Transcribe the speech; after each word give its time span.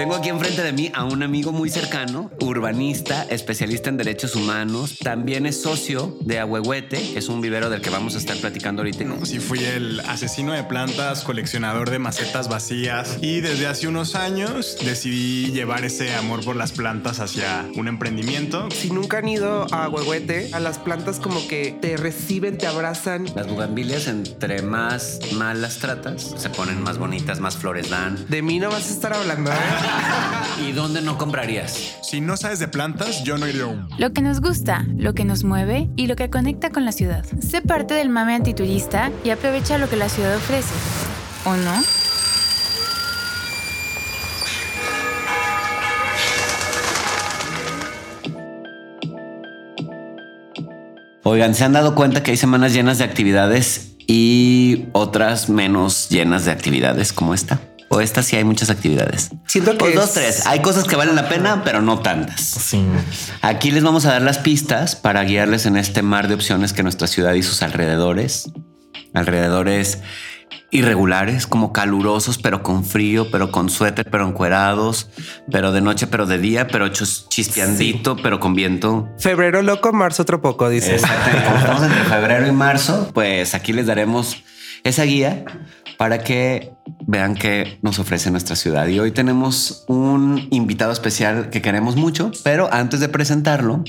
Tengo 0.00 0.14
aquí 0.14 0.30
enfrente 0.30 0.62
de 0.62 0.72
mí 0.72 0.90
a 0.94 1.04
un 1.04 1.22
amigo 1.22 1.52
muy 1.52 1.68
cercano, 1.68 2.30
urbanista, 2.40 3.26
especialista 3.28 3.90
en 3.90 3.98
derechos 3.98 4.34
humanos. 4.34 4.96
También 4.98 5.44
es 5.44 5.60
socio 5.60 6.16
de 6.22 6.38
Ahuehuete, 6.38 6.96
que 7.12 7.18
es 7.18 7.28
un 7.28 7.42
vivero 7.42 7.68
del 7.68 7.82
que 7.82 7.90
vamos 7.90 8.14
a 8.14 8.18
estar 8.18 8.34
platicando 8.38 8.80
ahorita. 8.80 9.04
Sí, 9.24 9.40
fui 9.40 9.58
el 9.62 10.00
asesino 10.00 10.54
de 10.54 10.64
plantas, 10.64 11.22
coleccionador 11.22 11.90
de 11.90 11.98
macetas 11.98 12.48
vacías 12.48 13.18
y 13.20 13.42
desde 13.42 13.66
hace 13.66 13.88
unos 13.88 14.14
años 14.14 14.78
decidí 14.82 15.52
llevar 15.52 15.84
ese 15.84 16.14
amor 16.14 16.42
por 16.46 16.56
las 16.56 16.72
plantas 16.72 17.20
hacia 17.20 17.66
un 17.76 17.86
emprendimiento. 17.86 18.70
Si 18.70 18.88
nunca 18.88 19.18
han 19.18 19.28
ido 19.28 19.66
a 19.70 19.90
Huehuete, 19.90 20.48
a 20.54 20.60
las 20.60 20.78
plantas 20.78 21.20
como 21.20 21.46
que 21.46 21.76
te 21.78 21.98
reciben, 21.98 22.56
te 22.56 22.66
abrazan. 22.66 23.26
Las 23.36 23.46
bugambilias, 23.46 24.06
entre 24.06 24.62
más 24.62 25.18
mal 25.34 25.60
las 25.60 25.76
tratas, 25.76 26.34
se 26.38 26.48
ponen 26.48 26.82
más 26.82 26.96
bonitas, 26.96 27.38
más 27.38 27.58
flores 27.58 27.90
dan. 27.90 28.16
De 28.30 28.40
mí 28.40 28.58
no 28.58 28.70
vas 28.70 28.88
a 28.88 28.94
estar 28.94 29.12
hablando, 29.12 29.50
¿eh? 29.50 29.89
¿Y 30.62 30.72
dónde 30.72 31.00
no 31.00 31.18
comprarías? 31.18 31.96
Si 32.02 32.20
no 32.20 32.36
sabes 32.36 32.58
de 32.58 32.68
plantas, 32.68 33.24
yo 33.24 33.38
no 33.38 33.48
iría. 33.48 33.86
Lo 33.98 34.12
que 34.12 34.22
nos 34.22 34.40
gusta, 34.40 34.84
lo 34.96 35.14
que 35.14 35.24
nos 35.24 35.42
mueve 35.42 35.88
y 35.96 36.06
lo 36.06 36.16
que 36.16 36.30
conecta 36.30 36.70
con 36.70 36.84
la 36.84 36.92
ciudad. 36.92 37.24
Sé 37.40 37.62
parte 37.62 37.94
del 37.94 38.08
mame 38.08 38.34
antiturista 38.34 39.10
y 39.24 39.30
aprovecha 39.30 39.78
lo 39.78 39.88
que 39.88 39.96
la 39.96 40.08
ciudad 40.08 40.36
ofrece. 40.36 40.74
¿O 41.44 41.56
no? 41.56 41.72
Oigan, 51.22 51.54
¿se 51.54 51.64
han 51.64 51.72
dado 51.72 51.94
cuenta 51.94 52.22
que 52.22 52.32
hay 52.32 52.36
semanas 52.36 52.72
llenas 52.72 52.98
de 52.98 53.04
actividades 53.04 53.94
y 54.06 54.86
otras 54.92 55.48
menos 55.48 56.08
llenas 56.08 56.44
de 56.44 56.50
actividades 56.50 57.12
como 57.12 57.34
esta? 57.34 57.60
O 57.92 58.00
esta 58.00 58.22
sí 58.22 58.36
hay 58.36 58.44
muchas 58.44 58.70
actividades. 58.70 59.30
Siento 59.48 59.72
que 59.72 59.78
Pues 59.78 59.94
dos, 59.96 60.04
es- 60.06 60.12
tres. 60.12 60.46
Hay 60.46 60.60
cosas 60.60 60.84
que 60.84 60.94
valen 60.94 61.16
la 61.16 61.28
pena, 61.28 61.62
pero 61.64 61.82
no 61.82 61.98
tantas. 61.98 62.40
Sí. 62.40 62.84
Aquí 63.42 63.72
les 63.72 63.82
vamos 63.82 64.06
a 64.06 64.12
dar 64.12 64.22
las 64.22 64.38
pistas 64.38 64.94
para 64.94 65.24
guiarles 65.24 65.66
en 65.66 65.76
este 65.76 66.02
mar 66.02 66.28
de 66.28 66.34
opciones 66.34 66.72
que 66.72 66.84
nuestra 66.84 67.08
ciudad 67.08 67.34
y 67.34 67.42
sus 67.42 67.62
alrededores. 67.62 68.52
Alrededores 69.12 69.98
irregulares, 70.70 71.48
como 71.48 71.72
calurosos, 71.72 72.38
pero 72.38 72.62
con 72.62 72.84
frío, 72.84 73.28
pero 73.32 73.50
con 73.50 73.68
suéter, 73.70 74.08
pero 74.08 74.28
encuerados, 74.28 75.08
pero 75.50 75.72
de 75.72 75.80
noche, 75.80 76.06
pero 76.06 76.26
de 76.26 76.38
día, 76.38 76.68
pero 76.68 76.86
chispeandito, 76.88 78.14
pero 78.22 78.38
con 78.38 78.54
viento. 78.54 79.08
Febrero 79.18 79.62
loco, 79.62 79.92
marzo 79.92 80.22
otro 80.22 80.40
poco, 80.40 80.68
dice. 80.68 80.94
Exactamente. 80.94 81.44
Como 81.44 81.56
estamos 81.58 81.82
entre 81.82 82.04
febrero 82.04 82.46
y 82.46 82.52
marzo, 82.52 83.10
pues 83.12 83.54
aquí 83.54 83.72
les 83.72 83.86
daremos 83.86 84.36
esa 84.84 85.02
guía 85.02 85.44
para 85.98 86.18
que 86.18 86.72
vean 87.10 87.34
qué 87.34 87.78
nos 87.82 87.98
ofrece 87.98 88.30
nuestra 88.30 88.54
ciudad. 88.56 88.86
Y 88.86 89.00
hoy 89.00 89.10
tenemos 89.10 89.84
un 89.88 90.46
invitado 90.50 90.92
especial 90.92 91.50
que 91.50 91.60
queremos 91.60 91.96
mucho, 91.96 92.30
pero 92.44 92.72
antes 92.72 93.00
de 93.00 93.08
presentarlo, 93.08 93.82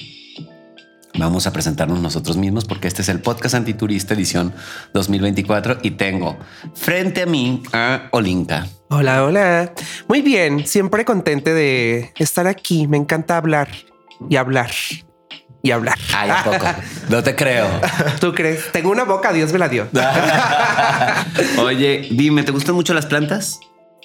vamos 1.17 1.45
a 1.45 1.53
presentarnos 1.53 2.01
nosotros 2.01 2.37
mismos 2.37 2.65
porque 2.65 2.87
este 2.87 3.03
es 3.03 3.09
el 3.09 3.19
podcast 3.19 3.53
antiturista 3.55 4.15
edición 4.15 4.53
2024 4.93 5.77
y 5.83 5.91
tengo 5.91 6.37
frente 6.73 7.21
a 7.21 7.25
mí 7.27 7.61
a 7.73 8.09
Olinka. 8.11 8.67
Hola, 8.89 9.23
hola. 9.23 9.73
Muy 10.07 10.21
bien, 10.21 10.65
siempre 10.65 11.05
contente 11.05 11.53
de 11.53 12.11
estar 12.17 12.47
aquí. 12.47 12.87
Me 12.87 12.97
encanta 12.97 13.37
hablar 13.37 13.69
y 14.29 14.35
hablar 14.35 14.71
y 15.61 15.71
hablar. 15.71 15.97
Ay, 16.15 16.29
¿a 16.29 16.43
poco? 16.43 16.65
No 17.09 17.21
te 17.23 17.35
creo. 17.35 17.67
¿Tú 18.19 18.33
crees? 18.33 18.71
Tengo 18.71 18.89
una 18.91 19.03
boca, 19.03 19.31
Dios 19.33 19.51
me 19.53 19.59
la 19.59 19.69
dio. 19.69 19.87
Oye, 21.59 22.07
dime, 22.11 22.43
¿te 22.43 22.51
gustan 22.51 22.75
mucho 22.75 22.93
las 22.93 23.05
plantas? 23.05 23.59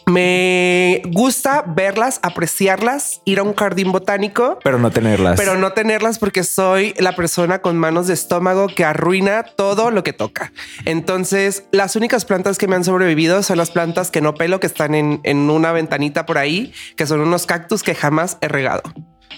Me 0.09 1.03
gusta 1.07 1.65
verlas, 1.67 2.21
apreciarlas, 2.23 3.23
ir 3.25 3.41
a 3.41 3.43
un 3.43 3.57
jardín 3.57 3.91
botánico, 3.91 4.61
Pero 4.63 4.79
no 4.79 4.93
tenerlas. 4.93 5.37
pero 5.37 5.57
no 5.57 5.73
tenerlas 5.73 6.21
porque 6.21 6.45
soy 6.45 6.95
la 6.99 7.17
persona 7.17 7.59
con 7.59 7.77
manos 7.77 8.07
de 8.07 8.15
estómago 8.15 8.69
que 8.69 8.85
arruina 8.85 9.43
todo 9.43 9.91
lo 9.91 10.05
que 10.05 10.13
toca. 10.13 10.53
Entonces, 10.85 11.65
las 11.73 11.97
únicas 11.97 12.25
plantas 12.25 12.57
que 12.57 12.69
me 12.69 12.77
han 12.77 12.85
sobrevivido 12.85 13.43
son 13.43 13.57
las 13.59 13.73
plantas 13.73 14.13
que 14.13 14.21
no 14.21 14.35
pelo, 14.35 14.61
que 14.61 14.69
están 14.69 14.95
en, 14.95 15.19
en 15.25 15.51
una 15.51 15.73
ventanita 15.73 16.25
por 16.25 16.39
ahí, 16.39 16.73
que 16.97 17.05
son 17.09 17.19
unos 17.21 17.45
cactus 17.47 17.83
que 17.83 17.97
jamás 17.97 18.39
he 18.41 18.47
regado 18.47 18.85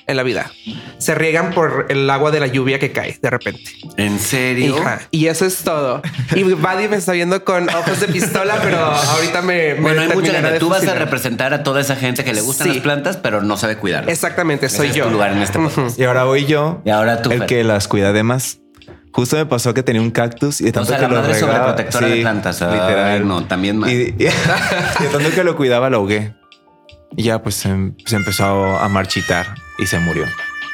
en 0.06 0.16
la 0.16 0.22
vida. 0.22 0.50
Se 0.98 1.14
riegan 1.14 1.50
por 1.52 1.86
el 1.90 2.08
agua 2.08 2.30
de 2.30 2.40
la 2.40 2.46
lluvia 2.46 2.78
que 2.78 2.92
cae 2.92 3.18
de 3.20 3.28
repente. 3.30 3.70
¿En 3.98 4.18
serio? 4.18 4.78
Hija, 4.78 5.00
y 5.10 5.26
eso 5.26 5.44
es 5.44 5.58
todo. 5.58 6.00
Y 6.34 6.42
Buddy 6.44 6.88
me 6.88 6.96
está 6.96 7.12
viendo 7.12 7.44
con 7.44 7.68
ojos 7.68 8.00
de 8.00 8.08
pistola, 8.08 8.58
pero 8.62 8.78
ahorita 8.78 9.42
me. 9.42 9.74
me 9.74 9.80
Bueno, 9.80 10.00
hay 10.02 10.08
mucha 10.08 10.32
gente. 10.32 10.58
Tú 10.58 10.68
vas 10.70 10.86
a 10.88 10.94
representar 10.94 11.52
a 11.52 11.62
toda 11.62 11.80
esa 11.82 11.94
gente 11.96 12.24
que 12.24 12.32
le 12.32 12.40
gustan 12.40 12.68
Sí. 12.68 12.74
las 12.74 12.82
plantas, 12.82 13.16
pero 13.18 13.42
no 13.42 13.56
sabe 13.58 13.76
cuidarlas. 13.76 14.10
Exactamente, 14.12 14.66
Ese 14.66 14.76
soy 14.78 14.88
es 14.88 14.94
yo. 14.94 15.04
tu 15.04 15.10
lugar 15.10 15.32
en 15.32 15.42
este. 15.42 15.58
Y 15.98 16.04
ahora 16.04 16.24
voy 16.24 16.46
yo, 16.46 16.80
Y 16.84 16.90
ahora 16.90 17.20
tú, 17.22 17.30
el 17.30 17.38
Fer. 17.40 17.46
que 17.46 17.64
las 17.64 17.86
cuida 17.88 18.12
de 18.12 18.22
más. 18.22 18.60
Justo 19.12 19.36
me 19.36 19.46
pasó 19.46 19.74
que 19.74 19.82
tenía 19.82 20.00
un 20.00 20.10
cactus 20.10 20.60
y 20.60 20.64
de 20.64 20.70
O 20.70 20.72
tanto 20.74 20.88
sea, 20.90 20.96
que 20.98 21.02
la 21.02 21.08
lo 21.08 21.14
madre 21.16 21.32
regaba- 21.34 21.52
sobreprotectora 21.52 22.06
de 22.08 22.14
sí, 22.14 22.20
plantas. 22.20 22.62
Ay, 22.62 22.72
literal. 22.72 23.26
no, 23.28 23.44
también 23.46 23.76
mal. 23.78 23.90
Y, 23.90 23.94
y- 24.18 24.22
y 24.22 24.24
de 24.24 25.08
tanto 25.12 25.30
que 25.34 25.44
lo 25.44 25.56
cuidaba, 25.56 25.90
lo 25.90 25.98
ahogué. 25.98 26.34
Y 27.16 27.24
ya 27.24 27.42
pues 27.42 27.56
se, 27.56 27.68
se 28.06 28.16
empezó 28.16 28.44
a 28.78 28.88
marchitar 28.88 29.46
y 29.78 29.86
se 29.86 29.98
murió. 29.98 30.24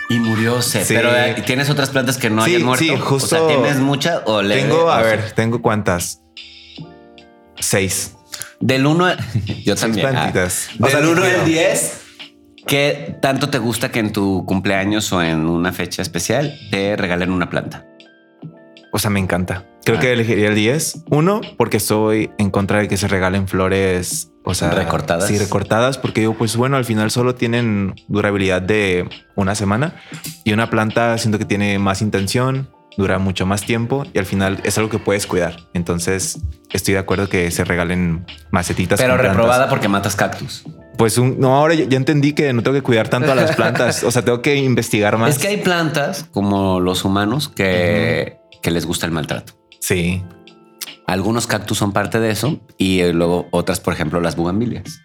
Y 0.09 0.19
murió 0.19 0.61
se. 0.63 0.85
Sí. 0.85 0.95
Pero 0.95 1.17
eh, 1.17 1.43
tienes 1.47 1.71
otras 1.71 1.91
plantas 1.91 2.17
que 2.19 2.29
no 2.31 2.45
Sí, 2.45 2.55
hayan 2.57 2.67
muerto. 2.67 2.85
sí, 2.85 2.91
O 2.91 2.99
justo- 3.01 3.29
sea, 3.29 3.47
tienes 3.47 3.77
muchas 3.79 4.21
o 4.27 4.43
le 4.43 4.57
tengo, 4.61 4.91
a 4.91 5.01
o 5.01 5.05
ver, 5.05 5.33
tengo 5.33 5.63
cuántas. 5.63 6.21
Seis. 7.59 8.17
Del 8.61 8.87
1 8.87 9.07
Yo 9.65 9.77
también. 9.77 10.07
ah. 10.07 10.11
plantitas. 10.11 10.69
O 10.81 10.89
sea, 10.89 11.01
Del 11.01 11.09
1 11.11 11.21
líquido. 11.23 11.41
al 11.41 11.47
10. 11.47 12.01
¿Qué 12.67 13.17
tanto 13.21 13.51
te 13.51 13.59
gusta 13.59 13.91
que 13.91 13.99
en 14.01 14.13
tu 14.13 14.45
cumpleaños 14.47 15.13
o 15.13 15.23
en 15.23 15.47
una 15.47 15.73
fecha 15.73 16.01
especial 16.03 16.59
te 16.71 16.97
regalen 16.97 17.31
una 17.31 17.51
planta? 17.51 17.87
O 18.93 18.99
sea, 18.99 19.11
me 19.11 19.21
encanta. 19.21 19.67
Creo 19.85 19.99
Ah. 19.99 20.01
que 20.01 20.13
elegiría 20.13 20.49
el 20.49 20.55
10. 20.55 21.05
Uno, 21.11 21.41
porque 21.59 21.77
estoy 21.77 22.31
en 22.39 22.51
contra 22.51 22.79
de 22.79 22.89
que 22.89 22.97
se 22.97 23.07
regalen 23.09 23.49
flores, 23.49 24.31
o 24.45 24.55
sea, 24.55 24.71
Recortadas. 24.71 25.27
Sí, 25.27 25.39
recortadas, 25.39 25.97
porque 25.97 26.21
digo, 26.21 26.35
pues 26.35 26.57
bueno, 26.57 26.77
al 26.77 26.85
final 26.85 27.11
solo 27.11 27.35
tienen 27.35 27.95
durabilidad 28.09 28.61
de 28.61 29.09
una 29.37 29.55
semana 29.55 29.97
y 30.45 30.53
una 30.53 30.69
planta 30.69 31.17
siento 31.17 31.39
que 31.39 31.47
tiene 31.47 31.79
más 31.79 32.03
intención, 32.03 32.69
dura 32.99 33.19
mucho 33.19 33.47
más 33.47 33.63
tiempo 33.65 34.05
y 34.13 34.19
al 34.19 34.27
final 34.27 34.61
es 34.65 34.77
algo 34.77 34.91
que 34.91 34.99
puedes 34.99 35.27
cuidar. 35.27 35.57
Entonces, 35.73 36.39
estoy 36.73 36.95
de 36.95 37.01
acuerdo 37.01 37.29
que 37.29 37.51
se 37.51 37.65
regalen 37.65 38.27
macetitas. 38.51 39.01
Pero 39.01 39.15
plantas. 39.15 39.33
reprobada 39.33 39.69
porque 39.69 39.89
matas 39.89 40.15
cactus. 40.15 40.65
Pues 40.99 41.17
un, 41.17 41.41
no, 41.41 41.57
ahora 41.57 41.73
ya, 41.75 41.87
ya 41.87 41.97
entendí 41.97 42.35
que 42.35 42.53
no 42.53 42.63
tengo 42.63 42.75
que 42.75 42.83
cuidar 42.83 43.09
tanto 43.09 43.33
a 43.33 43.35
las 43.35 43.57
plantas. 43.57 44.05
O 44.05 44.11
sea, 44.11 44.23
tengo 44.23 44.43
que 44.43 44.57
investigar 44.57 45.17
más. 45.17 45.31
Es 45.31 45.39
que 45.39 45.49
hay 45.49 45.57
plantas 45.57 46.27
como 46.31 46.81
los 46.81 47.05
humanos 47.07 47.49
que, 47.49 48.37
que 48.63 48.71
les 48.71 48.85
gusta 48.85 49.07
el 49.07 49.13
maltrato. 49.13 49.55
sí. 49.81 50.23
Algunos 51.07 51.47
cactus 51.47 51.79
son 51.79 51.93
parte 51.93 52.19
de 52.21 52.31
eso 52.31 52.61
y 52.79 53.01
eh, 53.01 53.13
luego 53.13 53.47
otras, 53.51 53.81
por 53.81 53.93
ejemplo, 53.93 54.21
las 54.21 54.37
bugambilias. 54.37 55.01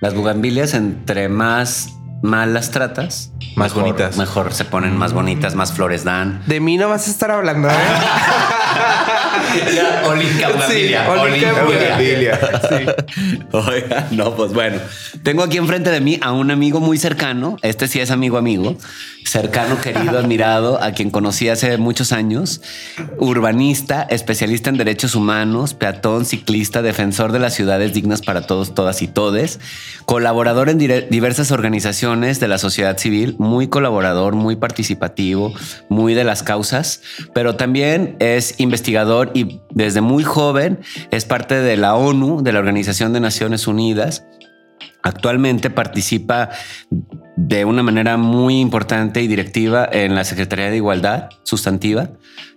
Las 0.00 0.14
bugambilias, 0.14 0.74
entre 0.74 1.28
más 1.28 1.90
mal 2.22 2.52
las 2.54 2.70
tratas, 2.70 3.32
Más 3.56 3.70
mejor- 3.72 3.82
bonitas. 3.82 4.16
Mejor 4.16 4.52
se 4.54 4.64
ponen 4.64 4.96
más 4.96 5.12
bonitas, 5.12 5.54
más 5.54 5.72
flores 5.72 6.02
dan. 6.04 6.42
De 6.46 6.60
mí 6.60 6.76
no 6.76 6.88
vas 6.88 7.06
a 7.08 7.10
estar 7.10 7.30
hablando. 7.30 7.68
¿eh? 7.68 7.72
Olinka 10.06 10.48
bugambilia, 10.50 11.04
Sí, 11.04 11.10
Olinka 11.20 11.52
bugambilia. 11.64 12.38
bugambilia. 12.40 12.96
Oiga, 13.52 14.08
no, 14.10 14.34
pues 14.34 14.52
bueno. 14.52 14.78
Tengo 15.22 15.42
aquí 15.42 15.56
enfrente 15.58 15.90
de 15.90 16.00
mí 16.00 16.18
a 16.22 16.32
un 16.32 16.50
amigo 16.50 16.80
muy 16.80 16.98
cercano. 16.98 17.56
Este 17.62 17.88
sí 17.88 18.00
es 18.00 18.10
amigo, 18.10 18.38
amigo. 18.38 18.76
Cercano, 19.24 19.80
querido, 19.80 20.18
admirado, 20.18 20.82
a 20.82 20.92
quien 20.92 21.10
conocí 21.10 21.48
hace 21.48 21.76
muchos 21.76 22.12
años. 22.12 22.60
Urbanista, 23.18 24.02
especialista 24.08 24.70
en 24.70 24.78
derechos 24.78 25.14
humanos, 25.14 25.74
peatón, 25.74 26.24
ciclista, 26.24 26.82
defensor 26.82 27.32
de 27.32 27.38
las 27.38 27.54
ciudades 27.54 27.92
dignas 27.92 28.22
para 28.22 28.42
todos, 28.46 28.74
todas 28.74 29.02
y 29.02 29.08
todes. 29.08 29.60
Colaborador 30.04 30.68
en 30.70 30.78
diversas 30.78 31.50
organizaciones 31.50 32.40
de 32.40 32.48
la 32.48 32.58
sociedad 32.58 32.96
civil. 32.96 33.34
Muy 33.38 33.68
colaborador, 33.68 34.34
muy 34.34 34.56
participativo, 34.56 35.52
muy 35.88 36.14
de 36.14 36.24
las 36.24 36.42
causas. 36.42 37.02
Pero 37.34 37.56
también 37.56 38.16
es 38.20 38.54
investigador 38.58 39.17
y 39.34 39.60
desde 39.70 40.00
muy 40.00 40.24
joven 40.24 40.80
es 41.10 41.24
parte 41.24 41.54
de 41.56 41.76
la 41.76 41.96
ONU, 41.96 42.42
de 42.42 42.52
la 42.52 42.58
Organización 42.58 43.12
de 43.12 43.20
Naciones 43.20 43.66
Unidas. 43.66 44.26
Actualmente 45.02 45.70
participa 45.70 46.50
de 47.36 47.64
una 47.64 47.82
manera 47.82 48.16
muy 48.16 48.60
importante 48.60 49.22
y 49.22 49.28
directiva 49.28 49.88
en 49.90 50.14
la 50.14 50.24
Secretaría 50.24 50.70
de 50.70 50.76
Igualdad 50.76 51.28
Sustantiva 51.44 52.10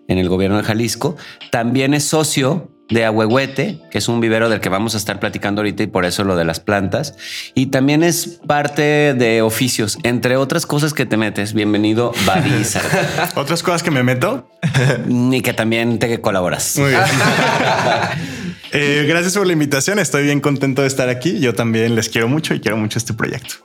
en 0.07 0.17
el 0.17 0.27
gobierno 0.27 0.57
de 0.57 0.63
Jalisco. 0.63 1.15
También 1.51 1.93
es 1.93 2.03
socio 2.03 2.71
de 2.91 3.05
Ahuehuete, 3.05 3.79
que 3.89 3.97
es 3.97 4.07
un 4.07 4.19
vivero 4.19 4.49
del 4.49 4.59
que 4.59 4.69
vamos 4.69 4.93
a 4.93 4.97
estar 4.97 5.19
platicando 5.19 5.61
ahorita 5.61 5.83
y 5.83 5.88
por 5.88 6.05
eso 6.05 6.23
lo 6.23 6.35
de 6.35 6.45
las 6.45 6.59
plantas. 6.59 7.15
Y 7.55 7.67
también 7.67 8.03
es 8.03 8.39
parte 8.45 9.13
de 9.13 9.41
oficios, 9.41 9.97
entre 10.03 10.38
otras 10.38 10.65
cosas 10.65 10.93
que 10.93 11.05
te 11.05 11.17
metes. 11.17 11.53
Bienvenido, 11.53 12.11
Barisa. 12.25 12.81
Otras 13.35 13.63
cosas 13.63 13.81
que 13.81 13.91
me 13.91 14.03
meto. 14.03 14.47
y 15.09 15.41
que 15.41 15.53
también 15.53 15.97
te 15.99 16.21
colaboras. 16.21 16.77
Muy 16.77 16.89
bien. 16.89 17.01
Eh, 18.73 19.05
gracias 19.05 19.35
por 19.35 19.45
la 19.45 19.51
invitación. 19.51 19.99
Estoy 19.99 20.23
bien 20.23 20.39
contento 20.39 20.81
de 20.81 20.88
estar 20.88 21.09
aquí. 21.09 21.39
Yo 21.41 21.53
también 21.53 21.93
les 21.93 22.07
quiero 22.07 22.29
mucho 22.29 22.53
y 22.53 22.61
quiero 22.61 22.77
mucho 22.77 22.99
este 22.99 23.13
proyecto. 23.13 23.55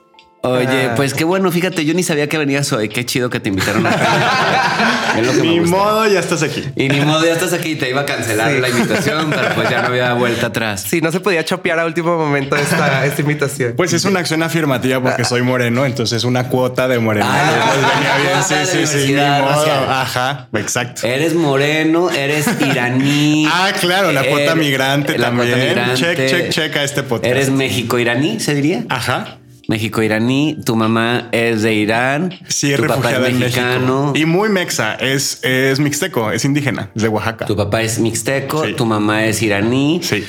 Oye, 0.43 0.89
Ah. 0.91 0.93
pues 0.95 1.13
qué 1.15 1.23
bueno, 1.23 1.51
fíjate, 1.51 1.83
yo 1.83 1.93
ni 1.95 2.03
sabía 2.03 2.29
que 2.29 2.37
venías 2.37 2.71
hoy. 2.71 2.89
Qué 2.89 3.05
chido 3.05 3.29
que 3.29 3.39
te 3.39 3.49
invitaron 3.49 3.85
a 3.85 3.89
Es 5.17 5.25
lo 5.25 5.33
que 5.33 5.41
Ni 5.41 5.59
modo, 5.61 6.05
ya 6.07 6.19
estás 6.19 6.43
aquí. 6.43 6.63
Y 6.75 6.89
ni 6.89 7.01
modo, 7.01 7.25
ya 7.25 7.33
estás 7.33 7.53
aquí. 7.53 7.75
Te 7.75 7.89
iba 7.89 8.01
a 8.01 8.05
cancelar 8.05 8.51
Sí. 8.53 8.59
la 8.61 8.69
invitación, 8.69 9.29
pero 9.31 9.55
pues 9.55 9.69
ya 9.69 9.81
no 9.81 9.87
había 9.87 10.13
vuelta 10.13 10.47
atrás. 10.47 10.85
Sí, 10.87 11.01
no 11.01 11.11
se 11.11 11.19
podía 11.19 11.43
chopear 11.43 11.79
a 11.79 11.85
último 11.85 12.17
momento 12.17 12.55
esta, 12.55 13.03
esta 13.05 13.21
invitación. 13.21 13.73
Pues 13.75 13.91
es 13.93 14.05
una 14.05 14.19
acción 14.19 14.43
afirmativa 14.43 15.01
porque 15.01 15.25
soy 15.25 15.41
moreno, 15.41 15.85
entonces 15.85 16.23
una 16.23 16.47
cuota 16.49 16.87
de 16.87 16.99
moreno. 16.99 17.25
Ah, 17.27 17.73
venía 17.73 18.17
bien. 18.17 18.29
cuota 18.43 18.65
Sí, 18.65 18.77
sí, 18.77 18.87
sí. 18.87 18.97
Ni 18.97 19.03
diversidad 19.07 19.41
modo. 19.41 19.91
Ajá, 19.91 20.47
exacto. 20.53 21.07
Eres 21.07 21.33
moreno, 21.33 22.09
eres 22.11 22.47
iraní. 22.61 23.47
Ah, 23.51 23.71
claro, 23.81 24.11
la 24.11 24.23
cuota 24.23 24.53
migrante 24.55 25.17
la 25.17 25.31
cuota 25.31 25.49
también. 25.49 25.67
migrante. 25.69 25.95
Check, 25.95 26.27
check, 26.29 26.49
check 26.51 26.75
a 26.77 26.83
este 26.83 27.01
podcast. 27.03 27.25
Eres 27.25 27.49
México-iraní, 27.49 28.39
se 28.39 28.53
diría. 28.53 28.83
Ajá. 28.89 29.39
México-iraní. 29.67 30.57
Tu 30.65 30.75
mamá 30.75 31.29
es 31.31 31.61
de 31.61 31.73
Irán. 31.73 32.33
Sí, 32.47 32.71
es 32.73 32.79
tu 32.79 32.87
papá 32.87 33.11
es 33.27 33.33
mexicano. 33.33 34.13
Y 34.15 34.25
muy 34.25 34.49
mexa. 34.49 34.95
Es, 34.95 35.43
es 35.43 35.79
mixteco, 35.79 36.31
es 36.31 36.45
indígena, 36.45 36.91
es 36.95 37.01
de 37.01 37.07
Oaxaca. 37.09 37.45
Tu 37.45 37.55
papá 37.55 37.81
es 37.81 37.99
mixteco, 37.99 38.65
Sí. 38.65 38.73
tu 38.73 38.85
mamá 38.85 39.25
es 39.25 39.41
iraní. 39.41 39.99
Sí. 40.03 40.23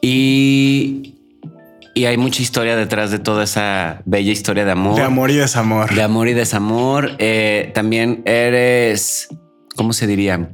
Y, 0.00 1.14
y 1.94 2.04
hay 2.04 2.16
mucha 2.16 2.40
historia 2.42 2.76
detrás 2.76 3.10
de 3.10 3.18
toda 3.18 3.44
esa 3.44 4.02
bella 4.04 4.30
historia 4.32 4.64
de 4.64 4.70
amor. 4.70 4.94
De 4.96 5.02
amor 5.02 5.30
y 5.30 5.34
desamor. 5.34 5.92
De 5.94 6.02
amor 6.02 6.28
y 6.28 6.34
desamor. 6.34 7.16
Eh, 7.18 7.72
también 7.74 8.22
eres, 8.24 9.28
¿cómo 9.76 9.92
se 9.92 10.06
diría? 10.06 10.50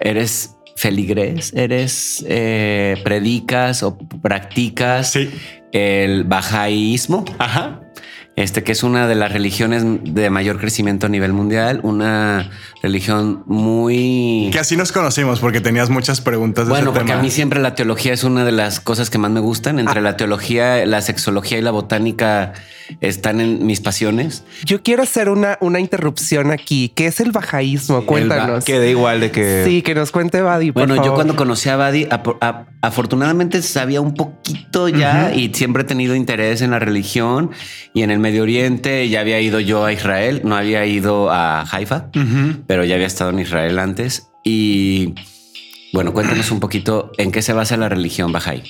Eres 0.00 0.54
feligres, 0.76 1.52
eres, 1.54 2.24
eh, 2.28 2.96
predicas 3.02 3.82
o 3.82 3.98
practicas 4.22 5.10
Sí. 5.12 5.28
El 5.72 6.24
bajaísmo, 6.24 7.24
Ajá. 7.38 7.80
Este 8.42 8.62
que 8.62 8.70
es 8.70 8.84
una 8.84 9.08
de 9.08 9.16
las 9.16 9.32
religiones 9.32 9.82
de 9.84 10.30
mayor 10.30 10.60
crecimiento 10.60 11.06
a 11.06 11.08
nivel 11.08 11.32
mundial, 11.32 11.80
una 11.82 12.50
religión 12.82 13.42
muy... 13.46 14.50
Que 14.52 14.60
así 14.60 14.76
nos 14.76 14.92
conocimos 14.92 15.40
porque 15.40 15.60
tenías 15.60 15.90
muchas 15.90 16.20
preguntas 16.20 16.66
de 16.66 16.70
Bueno, 16.70 16.90
ese 16.90 16.98
porque 17.00 17.08
tema. 17.08 17.20
a 17.20 17.22
mí 17.22 17.30
siempre 17.30 17.60
la 17.60 17.74
teología 17.74 18.12
es 18.12 18.22
una 18.22 18.44
de 18.44 18.52
las 18.52 18.78
cosas 18.78 19.10
que 19.10 19.18
más 19.18 19.32
me 19.32 19.40
gustan. 19.40 19.78
Ah. 19.78 19.80
Entre 19.80 20.00
la 20.00 20.16
teología, 20.16 20.86
la 20.86 21.02
sexología 21.02 21.58
y 21.58 21.62
la 21.62 21.72
botánica 21.72 22.52
están 23.00 23.40
en 23.40 23.66
mis 23.66 23.80
pasiones. 23.80 24.44
Yo 24.64 24.82
quiero 24.82 25.02
hacer 25.02 25.28
una, 25.28 25.58
una 25.60 25.80
interrupción 25.80 26.50
aquí. 26.50 26.90
¿Qué 26.94 27.06
es 27.06 27.20
el 27.20 27.32
bajaísmo? 27.32 28.06
Cuéntanos. 28.06 28.64
Que 28.64 28.78
da 28.78 28.86
igual 28.86 29.20
de 29.20 29.30
que 29.30 29.64
Sí, 29.66 29.82
que 29.82 29.94
nos 29.94 30.10
cuente 30.10 30.40
por 30.40 30.72
Bueno, 30.72 31.04
yo 31.04 31.14
cuando 31.14 31.36
conocí 31.36 31.68
a 31.68 31.76
Badi, 31.76 32.08
afortunadamente 32.80 33.60
sabía 33.62 34.00
un 34.00 34.14
poquito 34.14 34.88
ya 34.88 35.34
y 35.34 35.52
siempre 35.52 35.82
he 35.82 35.86
tenido 35.86 36.14
interés 36.14 36.62
en 36.62 36.70
la 36.70 36.78
religión 36.78 37.50
y 37.92 38.02
en 38.02 38.10
el 38.10 38.18
Medio 38.28 38.42
Oriente. 38.42 39.08
Ya 39.08 39.20
había 39.20 39.40
ido 39.40 39.58
yo 39.58 39.86
a 39.86 39.92
Israel, 39.94 40.42
no 40.44 40.54
había 40.54 40.84
ido 40.84 41.30
a 41.30 41.62
Haifa, 41.62 42.10
pero 42.66 42.84
ya 42.84 42.96
había 42.96 43.06
estado 43.06 43.30
en 43.30 43.38
Israel 43.38 43.78
antes. 43.78 44.28
Y 44.44 45.14
bueno, 45.94 46.12
cuéntanos 46.12 46.50
un 46.50 46.60
poquito 46.60 47.10
en 47.16 47.32
qué 47.32 47.40
se 47.40 47.54
basa 47.54 47.78
la 47.78 47.88
religión 47.88 48.30
Bahá'í. 48.30 48.62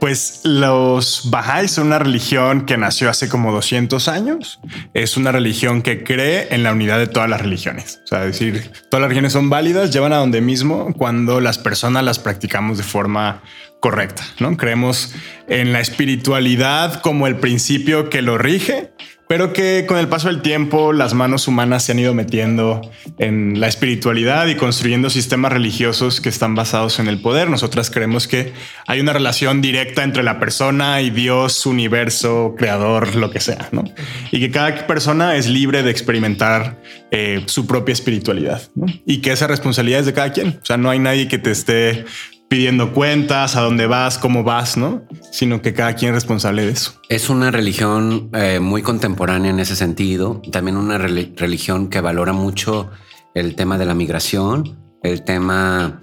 Pues 0.00 0.40
los 0.42 1.30
Bahá'í 1.30 1.68
son 1.68 1.86
una 1.86 2.00
religión 2.00 2.66
que 2.66 2.76
nació 2.76 3.08
hace 3.08 3.28
como 3.28 3.52
200 3.52 4.08
años. 4.08 4.58
Es 4.94 5.16
una 5.16 5.30
religión 5.30 5.82
que 5.82 6.02
cree 6.02 6.48
en 6.50 6.64
la 6.64 6.72
unidad 6.72 6.98
de 6.98 7.06
todas 7.06 7.30
las 7.30 7.40
religiones. 7.40 8.00
O 8.02 8.06
sea, 8.08 8.24
es 8.24 8.32
decir, 8.32 8.72
todas 8.90 9.00
las 9.00 9.10
religiones 9.10 9.32
son 9.32 9.48
válidas, 9.48 9.92
llevan 9.92 10.12
a 10.12 10.16
donde 10.16 10.40
mismo 10.40 10.92
cuando 10.94 11.40
las 11.40 11.58
personas 11.58 12.02
las 12.02 12.18
practicamos 12.18 12.78
de 12.78 12.82
forma 12.82 13.42
correcta. 13.80 14.24
No 14.40 14.56
creemos 14.56 15.14
en 15.48 15.72
la 15.72 15.80
espiritualidad 15.80 17.00
como 17.00 17.26
el 17.26 17.36
principio 17.36 18.10
que 18.10 18.22
lo 18.22 18.38
rige, 18.38 18.90
pero 19.28 19.52
que 19.52 19.84
con 19.86 19.98
el 19.98 20.08
paso 20.08 20.28
del 20.28 20.40
tiempo 20.40 20.94
las 20.94 21.12
manos 21.12 21.46
humanas 21.48 21.84
se 21.84 21.92
han 21.92 21.98
ido 21.98 22.14
metiendo 22.14 22.80
en 23.18 23.60
la 23.60 23.68
espiritualidad 23.68 24.46
y 24.46 24.56
construyendo 24.56 25.10
sistemas 25.10 25.52
religiosos 25.52 26.22
que 26.22 26.30
están 26.30 26.54
basados 26.54 26.98
en 26.98 27.08
el 27.08 27.20
poder. 27.20 27.50
Nosotras 27.50 27.90
creemos 27.90 28.26
que 28.26 28.54
hay 28.86 29.00
una 29.00 29.12
relación 29.12 29.60
directa 29.60 30.02
entre 30.02 30.22
la 30.22 30.40
persona 30.40 31.02
y 31.02 31.10
Dios, 31.10 31.66
universo, 31.66 32.54
creador, 32.56 33.16
lo 33.16 33.30
que 33.30 33.40
sea, 33.40 33.68
¿no? 33.70 33.84
Y 34.32 34.40
que 34.40 34.50
cada 34.50 34.86
persona 34.86 35.36
es 35.36 35.46
libre 35.46 35.82
de 35.82 35.90
experimentar 35.90 36.80
eh, 37.10 37.42
su 37.46 37.66
propia 37.66 37.92
espiritualidad. 37.92 38.62
Y 39.04 39.18
que 39.18 39.32
esa 39.32 39.46
responsabilidad 39.46 40.00
es 40.00 40.06
de 40.06 40.14
cada 40.14 40.32
quien. 40.32 40.58
O 40.62 40.64
sea, 40.64 40.78
no 40.78 40.88
hay 40.88 40.98
nadie 40.98 41.28
que 41.28 41.38
te 41.38 41.50
esté 41.50 42.06
pidiendo 42.48 42.92
cuentas, 42.92 43.56
a 43.56 43.60
dónde 43.60 43.86
vas, 43.86 44.18
cómo 44.18 44.42
vas, 44.42 44.76
¿no? 44.76 45.02
Sino 45.30 45.60
que 45.60 45.74
cada 45.74 45.94
quien 45.94 46.10
es 46.10 46.14
responsable 46.14 46.64
de 46.64 46.72
eso. 46.72 46.94
Es 47.08 47.28
una 47.28 47.50
religión 47.50 48.30
eh, 48.32 48.58
muy 48.58 48.82
contemporánea 48.82 49.50
en 49.50 49.60
ese 49.60 49.76
sentido. 49.76 50.40
También 50.50 50.76
una 50.76 50.98
reli- 50.98 51.34
religión 51.36 51.88
que 51.88 52.00
valora 52.00 52.32
mucho 52.32 52.90
el 53.34 53.54
tema 53.54 53.76
de 53.78 53.84
la 53.84 53.94
migración, 53.94 54.78
el 55.02 55.22
tema, 55.22 56.00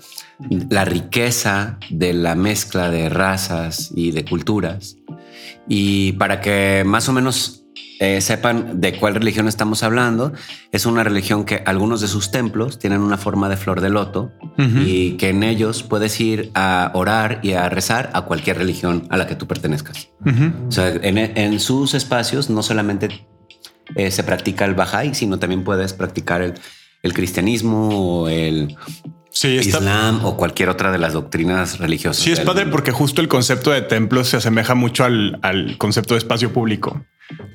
la 0.69 0.85
riqueza 0.85 1.79
de 1.89 2.13
la 2.13 2.35
mezcla 2.35 2.89
de 2.89 3.09
razas 3.09 3.91
y 3.95 4.11
de 4.11 4.23
culturas. 4.23 4.97
Y 5.67 6.13
para 6.13 6.41
que 6.41 6.83
más 6.85 7.09
o 7.09 7.13
menos 7.13 7.64
eh, 7.99 8.21
sepan 8.21 8.81
de 8.81 8.97
cuál 8.97 9.15
religión 9.15 9.47
estamos 9.47 9.83
hablando, 9.83 10.33
es 10.71 10.85
una 10.85 11.03
religión 11.03 11.45
que 11.45 11.63
algunos 11.65 12.01
de 12.01 12.07
sus 12.07 12.31
templos 12.31 12.79
tienen 12.79 13.01
una 13.01 13.17
forma 13.17 13.49
de 13.49 13.57
flor 13.57 13.81
de 13.81 13.89
loto 13.89 14.31
y 14.57 15.11
que 15.17 15.29
en 15.29 15.43
ellos 15.43 15.83
puedes 15.83 16.19
ir 16.19 16.51
a 16.55 16.91
orar 16.93 17.39
y 17.43 17.53
a 17.53 17.69
rezar 17.69 18.09
a 18.13 18.21
cualquier 18.21 18.57
religión 18.57 19.07
a 19.09 19.17
la 19.17 19.27
que 19.27 19.35
tú 19.35 19.47
pertenezcas. 19.47 20.09
O 20.67 20.71
sea, 20.71 20.89
en, 20.89 21.17
en 21.17 21.59
sus 21.59 21.93
espacios 21.93 22.49
no 22.49 22.63
solamente 22.63 23.27
eh, 23.95 24.11
se 24.11 24.23
practica 24.23 24.65
el 24.65 24.75
Bahá'í, 24.75 25.13
sino 25.13 25.39
también 25.39 25.63
puedes 25.63 25.93
practicar 25.93 26.41
el, 26.41 26.53
el 27.03 27.13
cristianismo 27.13 27.89
o 27.89 28.29
el 28.29 28.75
Sí, 29.35 29.57
está, 29.57 29.79
Islam 29.79 30.23
o 30.23 30.37
cualquier 30.37 30.69
otra 30.69 30.93
de 30.93 30.97
las 30.97 31.11
doctrinas 31.11 31.77
religiosas. 31.79 32.23
Sí, 32.23 32.31
es 32.31 32.39
padre 32.39 32.63
mundo. 32.63 32.77
porque 32.77 32.91
justo 32.91 33.19
el 33.19 33.27
concepto 33.27 33.71
de 33.71 33.81
templo 33.81 34.23
se 34.23 34.37
asemeja 34.37 34.75
mucho 34.75 35.03
al, 35.03 35.39
al 35.41 35.77
concepto 35.77 36.13
de 36.13 36.19
espacio 36.19 36.53
público. 36.53 37.05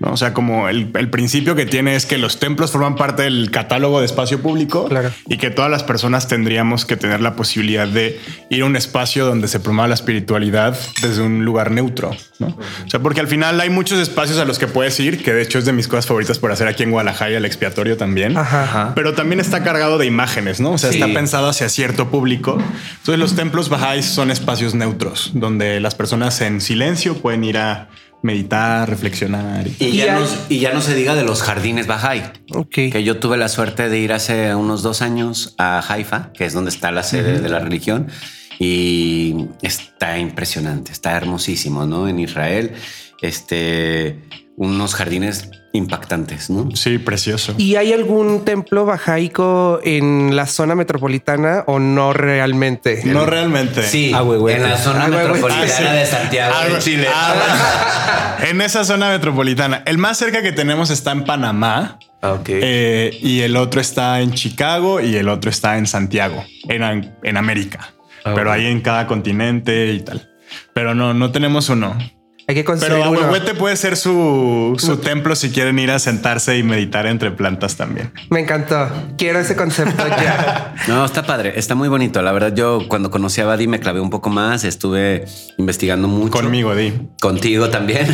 ¿No? 0.00 0.12
O 0.12 0.16
sea, 0.16 0.34
como 0.34 0.68
el, 0.68 0.90
el 0.98 1.10
principio 1.10 1.54
que 1.54 1.66
tiene 1.66 1.94
es 1.94 2.06
que 2.06 2.18
los 2.18 2.38
templos 2.40 2.72
forman 2.72 2.96
parte 2.96 3.22
del 3.22 3.50
catálogo 3.50 4.00
de 4.00 4.06
espacio 4.06 4.40
público 4.40 4.86
Claro. 4.88 5.10
y 5.28 5.36
que 5.38 5.50
todas 5.50 5.70
las 5.70 5.82
personas 5.84 6.26
tendríamos 6.28 6.84
que 6.84 6.96
tener 6.96 7.20
la 7.20 7.36
posibilidad 7.36 7.86
de 7.86 8.18
ir 8.50 8.62
a 8.62 8.64
un 8.66 8.76
espacio 8.76 9.24
donde 9.26 9.46
se 9.48 9.60
promueva 9.60 9.88
la 9.88 9.94
espiritualidad 9.94 10.76
desde 11.02 11.22
un 11.22 11.44
lugar 11.44 11.70
neutro. 11.70 12.10
¿no? 12.38 12.46
O 12.48 12.90
sea, 12.90 13.00
porque 13.00 13.20
al 13.20 13.28
final 13.28 13.60
hay 13.60 13.70
muchos 13.70 13.98
espacios 14.00 14.38
a 14.38 14.44
los 14.44 14.58
que 14.58 14.66
puedes 14.66 14.98
ir, 14.98 15.22
que 15.22 15.32
de 15.32 15.42
hecho 15.42 15.58
es 15.58 15.64
de 15.66 15.72
mis 15.72 15.86
cosas 15.88 16.06
favoritas 16.06 16.38
por 16.38 16.50
hacer 16.50 16.66
aquí 16.66 16.82
en 16.82 16.90
Guadalajara, 16.90 17.36
el 17.36 17.44
expiatorio 17.44 17.96
también. 17.96 18.36
Ajá. 18.36 18.92
Pero 18.94 19.14
también 19.14 19.40
está 19.40 19.62
cargado 19.62 19.98
de 19.98 20.06
imágenes, 20.06 20.60
¿no? 20.60 20.72
O 20.72 20.78
sea, 20.78 20.90
Sí. 20.90 21.00
está 21.00 21.12
pensado 21.14 21.48
hacia 21.48 21.68
cierto 21.68 22.08
público. 22.10 22.58
Entonces 22.98 23.18
los 23.18 23.36
templos 23.36 23.68
bajáis 23.68 24.06
son 24.06 24.30
espacios 24.30 24.74
neutros, 24.74 25.30
donde 25.34 25.78
las 25.80 25.94
personas 25.94 26.40
en 26.40 26.60
silencio 26.60 27.14
pueden 27.18 27.44
ir 27.44 27.58
a 27.58 27.88
meditar, 28.22 28.88
reflexionar. 28.88 29.66
y- 29.66 29.76
Y 29.80 29.86
Y 29.88 29.96
ya, 29.98 30.16
hay- 30.16 30.22
no, 30.22 30.28
y 30.48 30.58
ya 30.58 30.72
no 30.72 30.80
se 30.82 30.94
diga 30.94 31.14
de 31.14 31.24
los 31.24 31.42
jardines 31.42 31.86
Bahá'í, 31.86 32.22
Ok. 32.54 32.74
que 32.92 33.02
yo 33.04 33.18
tuve 33.18 33.36
la 33.36 33.48
suerte 33.48 33.88
de 33.88 33.98
ir 33.98 34.12
hace 34.12 34.54
unos 34.54 34.82
dos 34.82 35.00
años 35.02 35.54
a 35.58 35.80
Haifa, 35.86 36.30
que 36.32 36.44
es 36.44 36.52
donde 36.52 36.70
está 36.70 36.90
la 36.92 37.02
sede 37.02 37.40
de 37.40 37.48
la 37.48 37.58
religión, 37.60 38.08
y 38.58 39.46
está 39.62 40.18
impresionante, 40.18 40.92
está 40.92 41.16
hermosísimo, 41.16 41.86
¿no? 41.86 42.08
En 42.08 42.18
Israel, 42.18 42.72
este, 43.22 44.20
unos 44.56 44.94
jardines 44.94 45.50
impactantes, 45.72 46.50
¿no? 46.50 46.68
Sí, 46.74 46.98
precioso. 46.98 47.54
¿Y 47.56 47.76
hay 47.76 47.92
algún 47.92 48.44
templo 48.44 48.84
bajaico 48.86 49.80
en 49.84 50.34
la 50.34 50.46
zona 50.46 50.74
metropolitana 50.74 51.62
o 51.66 51.78
no 51.78 52.12
realmente? 52.12 53.02
No 53.04 53.24
realmente. 53.26 53.82
Sí, 53.84 54.12
Ah, 54.14 54.22
güey, 54.22 54.38
güey. 54.40 54.56
en 54.56 54.64
la 54.64 54.76
zona 54.76 55.04
Ah, 55.04 55.08
güey, 55.08 55.20
güey. 55.20 55.32
metropolitana 55.42 55.72
Ah, 55.72 55.92
sí. 55.92 55.96
de 55.98 56.06
Santiago 56.06 56.54
Ah, 56.56 56.68
de 56.68 56.78
Chile. 56.80 57.06
ah, 57.14 58.36
en 58.48 58.60
esa 58.62 58.84
zona 58.84 59.10
metropolitana. 59.10 59.82
El 59.86 59.98
más 59.98 60.18
cerca 60.18 60.42
que 60.42 60.52
tenemos 60.52 60.90
está 60.90 61.12
en 61.12 61.24
Panamá. 61.24 61.98
Ah, 62.22 62.32
ok. 62.32 62.48
eh, 62.48 63.18
y 63.22 63.40
el 63.40 63.56
otro 63.56 63.80
está 63.80 64.20
en 64.20 64.32
Chicago 64.32 65.00
y 65.00 65.16
el 65.16 65.28
otro 65.28 65.50
está 65.50 65.78
en 65.78 65.86
Santiago, 65.86 66.44
en, 66.68 67.14
en 67.22 67.36
América. 67.36 67.92
Ah, 68.24 68.32
pero 68.34 68.52
ahí 68.52 68.66
en 68.66 68.80
cada 68.82 69.06
continente 69.06 69.92
y 69.92 70.00
tal. 70.00 70.28
Pero 70.74 70.94
no, 70.94 71.14
no 71.14 71.30
tenemos 71.32 71.68
uno. 71.70 71.96
Hay 72.50 72.56
que 72.56 72.64
construir 72.64 72.94
Pero. 72.94 73.04
Ahuehuete 73.04 73.54
puede 73.54 73.76
ser 73.76 73.96
su, 73.96 74.74
su 74.76 74.96
templo 74.96 75.36
si 75.36 75.50
quieren 75.50 75.78
ir 75.78 75.92
a 75.92 76.00
sentarse 76.00 76.58
y 76.58 76.64
meditar 76.64 77.06
entre 77.06 77.30
plantas 77.30 77.76
también. 77.76 78.12
Me 78.28 78.40
encantó. 78.40 78.88
Quiero 79.16 79.38
ese 79.38 79.54
concepto 79.54 80.04
ya. 80.08 80.74
No, 80.88 81.04
está 81.04 81.24
padre, 81.24 81.52
está 81.54 81.76
muy 81.76 81.88
bonito. 81.88 82.20
La 82.22 82.32
verdad, 82.32 82.52
yo 82.52 82.88
cuando 82.88 83.08
conocí 83.12 83.40
a 83.40 83.44
Badi 83.44 83.68
me 83.68 83.78
clavé 83.78 84.00
un 84.00 84.10
poco 84.10 84.30
más, 84.30 84.64
estuve 84.64 85.26
investigando 85.58 86.08
mucho. 86.08 86.32
Conmigo, 86.32 86.74
Di. 86.74 86.92
Contigo 87.20 87.68
también. 87.70 88.08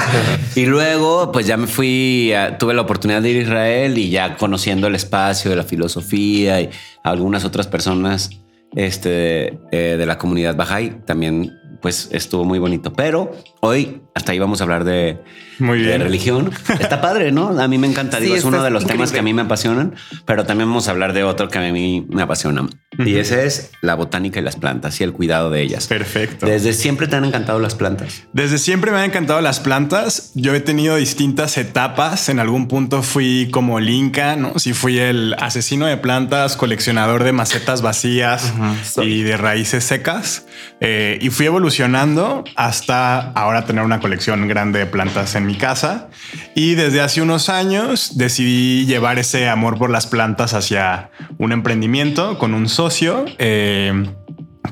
y 0.54 0.66
luego, 0.66 1.32
pues 1.32 1.48
ya 1.48 1.56
me 1.56 1.66
fui, 1.66 2.32
a- 2.34 2.58
tuve 2.58 2.74
la 2.74 2.82
oportunidad 2.82 3.20
de 3.20 3.30
ir 3.30 3.38
a 3.38 3.42
Israel 3.42 3.98
y 3.98 4.10
ya 4.10 4.36
conociendo 4.36 4.86
el 4.86 4.94
espacio 4.94 5.50
de 5.50 5.56
la 5.56 5.64
filosofía 5.64 6.60
y 6.60 6.70
algunas 7.02 7.44
otras 7.44 7.66
personas 7.66 8.30
este, 8.76 9.58
eh, 9.72 9.96
de 9.98 10.06
la 10.06 10.18
comunidad 10.18 10.54
Bahá'í. 10.54 11.04
También 11.04 11.52
pues 11.80 12.10
estuvo 12.12 12.44
muy 12.44 12.60
bonito. 12.60 12.92
Pero 12.92 13.32
hoy 13.64 14.00
hasta 14.14 14.32
ahí 14.32 14.38
vamos 14.38 14.60
a 14.60 14.64
hablar 14.64 14.84
de, 14.84 15.18
Muy 15.58 15.78
de 15.78 15.86
bien. 15.86 16.02
religión. 16.02 16.50
Está 16.78 17.00
padre, 17.00 17.32
¿no? 17.32 17.58
A 17.58 17.66
mí 17.68 17.78
me 17.78 17.86
encanta. 17.86 18.18
Sí, 18.22 18.24
Digo, 18.24 18.36
es 18.36 18.44
uno 18.44 18.62
de 18.62 18.70
los 18.70 18.84
temas 18.86 19.10
que 19.10 19.18
a 19.20 19.22
mí 19.22 19.32
me 19.32 19.42
apasionan, 19.42 19.94
pero 20.26 20.44
también 20.44 20.68
vamos 20.68 20.86
a 20.88 20.90
hablar 20.90 21.12
de 21.14 21.24
otro 21.24 21.48
que 21.48 21.58
a 21.58 21.72
mí 21.72 22.06
me 22.10 22.22
apasiona. 22.22 22.68
Y 22.98 23.16
ese 23.16 23.46
es 23.46 23.70
la 23.80 23.94
botánica 23.94 24.38
y 24.38 24.42
las 24.42 24.56
plantas 24.56 25.00
y 25.00 25.04
el 25.04 25.12
cuidado 25.12 25.48
de 25.50 25.62
ellas. 25.62 25.86
Perfecto. 25.86 26.44
Desde 26.44 26.74
siempre 26.74 27.08
te 27.08 27.16
han 27.16 27.24
encantado 27.24 27.58
las 27.58 27.74
plantas. 27.74 28.24
Desde 28.34 28.58
siempre 28.58 28.90
me 28.90 28.98
han 28.98 29.04
encantado 29.04 29.40
las 29.40 29.60
plantas. 29.60 30.32
Yo 30.34 30.54
he 30.54 30.60
tenido 30.60 30.96
distintas 30.96 31.56
etapas. 31.56 32.28
En 32.28 32.38
algún 32.38 32.68
punto 32.68 33.02
fui 33.02 33.48
como 33.50 33.78
el 33.78 33.88
Inca, 33.88 34.36
¿no? 34.36 34.58
Sí 34.58 34.74
fui 34.74 34.98
el 34.98 35.34
asesino 35.38 35.86
de 35.86 35.96
plantas, 35.96 36.56
coleccionador 36.56 37.24
de 37.24 37.32
macetas 37.32 37.80
vacías 37.80 38.52
y 39.02 39.22
de 39.22 39.36
raíces 39.38 39.84
secas. 39.84 40.46
Eh, 40.80 41.18
y 41.22 41.30
fui 41.30 41.46
evolucionando 41.46 42.44
hasta 42.56 43.30
ahora 43.32 43.51
tener 43.64 43.84
una 43.84 44.00
colección 44.00 44.48
grande 44.48 44.78
de 44.80 44.86
plantas 44.86 45.34
en 45.34 45.46
mi 45.46 45.54
casa. 45.54 46.08
Y 46.54 46.74
desde 46.74 47.00
hace 47.00 47.22
unos 47.22 47.48
años 47.48 48.16
decidí 48.16 48.86
llevar 48.86 49.18
ese 49.18 49.48
amor 49.48 49.78
por 49.78 49.90
las 49.90 50.06
plantas 50.06 50.54
hacia 50.54 51.10
un 51.38 51.52
emprendimiento 51.52 52.38
con 52.38 52.54
un 52.54 52.68
socio. 52.68 53.24
eh, 53.38 53.92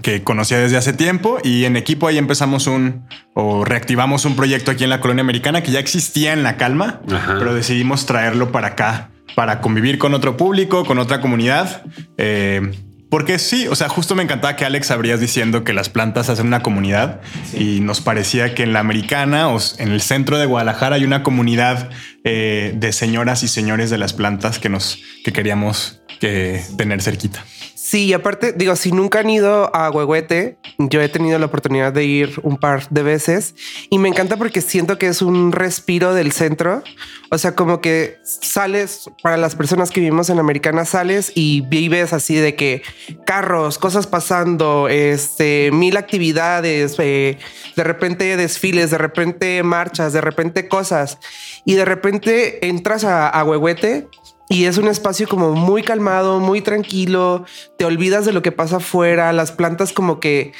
que 0.03 0.23
conocía 0.23 0.59
desde 0.59 0.77
hace 0.79 0.93
tiempo 0.95 1.39
y 1.45 1.65
en 1.67 1.77
equipo 1.77 2.07
ahí 2.07 2.17
empezamos 2.17 2.67
un 2.67 3.07
o 3.35 3.65
reactivamos 3.67 4.25
un 4.25 4.35
proyecto 4.35 4.71
aquí 4.71 4.85
en 4.85 4.89
la 4.89 5.01
colonia 5.01 5.21
americana 5.21 5.63
que 5.63 5.73
ya 5.73 5.79
existía 5.81 6.33
en 6.33 6.43
la 6.43 6.57
calma, 6.57 7.01
Ajá. 7.13 7.35
pero 7.39 7.53
decidimos 7.53 8.07
traerlo 8.07 8.51
para 8.51 8.69
acá 8.69 9.11
para 9.35 9.61
convivir 9.61 9.99
con 9.99 10.15
otro 10.15 10.37
público, 10.37 10.85
con 10.87 10.99
otra 10.99 11.21
comunidad. 11.21 11.83
eh, 12.17 12.71
porque 13.11 13.41
sí, 13.41 13.67
o 13.67 13.75
sea, 13.75 13.89
justo 13.89 14.15
me 14.15 14.23
encantaba 14.23 14.55
que 14.55 14.65
Alex 14.65 14.93
abrías 14.93 15.21
diciendo 15.21 15.65
que 15.65 15.73
las 15.73 15.89
plantas 15.89 16.31
hacen 16.31 16.47
una 16.47 16.63
comunidad 16.63 17.21
y 17.53 17.81
nos 17.81 18.01
parecía 18.01 18.55
que 18.55 18.63
en 18.63 18.73
la 18.73 18.79
americana 18.79 19.49
o 19.49 19.59
en 19.79 19.91
el 19.91 20.01
centro 20.01 20.39
de 20.39 20.47
Guadalajara 20.47 20.97
hay 20.97 21.05
una 21.05 21.25
comunidad 21.25 21.91
eh, 22.23 22.73
de 22.77 22.93
señoras 22.93 23.43
y 23.43 23.49
señores 23.49 23.91
de 23.91 23.99
las 23.99 24.13
plantas 24.13 24.61
que 24.61 24.69
nos 24.69 25.01
que 25.25 25.33
queríamos 25.33 26.01
que 26.21 26.63
tener 26.77 27.03
cerquita. 27.03 27.45
Sí, 27.91 28.13
aparte, 28.13 28.53
digo, 28.53 28.77
si 28.77 28.93
nunca 28.93 29.19
han 29.19 29.31
ido 29.31 29.75
a 29.75 29.91
Huehuete, 29.91 30.59
yo 30.79 31.01
he 31.01 31.09
tenido 31.09 31.41
la 31.41 31.47
oportunidad 31.47 31.93
de 31.93 32.05
ir 32.05 32.39
un 32.45 32.57
par 32.57 32.89
de 32.89 33.03
veces 33.03 33.57
y 33.91 33.99
me 33.99 34.09
encanta 34.09 34.37
porque 34.37 34.61
siento 34.61 34.97
que 34.97 35.09
es 35.09 35.23
un 35.23 35.51
respiro 35.51 36.15
del 36.15 36.31
centro. 36.31 36.85
O 37.33 37.39
sea, 37.39 37.57
como 37.57 37.81
que 37.81 38.19
sales 38.23 39.11
para 39.25 39.37
las 39.37 39.57
personas 39.57 39.91
que 39.91 39.99
vivimos 39.99 40.31
en 40.31 40.39
Americana, 40.39 40.85
sales 40.85 41.33
y 41.35 41.63
vives 41.63 42.13
así 42.13 42.37
de 42.37 42.55
que 42.55 42.83
carros, 43.27 43.77
cosas 43.77 44.07
pasando, 44.07 44.87
este, 44.87 45.71
mil 45.73 45.97
actividades, 45.97 46.95
eh, 47.01 47.39
de 47.75 47.83
repente 47.83 48.37
desfiles, 48.37 48.93
de 48.93 48.99
repente 48.99 49.65
marchas, 49.65 50.13
de 50.13 50.21
repente 50.21 50.69
cosas 50.69 51.19
y 51.65 51.75
de 51.75 51.85
repente 51.85 52.69
entras 52.69 53.03
a, 53.03 53.29
a 53.29 53.43
Huehuete 53.43 54.07
y 54.53 54.65
es 54.65 54.79
un 54.79 54.89
espacio 54.89 55.29
como 55.29 55.53
muy 55.53 55.85
calmado, 55.85 56.41
muy 56.41 56.61
tranquilo. 56.61 57.45
Te 57.79 57.85
olvidas 57.85 58.27
de 58.27 58.33
lo 58.33 58.43
que 58.43 58.51
pasa 58.51 58.79
afuera. 58.79 59.33
Las 59.33 59.53
plantas 59.53 59.93
como 59.93 60.19
que 60.19 60.53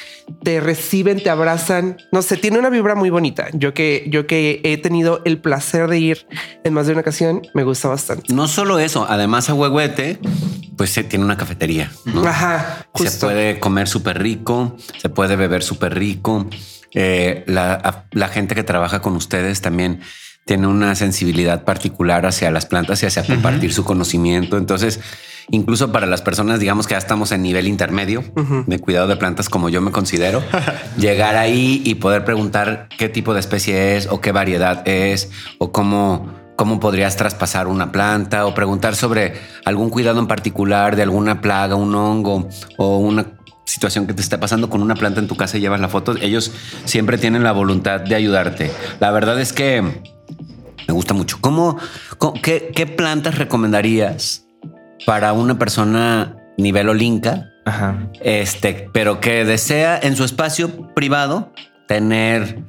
te 0.43 0.61
reciben, 0.61 1.21
te 1.21 1.29
abrazan. 1.29 1.97
No 2.13 2.21
sé, 2.21 2.37
tiene 2.37 2.57
una 2.57 2.69
vibra 2.69 2.95
muy 2.95 3.09
bonita. 3.09 3.49
Yo 3.51 3.73
que, 3.73 4.05
yo 4.07 4.27
que 4.27 4.61
he 4.63 4.77
tenido 4.77 5.21
el 5.25 5.41
placer 5.41 5.89
de 5.89 5.99
ir 5.99 6.25
en 6.63 6.73
más 6.73 6.85
de 6.85 6.93
una 6.93 7.01
ocasión, 7.01 7.41
me 7.53 7.65
gusta 7.65 7.89
bastante. 7.89 8.33
No 8.33 8.47
solo 8.47 8.79
eso, 8.79 9.05
además 9.09 9.49
a 9.49 9.55
Huehuete, 9.55 10.19
pues 10.77 10.91
se 10.91 11.03
tiene 11.03 11.25
una 11.25 11.35
cafetería. 11.35 11.91
¿no? 12.05 12.25
Ajá, 12.25 12.87
Se 12.95 13.11
puede 13.19 13.59
comer 13.59 13.89
súper 13.89 14.23
rico, 14.23 14.77
se 15.01 15.09
puede 15.09 15.35
beber 15.35 15.63
súper 15.63 15.99
rico. 15.99 16.47
Eh, 16.93 17.43
la 17.45 18.27
gente 18.29 18.55
que 18.55 18.63
trabaja 18.63 19.01
con 19.01 19.17
ustedes 19.17 19.59
también 19.59 19.99
tiene 20.45 20.67
una 20.67 20.95
sensibilidad 20.95 21.63
particular 21.63 22.25
hacia 22.25 22.51
las 22.51 22.65
plantas 22.65 23.01
y 23.03 23.05
hacia 23.05 23.23
compartir 23.23 23.73
su 23.73 23.83
conocimiento. 23.83 24.57
Entonces, 24.57 24.99
incluso 25.49 25.91
para 25.91 26.07
las 26.07 26.21
personas, 26.21 26.59
digamos 26.59 26.87
que 26.87 26.93
ya 26.93 26.97
estamos 26.97 27.31
en 27.31 27.43
nivel 27.43 27.67
intermedio 27.67 28.23
de 28.65 28.79
cuidado 28.79 29.07
de 29.07 29.15
plantas, 29.17 29.49
como 29.49 29.69
yo 29.69 29.81
me 29.81 29.91
considero, 29.91 30.43
llegar 30.97 31.35
ahí 31.35 31.81
y 31.85 31.95
poder 31.95 32.25
preguntar 32.25 32.89
qué 32.97 33.07
tipo 33.09 33.33
de 33.33 33.39
especie 33.39 33.97
es 33.97 34.07
o 34.07 34.19
qué 34.19 34.31
variedad 34.31 34.87
es 34.87 35.29
o 35.57 35.71
cómo 35.71 36.41
cómo 36.57 36.79
podrías 36.79 37.15
traspasar 37.15 37.65
una 37.65 37.91
planta 37.91 38.45
o 38.45 38.53
preguntar 38.53 38.95
sobre 38.95 39.33
algún 39.65 39.89
cuidado 39.89 40.19
en 40.19 40.27
particular 40.27 40.95
de 40.95 41.01
alguna 41.01 41.41
plaga, 41.41 41.73
un 41.73 41.95
hongo 41.95 42.47
o 42.77 42.97
una 42.99 43.25
situación 43.65 44.05
que 44.05 44.13
te 44.13 44.21
está 44.21 44.39
pasando 44.39 44.69
con 44.69 44.83
una 44.83 44.93
planta 44.93 45.19
en 45.19 45.27
tu 45.27 45.35
casa 45.35 45.57
y 45.57 45.61
llevas 45.61 45.79
la 45.79 45.87
foto. 45.87 46.13
Ellos 46.21 46.51
siempre 46.85 47.17
tienen 47.17 47.43
la 47.43 47.51
voluntad 47.51 48.01
de 48.01 48.13
ayudarte. 48.13 48.71
La 48.99 49.09
verdad 49.09 49.39
es 49.39 49.53
que 49.53 50.03
me 50.87 50.93
gusta 50.93 51.13
mucho. 51.13 51.37
¿Cómo, 51.41 51.77
qué, 52.41 52.71
qué 52.75 52.87
plantas 52.87 53.37
recomendarías 53.37 54.45
para 55.05 55.33
una 55.33 55.57
persona 55.57 56.35
nivel 56.57 56.89
Olinka, 56.89 57.49
Ajá. 57.65 58.09
este, 58.21 58.89
pero 58.93 59.19
que 59.19 59.45
desea 59.45 59.99
en 60.01 60.15
su 60.15 60.23
espacio 60.23 60.93
privado 60.93 61.51
tener 61.87 62.59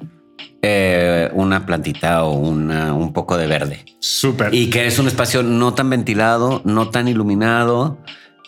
eh, 0.62 1.30
una 1.34 1.66
plantita 1.66 2.24
o 2.24 2.32
una, 2.34 2.94
un 2.94 3.12
poco 3.12 3.36
de 3.36 3.46
verde? 3.46 3.84
Súper. 4.00 4.54
Y 4.54 4.70
que 4.70 4.86
es 4.86 4.98
un 4.98 5.08
espacio 5.08 5.42
no 5.42 5.74
tan 5.74 5.90
ventilado, 5.90 6.62
no 6.64 6.88
tan 6.90 7.08
iluminado, 7.08 7.98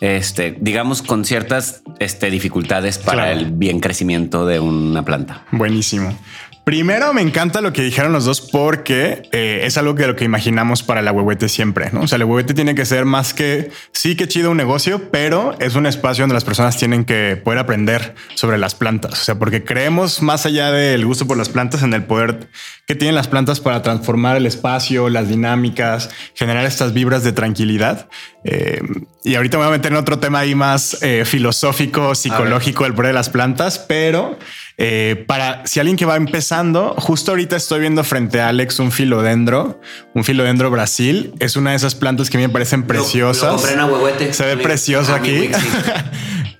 este, 0.01 0.57
digamos 0.59 1.01
con 1.01 1.23
ciertas 1.25 1.81
este, 1.99 2.29
dificultades 2.29 2.97
para 2.97 3.23
Claro. 3.25 3.39
el 3.39 3.51
bien 3.51 3.79
crecimiento 3.79 4.45
de 4.45 4.59
una 4.59 5.05
planta. 5.05 5.45
Buenísimo. 5.51 6.17
Primero, 6.65 7.13
me 7.13 7.21
encanta 7.21 7.61
lo 7.61 7.73
que 7.73 7.83
dijeron 7.83 8.11
los 8.11 8.25
dos 8.25 8.41
porque 8.41 9.29
eh, 9.31 9.61
es 9.65 9.77
algo 9.77 9.93
que 9.93 10.07
lo 10.07 10.15
que 10.15 10.25
imaginamos 10.25 10.81
para 10.81 11.03
la 11.03 11.11
huehuete 11.11 11.47
siempre, 11.47 11.91
¿no? 11.93 12.01
O 12.01 12.07
sea, 12.07 12.17
la 12.17 12.25
huehuete 12.25 12.55
tiene 12.55 12.73
que 12.73 12.85
ser 12.85 13.05
más 13.05 13.35
que 13.35 13.69
sí 13.91 14.15
que 14.15 14.27
chido 14.27 14.49
un 14.49 14.57
negocio, 14.57 15.11
pero 15.11 15.55
es 15.59 15.75
un 15.75 15.85
espacio 15.85 16.23
donde 16.23 16.33
las 16.33 16.43
personas 16.43 16.75
tienen 16.75 17.05
que 17.05 17.39
poder 17.43 17.59
aprender 17.59 18.15
sobre 18.33 18.57
las 18.57 18.73
plantas. 18.73 19.13
O 19.13 19.23
sea, 19.23 19.35
porque 19.35 19.63
creemos 19.63 20.23
más 20.23 20.47
allá 20.47 20.71
del 20.71 21.05
gusto 21.05 21.27
por 21.27 21.37
las 21.37 21.49
plantas 21.49 21.83
en 21.83 21.93
el 21.93 22.03
poder 22.03 22.47
que 22.87 22.95
tienen 22.95 23.13
las 23.13 23.27
plantas 23.27 23.59
para 23.59 23.83
transformar 23.83 24.35
el 24.35 24.47
espacio, 24.47 25.09
las 25.09 25.29
dinámicas, 25.29 26.09
generar 26.33 26.65
estas 26.65 26.93
vibras 26.93 27.23
de 27.23 27.31
tranquilidad. 27.31 28.09
Eh, 28.43 28.81
y 29.23 29.35
ahorita 29.35 29.57
me 29.57 29.65
voy 29.65 29.73
a 29.73 29.77
meter 29.77 29.91
en 29.91 29.99
otro 29.99 30.17
tema 30.17 30.39
ahí 30.39 30.55
más 30.55 31.01
eh, 31.03 31.25
filosófico, 31.25 32.15
psicológico 32.15 32.85
del 32.85 32.93
poder 32.95 33.09
de 33.09 33.13
las 33.13 33.29
plantas, 33.29 33.77
pero 33.77 34.37
eh, 34.77 35.23
para 35.27 35.65
si 35.65 35.79
alguien 35.79 35.95
que 35.97 36.05
va 36.05 36.15
empezando, 36.17 36.95
justo 36.97 37.31
ahorita 37.31 37.55
estoy 37.55 37.79
viendo 37.79 38.03
frente 38.03 38.41
a 38.41 38.49
Alex 38.49 38.79
un 38.79 38.91
filodendro, 38.91 39.79
un 40.13 40.23
filodendro 40.23 40.69
Brasil. 40.71 41.33
Es 41.39 41.55
una 41.55 41.69
de 41.71 41.77
esas 41.77 41.95
plantas 41.95 42.29
que 42.29 42.37
a 42.37 42.39
mí 42.41 42.47
me 42.47 42.51
parecen 42.53 42.83
preciosas. 42.83 43.43
Lo 43.51 43.55
compré 43.57 43.73
en 43.73 43.79
Ahuehuete. 43.79 44.33
Se 44.33 44.45
ve 44.45 44.55
Mi- 44.57 44.63
precioso 44.63 45.13
a 45.15 45.19
mi 45.19 45.29
aquí. 45.29 45.49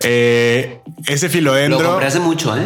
Eh, 0.08 0.82
ese 1.08 1.28
Lo 1.28 1.32
filodendro. 1.34 1.90
compré 1.92 2.06
hace 2.08 2.20
mucho, 2.20 2.56
¿eh? 2.56 2.64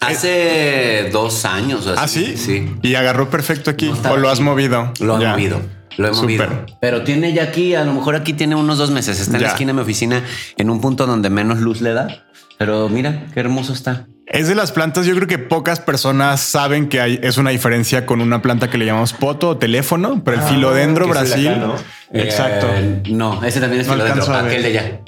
Hace 0.00 1.08
dos 1.12 1.44
años. 1.44 1.86
o 1.86 1.90
¿Ah, 1.96 2.04
así. 2.04 2.36
sí? 2.36 2.36
Sí. 2.36 2.70
Y 2.82 2.94
agarró 2.94 3.28
perfecto 3.28 3.70
aquí. 3.70 3.90
No 4.04 4.12
o 4.12 4.16
lo 4.16 4.28
has 4.30 4.40
movido. 4.40 4.92
Lo 5.00 5.18
he 5.18 5.22
Ya. 5.22 5.30
movido. 5.32 5.60
Lo 5.96 6.08
he 6.08 6.12
movido. 6.12 6.46
Pero 6.80 7.02
tiene 7.02 7.32
ya 7.32 7.44
aquí, 7.44 7.74
a 7.74 7.82
lo 7.84 7.92
mejor 7.92 8.14
aquí 8.14 8.34
tiene 8.34 8.54
unos 8.54 8.78
dos 8.78 8.90
meses. 8.90 9.18
Está 9.18 9.36
en 9.36 9.42
la 9.42 9.48
esquina 9.48 9.70
de 9.70 9.74
mi 9.74 9.80
oficina, 9.82 10.22
en 10.56 10.70
un 10.70 10.80
punto 10.80 11.06
donde 11.06 11.28
menos 11.30 11.58
luz 11.58 11.80
le 11.80 11.92
da. 11.92 12.24
Pero 12.58 12.88
mira, 12.88 13.24
qué 13.34 13.40
hermoso 13.40 13.72
está. 13.72 14.06
Es 14.26 14.48
de 14.48 14.56
las 14.56 14.72
plantas, 14.72 15.06
yo 15.06 15.14
creo 15.14 15.28
que 15.28 15.38
pocas 15.38 15.78
personas 15.78 16.40
saben 16.40 16.88
que 16.88 17.00
hay, 17.00 17.20
es 17.22 17.38
una 17.38 17.50
diferencia 17.50 18.06
con 18.06 18.20
una 18.20 18.42
planta 18.42 18.68
que 18.68 18.76
le 18.76 18.84
llamamos 18.84 19.12
poto 19.12 19.50
o 19.50 19.56
teléfono, 19.56 20.20
pero 20.24 20.38
el 20.38 20.42
filodendro 20.42 21.04
es 21.04 21.10
el 21.10 21.14
de 21.14 21.20
Brasil. 21.20 21.48
acá, 21.48 21.58
¿no? 21.58 21.74
Exacto. 22.12 22.66
Eh, 22.74 23.02
no, 23.10 23.44
ese 23.44 23.60
también 23.60 23.82
es 23.82 23.86
No 23.86 23.92
filodendro. 23.94 24.34
Aquel 24.34 24.62
de 24.62 24.68
allá. 24.68 25.00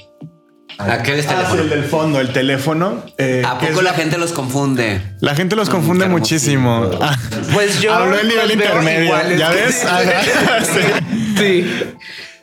Aquel 0.77 1.19
es 1.19 1.27
Ah, 1.27 1.29
sí, 1.31 1.35
teléfono. 1.35 1.61
el 1.63 1.69
del 1.69 1.83
fondo, 1.83 2.19
el 2.21 2.29
teléfono. 2.31 3.03
eh, 3.17 3.43
¿A 3.45 3.59
poco 3.59 3.79
es 3.79 3.83
la 3.83 3.93
gente 3.93 4.17
los 4.17 4.31
confunde? 4.31 5.01
La 5.19 5.35
gente 5.35 5.57
los 5.57 5.69
confunde 5.69 6.07
muchísimo. 6.07 6.89
Ah, 7.01 7.17
Pues 7.53 7.81
yo 7.81 7.93
Habló 7.93 8.17
el 8.17 8.27
nivel 8.29 8.51
intermedio. 8.51 9.03
iguales 9.03 9.37
¿Ya 9.37 9.49
ves? 9.49 9.85
Sí. 10.63 11.35
Sí. 11.37 11.71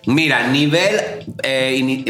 Mira, 0.08 0.46
nivel 0.48 1.00
eh, 1.42 2.04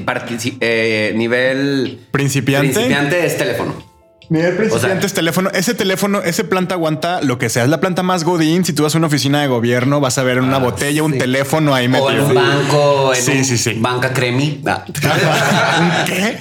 eh, 0.60 1.12
nivel 1.14 2.00
Principiante. 2.10 2.72
principiante 2.72 3.24
es 3.24 3.38
teléfono. 3.38 3.95
Nivel 4.28 4.56
principiante 4.56 4.96
O 4.96 5.00
sea- 5.00 5.06
es 5.06 5.14
teléfono. 5.14 5.50
Ese 5.52 5.74
teléfono, 5.74 6.22
ese 6.22 6.44
planta 6.44 6.74
aguanta 6.74 7.20
lo 7.22 7.38
que 7.38 7.48
sea. 7.48 7.64
Es 7.64 7.68
la 7.70 7.80
planta 7.80 8.02
más 8.02 8.24
godín. 8.24 8.64
Si 8.64 8.72
tú 8.72 8.82
vas 8.82 8.94
a 8.94 8.98
una 8.98 9.06
oficina 9.06 9.40
de 9.40 9.46
gobierno, 9.48 10.00
vas 10.00 10.18
a 10.18 10.22
ver 10.22 10.40
una 10.40 10.58
botella, 10.58 11.02
un 11.02 11.16
teléfono 11.18 11.74
ahí 11.74 11.88
metido. 11.88 12.06
O 12.08 12.10
en 12.10 12.20
un 12.22 12.34
banco, 12.34 13.14
en 13.14 13.22
Sí, 13.22 13.30
un 13.38 13.44
sí, 13.44 13.58
sí. 13.58 13.74
banca 13.78 14.12
cremi. 14.12 14.60
Ah. 14.66 14.84
¿Un 14.86 16.04
qué? 16.06 16.38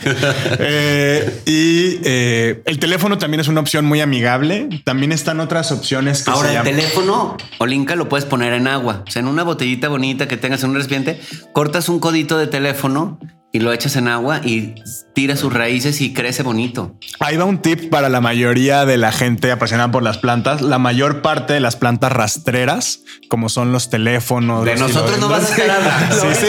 Eh, 0.60 1.42
y 1.46 2.00
eh, 2.04 2.62
el 2.66 2.80
teléfono 2.80 3.18
también 3.18 3.42
es 3.42 3.48
una 3.48 3.62
opción 3.62 3.86
muy 3.86 4.02
amigable. 4.02 4.68
También 4.84 5.12
están 5.12 5.40
otras 5.40 5.72
opciones 5.72 6.24
que 6.24 6.32
Ahora, 6.32 6.50
se 6.50 6.56
el 6.56 6.64
llaman. 6.64 6.76
teléfono 6.76 7.38
Olinka 7.60 7.96
lo 7.96 8.10
puedes 8.10 8.26
poner 8.26 8.54
en 8.54 8.68
agua. 8.68 9.04
O 9.08 9.12
sea, 9.12 9.22
en 9.22 9.28
una 9.28 9.44
botellita 9.44 9.88
bonita 9.90 10.28
que 10.28 10.38
tengas 10.38 10.64
en 10.64 10.72
un 10.72 10.76
recipiente, 10.76 11.20
cortas 11.54 11.90
un 11.90 12.00
codito 12.00 12.38
de 12.38 12.48
teléfono 12.48 13.20
y 13.56 13.60
lo 13.60 13.72
echas 13.72 13.96
en 13.96 14.10
agua 14.10 14.42
y 14.44 14.76
tira 15.14 15.38
sus 15.38 15.54
raíces 15.54 16.02
y 16.02 16.12
crece 16.14 16.44
bonito. 16.44 17.00
Ahí 17.22 17.38
va 17.38 17.46
un 17.46 17.60
tip 17.60 17.90
para 17.90 18.10
la 18.10 18.20
mayoría 18.20 18.86
de 18.86 18.98
la 18.98 19.14
gente 19.14 19.50
apasionada 19.50 19.92
por 19.92 20.04
las 20.04 20.18
plantas. 20.18 20.62
La 20.62 20.78
mayor 20.78 21.22
parte 21.22 21.54
de 21.54 21.62
las 21.62 21.78
plantas 21.78 22.12
rastreras, 22.12 23.00
como 23.30 23.48
son 23.48 23.72
los 23.72 23.90
teléfonos. 23.90 24.66
De 24.66 24.76
los 24.76 24.92
nosotros 24.92 25.18
no 25.22 25.30
vas 25.30 25.50
a 25.50 25.56
estar 25.56 25.70
hablando. 25.70 26.16
Sí, 26.20 26.28
sí, 26.34 26.48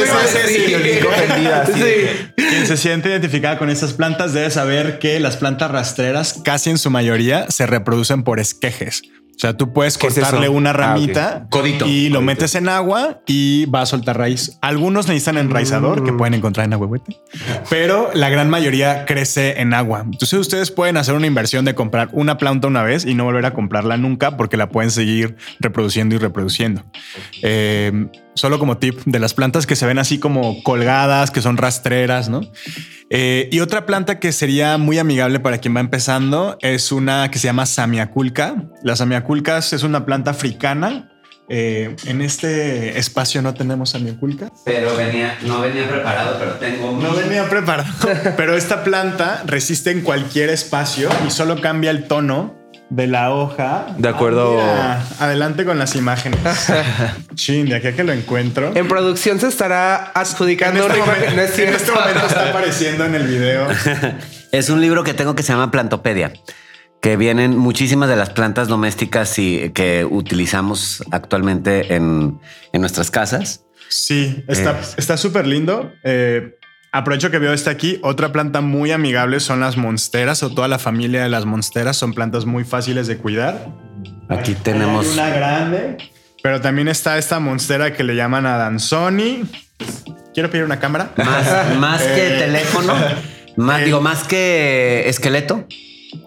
sí, 1.23 1.75
sí, 1.75 2.35
Quien 2.35 2.67
se 2.67 2.77
siente 2.77 3.09
identificada 3.09 3.57
con 3.57 3.71
estas 3.71 3.93
plantas 3.93 4.33
debe 4.33 4.51
saber 4.51 4.99
que 4.99 5.21
las 5.21 5.37
plantas 5.37 5.71
rastreras, 5.71 6.41
casi 6.43 6.71
en 6.71 6.79
su 6.79 6.91
mayoría, 6.91 7.49
se 7.51 7.67
reproducen 7.67 8.25
por 8.25 8.41
esquejes. 8.41 9.03
O 9.37 9.39
sea, 9.39 9.55
tú 9.55 9.71
puedes 9.75 9.99
¿Qué 9.99 10.07
es 10.07 10.15
cortarle 10.15 10.49
una 10.49 10.71
Ah, 10.71 10.73
ramita 10.73 11.47
Codito. 11.51 11.87
y 11.87 12.09
lo 12.09 12.21
Codito. 12.21 12.23
metes 12.23 12.55
en 12.55 12.71
agua 12.71 13.21
y 13.27 13.67
va 13.67 13.83
a 13.83 13.87
soltar 13.87 14.17
raíz. 14.17 14.57
Algunos 14.63 15.09
necesitan 15.09 15.37
enraizador 15.37 16.05
que 16.05 16.13
pueden 16.15 16.33
encontrar 16.33 16.65
en 16.65 16.73
Ahuehuete, 16.73 17.19
pero 17.69 18.09
la 18.15 18.31
gran 18.31 18.49
mayoría 18.49 19.05
crece 19.05 19.61
en 19.61 19.75
agua. 19.75 20.01
Entonces 20.05 20.39
ustedes 20.39 20.71
pueden 20.71 20.97
hacer 20.97 21.15
una 21.15 21.27
inversión 21.27 21.67
de 21.67 21.75
comprar 21.75 22.09
una 22.13 22.39
planta 22.39 22.67
una 22.67 22.83
vez 22.83 23.05
y 23.05 23.13
no 23.15 23.25
volver 23.25 23.45
a 23.45 23.53
comprarla 23.53 23.99
nunca 23.99 24.39
porque 24.39 24.57
la 24.57 24.71
pueden 24.71 24.91
seguir 24.91 25.37
reproduciendo 25.61 26.15
y 26.15 26.19
reproduciendo. 26.19 26.85
Eh, 27.43 28.07
solo 28.37 28.59
como 28.59 28.79
tip 28.79 29.01
de 29.05 29.19
las 29.19 29.35
plantas 29.35 29.67
que 29.67 29.75
se 29.75 29.87
ven 29.87 29.99
así 29.99 30.19
como 30.19 30.63
colgadas, 30.63 31.31
que 31.31 31.43
son 31.43 31.57
rastreras, 31.57 32.29
¿no? 32.29 32.43
Eh, 33.11 33.49
y 33.51 33.61
otra 33.61 33.87
planta 33.87 34.21
que 34.21 34.31
sería 34.33 34.79
muy 34.79 34.99
amigable 34.99 35.41
para 35.41 35.59
quien 35.59 35.75
va 35.75 35.81
empezando 35.81 36.57
es 36.61 36.93
una 36.93 37.31
que 37.31 37.39
se 37.39 37.47
llama 37.47 37.67
Samiaculca. 37.67 38.57
La 38.83 38.95
Samiaculcas 38.95 39.73
es 39.73 39.83
una 39.83 40.05
planta 40.05 40.33
africana. 40.33 41.13
Eh, 41.49 41.95
en 42.07 42.23
este 42.23 42.99
espacio 42.99 43.41
no 43.41 43.55
tenemos 43.55 43.91
Samiaculca. 43.91 44.51
Pero 44.65 44.97
venía, 44.97 45.39
no 45.43 45.61
venía 45.61 45.89
preparado, 45.89 46.37
pero 46.39 46.53
tengo. 46.55 47.01
No 47.01 47.15
venía 47.15 47.49
preparado, 47.49 47.89
pero 48.37 48.57
esta 48.57 48.85
planta 48.85 49.45
resiste 49.47 49.93
en 49.93 50.03
cualquier 50.03 50.51
espacio 50.51 51.09
y 51.27 51.31
solo 51.31 51.61
cambia 51.61 51.91
el 51.91 52.09
tono 52.09 52.56
de 52.89 53.07
la 53.07 53.33
hoja. 53.33 53.87
De 53.99 54.09
acuerdo. 54.09 54.59
Ah, 54.61 55.03
adelante 55.21 55.65
con 55.65 55.79
las 55.79 55.97
imágenes. 55.97 56.39
Chin, 57.35 57.67
de 57.69 57.77
aquí 57.77 57.89
a 57.89 57.97
que 57.97 58.05
lo 58.05 58.13
encuentro. 58.13 58.73
En 58.75 58.89
producción 58.89 59.41
se 59.41 59.49
estará 59.49 60.13
En 60.15 60.21
adjudicando 60.23 60.81
este, 60.87 60.93
una 60.93 61.05
imagen. 61.05 61.15
momento, 61.23 61.37
No 61.37 61.43
es 61.43 61.59
en 61.59 61.75
este 61.75 61.93
momento 61.93 62.27
está 62.27 62.51
apareciendo 62.51 63.05
en 63.05 63.15
el 63.15 63.27
video. 63.27 63.67
Es 64.53 64.71
un 64.71 64.81
libro 64.81 65.03
que 65.05 65.13
tengo 65.13 65.35
que 65.35 65.43
se 65.43 65.53
llama 65.53 65.71
Plantopedia, 65.71 66.33
que 67.03 67.17
vienen 67.17 67.59
muchísimas 67.59 68.09
de 68.09 68.17
las 68.17 68.31
plantas 68.31 68.69
domésticas 68.69 69.39
y 69.39 69.71
que 69.71 70.07
utilizamos 70.09 71.03
actualmente 71.11 71.95
en, 71.95 72.41
en 72.73 72.81
nuestras 72.81 73.11
casas. 73.11 73.65
Sí, 73.89 74.45
está 74.49 74.79
Es- 74.81 74.95
está 74.97 75.17
súper 75.17 75.47
lindo. 75.47 75.93
Eh, 76.05 76.56
aprovecho 76.93 77.31
que 77.31 77.39
veo 77.39 77.53
está 77.53 77.71
aquí. 77.71 77.99
Otra 78.03 78.33
planta 78.33 78.61
muy 78.61 78.93
amigable 78.93 79.41
son 79.41 79.61
las 79.61 79.77
monsteras 79.77 80.43
o 80.43 80.51
toda 80.51 80.69
la 80.69 80.79
familia 80.79 81.23
de 81.23 81.29
las 81.29 81.45
monsteras. 81.45 81.97
Son 81.97 82.13
plantas 82.13 82.45
muy 82.47 82.65
fáciles 82.65 83.07
de 83.07 83.19
cuidar. 83.19 83.67
Aquí 84.29 84.53
Hay 84.53 84.59
tenemos. 84.63 85.07
una 85.13 85.29
grande, 85.31 85.97
pero 86.43 86.61
también 86.61 86.89
está 86.89 87.19
esta 87.19 87.39
monstera 87.41 87.93
que 87.93 88.03
le 88.05 88.17
llaman 88.17 88.47
a 88.47 88.57
Danzoni. 88.57 89.45
Quiero 90.35 90.51
pedir 90.51 90.65
una 90.65 90.79
cámara. 90.81 91.13
Más, 91.17 91.77
más 91.79 92.03
que 92.03 92.37
Eh, 92.37 92.39
teléfono, 92.39 92.95
más, 93.57 93.81
eh, 93.81 93.85
digo, 93.85 94.01
más 94.01 94.25
que 94.25 95.09
esqueleto. 95.09 95.67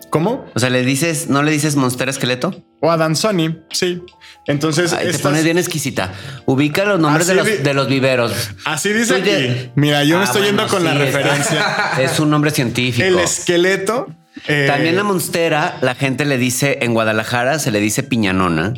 ¿Cómo? 0.09 0.45
O 0.55 0.59
sea, 0.59 0.69
le 0.69 0.83
dices, 0.83 1.29
no 1.29 1.43
le 1.43 1.51
dices 1.51 1.75
monstera 1.75 2.09
esqueleto. 2.09 2.55
O 2.81 2.89
a 2.91 2.97
Danzoni, 2.97 3.57
sí. 3.71 4.01
Entonces, 4.47 4.93
Ay, 4.93 5.11
te 5.11 5.19
pones 5.19 5.43
bien 5.43 5.57
exquisita. 5.57 6.13
Ubica 6.45 6.85
los 6.85 6.99
nombres 6.99 7.27
de 7.27 7.35
los, 7.35 7.45
de 7.63 7.73
los 7.73 7.87
viveros. 7.89 8.31
así 8.65 8.91
dice 8.93 9.15
aquí. 9.15 9.71
Mira, 9.75 10.03
yo 10.05 10.15
me 10.17 10.23
Ah, 10.23 10.25
estoy 10.25 10.43
yendo 10.43 10.65
con 10.67 10.83
la 10.83 10.93
sí, 10.93 10.97
referencia. 10.97 11.65
Es 11.99 12.19
un 12.19 12.29
nombre 12.29 12.51
científico. 12.51 13.05
El 13.05 13.19
esqueleto. 13.19 14.07
eh, 14.47 14.65
También 14.67 14.95
la 14.95 15.03
monstera, 15.03 15.77
la 15.81 15.93
gente 15.93 16.23
le 16.25 16.37
dice 16.37 16.79
en 16.81 16.93
Guadalajara, 16.93 17.59
se 17.59 17.69
le 17.71 17.79
dice 17.81 18.01
piñanona. 18.01 18.73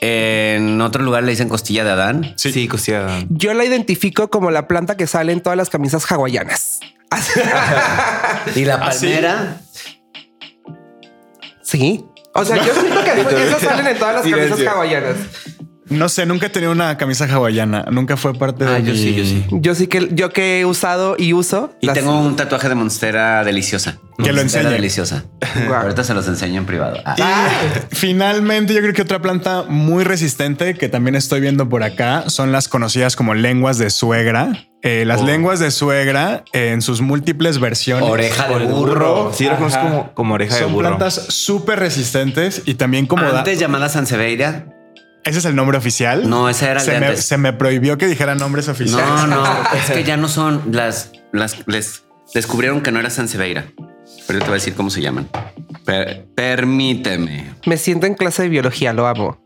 En 0.00 0.80
otro 0.82 1.02
lugar 1.02 1.22
le 1.24 1.30
dicen 1.30 1.48
costilla 1.48 1.82
de 1.84 1.90
Adán. 1.92 2.34
Sí. 2.36 2.52
Sí, 2.52 2.68
costilla. 2.68 3.06
Yo 3.30 3.54
la 3.54 3.64
identifico 3.64 4.28
como 4.28 4.50
la 4.50 4.68
planta 4.68 4.96
que 4.96 5.06
sale 5.06 5.32
en 5.32 5.40
todas 5.40 5.56
las 5.56 5.70
camisas 5.70 6.04
hawaianas. 6.12 6.80
Y 8.54 8.64
la 8.66 8.74
¿Ah, 8.74 8.92
sí? 8.92 9.06
palmera. 9.06 9.60
Sí. 11.62 12.04
O 12.34 12.44
sea, 12.44 12.56
yo 12.56 12.74
siento 12.74 13.04
que 13.04 13.10
esas 13.46 13.62
salen 13.62 13.86
en 13.86 13.98
todas 13.98 14.14
las 14.14 14.22
camisas 14.24 14.58
Silencio. 14.58 15.63
No 15.90 16.08
sé, 16.08 16.24
nunca 16.24 16.46
he 16.46 16.50
tenido 16.50 16.72
una 16.72 16.96
camisa 16.96 17.26
hawaiana. 17.26 17.84
Nunca 17.90 18.16
fue 18.16 18.32
parte 18.34 18.64
de 18.64 18.70
Ah, 18.74 18.78
yo 18.78 18.92
mi- 18.92 18.98
sí, 18.98 19.14
yo 19.14 19.24
sí. 19.24 19.44
Yo 19.50 19.74
sí 19.74 19.86
que 19.86 20.08
yo 20.12 20.30
que 20.30 20.60
he 20.60 20.64
usado 20.64 21.14
y 21.18 21.34
uso. 21.34 21.74
Y 21.82 21.86
las- 21.86 21.94
tengo 21.94 22.18
un 22.18 22.36
tatuaje 22.36 22.68
de 22.70 22.74
monstera 22.74 23.44
deliciosa. 23.44 23.98
Que 24.22 24.32
lo 24.32 24.40
enseñe. 24.40 24.70
deliciosa. 24.70 25.24
Ahorita 25.74 26.04
se 26.04 26.14
los 26.14 26.26
enseño 26.28 26.60
en 26.60 26.66
privado. 26.66 26.98
Ah. 27.04 27.48
Y 27.90 27.94
finalmente, 27.94 28.72
yo 28.72 28.80
creo 28.80 28.94
que 28.94 29.02
otra 29.02 29.20
planta 29.20 29.64
muy 29.68 30.04
resistente 30.04 30.74
que 30.74 30.88
también 30.88 31.16
estoy 31.16 31.40
viendo 31.40 31.68
por 31.68 31.82
acá 31.82 32.24
son 32.28 32.52
las 32.52 32.68
conocidas 32.68 33.16
como 33.16 33.34
lenguas 33.34 33.76
de 33.78 33.90
suegra. 33.90 34.52
Eh, 34.82 35.04
las 35.06 35.22
Oh. 35.22 35.26
lenguas 35.26 35.60
de 35.60 35.70
suegra 35.70 36.44
eh, 36.52 36.70
en 36.72 36.80
sus 36.82 37.00
múltiples 37.00 37.58
versiones. 37.58 38.08
Oreja 38.08 38.48
de 38.48 38.66
burro. 38.66 39.32
Sí, 39.34 39.44
lo 39.44 39.56
conozco 39.56 39.80
como, 39.82 40.14
como 40.14 40.34
oreja 40.34 40.54
de 40.54 40.60
Son 40.62 40.72
burro. 40.72 40.88
plantas 40.88 41.14
súper 41.28 41.78
resistentes 41.80 42.62
y 42.66 42.74
también 42.74 43.06
como 43.06 43.22
da- 43.24 43.38
Antes 43.40 43.58
llamada 43.58 43.88
Sanseveira. 43.88 44.66
Ese 45.24 45.38
es 45.38 45.44
el 45.44 45.56
nombre 45.56 45.76
oficial. 45.78 46.28
No, 46.28 46.48
ese 46.48 46.66
era 46.66 46.80
el 46.80 46.86
se 46.86 46.92
de 46.92 47.00
me, 47.00 47.06
antes. 47.06 47.24
se 47.24 47.36
me 47.38 47.52
prohibió 47.52 47.98
que 47.98 48.06
dijera 48.06 48.34
nombres 48.34 48.68
oficiales. 48.68 49.06
No, 49.06 49.26
no, 49.26 49.44
es 49.74 49.90
que 49.90 50.04
ya 50.04 50.16
no 50.16 50.28
son 50.28 50.62
las, 50.70 51.10
las, 51.32 51.66
les 51.66 52.04
descubrieron 52.34 52.80
que 52.82 52.90
no 52.92 53.00
era 53.00 53.10
Sanseveira. 53.10 53.66
Pero 54.26 54.38
yo 54.38 54.44
te 54.44 54.50
voy 54.50 54.52
a 54.52 54.54
decir 54.54 54.74
cómo 54.74 54.90
se 54.90 55.00
llaman. 55.02 55.28
Per- 55.84 56.26
permíteme. 56.34 57.54
Me 57.66 57.76
siento 57.76 58.06
en 58.06 58.14
clase 58.14 58.42
de 58.44 58.48
biología, 58.48 58.92
lo 58.92 59.06
amo. 59.06 59.38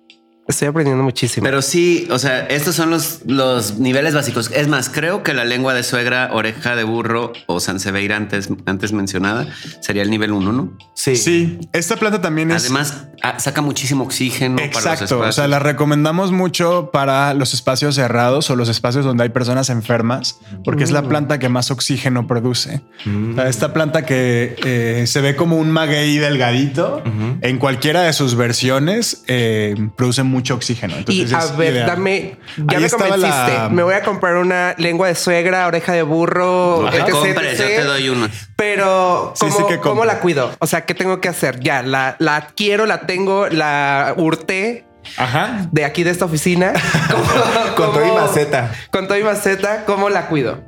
Estoy 0.48 0.68
aprendiendo 0.68 1.04
muchísimo. 1.04 1.44
Pero 1.44 1.60
sí, 1.60 2.08
o 2.10 2.18
sea, 2.18 2.46
estos 2.46 2.74
son 2.74 2.88
los, 2.88 3.20
los 3.26 3.78
niveles 3.78 4.14
básicos. 4.14 4.50
Es 4.54 4.66
más, 4.66 4.88
creo 4.88 5.22
que 5.22 5.34
la 5.34 5.44
lengua 5.44 5.74
de 5.74 5.82
suegra, 5.82 6.30
oreja 6.32 6.74
de 6.74 6.84
burro 6.84 7.34
o 7.46 7.60
Sanseveira 7.60 8.16
antes, 8.16 8.48
antes 8.64 8.94
mencionada 8.94 9.46
sería 9.80 10.02
el 10.02 10.08
nivel 10.08 10.32
1, 10.32 10.52
¿no? 10.52 10.72
Sí. 10.94 11.16
Sí, 11.16 11.58
esta 11.74 11.96
planta 11.96 12.22
también 12.22 12.50
es 12.50 12.64
Además, 12.64 13.08
ah, 13.22 13.38
saca 13.38 13.60
muchísimo 13.60 14.04
oxígeno 14.04 14.56
para 14.56 14.68
los 14.68 14.76
Exacto, 14.78 15.02
o 15.02 15.18
espacios. 15.18 15.34
sea, 15.34 15.48
la 15.48 15.58
recomendamos 15.58 16.32
mucho 16.32 16.90
para 16.94 17.34
los 17.34 17.52
espacios 17.52 17.96
cerrados 17.96 18.48
o 18.48 18.56
los 18.56 18.70
espacios 18.70 19.04
donde 19.04 19.24
hay 19.24 19.28
personas 19.28 19.68
enfermas, 19.68 20.38
porque 20.64 20.82
es 20.84 20.92
la 20.92 21.02
planta 21.02 21.38
que 21.38 21.50
más 21.50 21.70
oxígeno 21.70 22.26
produce. 22.26 22.80
O 23.04 23.34
sea, 23.34 23.48
esta 23.48 23.74
planta 23.74 24.06
que 24.06 24.56
eh, 24.64 25.06
se 25.06 25.20
ve 25.20 25.36
como 25.36 25.58
un 25.58 25.70
maguey 25.70 26.16
delgadito, 26.16 27.02
en 27.42 27.58
cualquiera 27.58 28.02
de 28.02 28.14
sus 28.14 28.34
versiones 28.34 29.24
eh, 29.26 29.74
produce 29.94 30.22
mucho 30.22 30.37
oxígeno. 30.54 30.94
y 31.06 31.32
a 31.34 31.46
ver, 31.56 31.72
ideal. 31.74 31.86
dame, 31.86 32.36
ya 32.56 32.76
Ahí 32.78 32.82
me 32.84 32.90
convenciste. 32.90 33.28
la- 33.28 33.68
Me 33.70 33.82
voy 33.82 33.94
a 33.94 34.02
comprar 34.02 34.36
una 34.36 34.74
lengua 34.78 35.08
de 35.08 35.14
suegra, 35.14 35.66
oreja 35.66 35.92
de 35.92 36.02
burro, 36.02 36.80
No 36.82 36.88
etc, 36.88 37.36
yo 37.58 37.64
te 37.66 37.84
doy 37.84 38.08
uno. 38.08 38.28
Pero 38.56 39.34
¿cómo, 39.38 39.56
sí 39.56 39.62
que 39.68 39.78
cómo 39.78 40.04
la 40.04 40.20
cuido? 40.20 40.50
O 40.58 40.66
sea, 40.66 40.84
¿qué 40.84 40.94
tengo 40.94 41.20
que 41.20 41.28
hacer? 41.28 41.60
Ya, 41.60 41.82
la, 41.82 42.16
la 42.18 42.36
adquiero, 42.36 42.86
la 42.86 43.00
tengo, 43.02 43.46
la 43.48 44.14
hurté 44.16 44.84
Ajá. 45.16 45.66
de 45.72 45.84
aquí 45.84 46.02
de 46.04 46.10
esta 46.10 46.24
oficina. 46.24 46.72
¿Cómo- 47.10 47.74
Con 47.76 47.92
todo 47.92 48.06
y 48.06 48.10
maceta. 48.12 48.72
Con 48.90 49.06
todo 49.08 49.16
y 49.18 49.22
maceta, 49.22 49.84
¿cómo 49.84 50.08
la 50.10 50.26
cuido? 50.26 50.62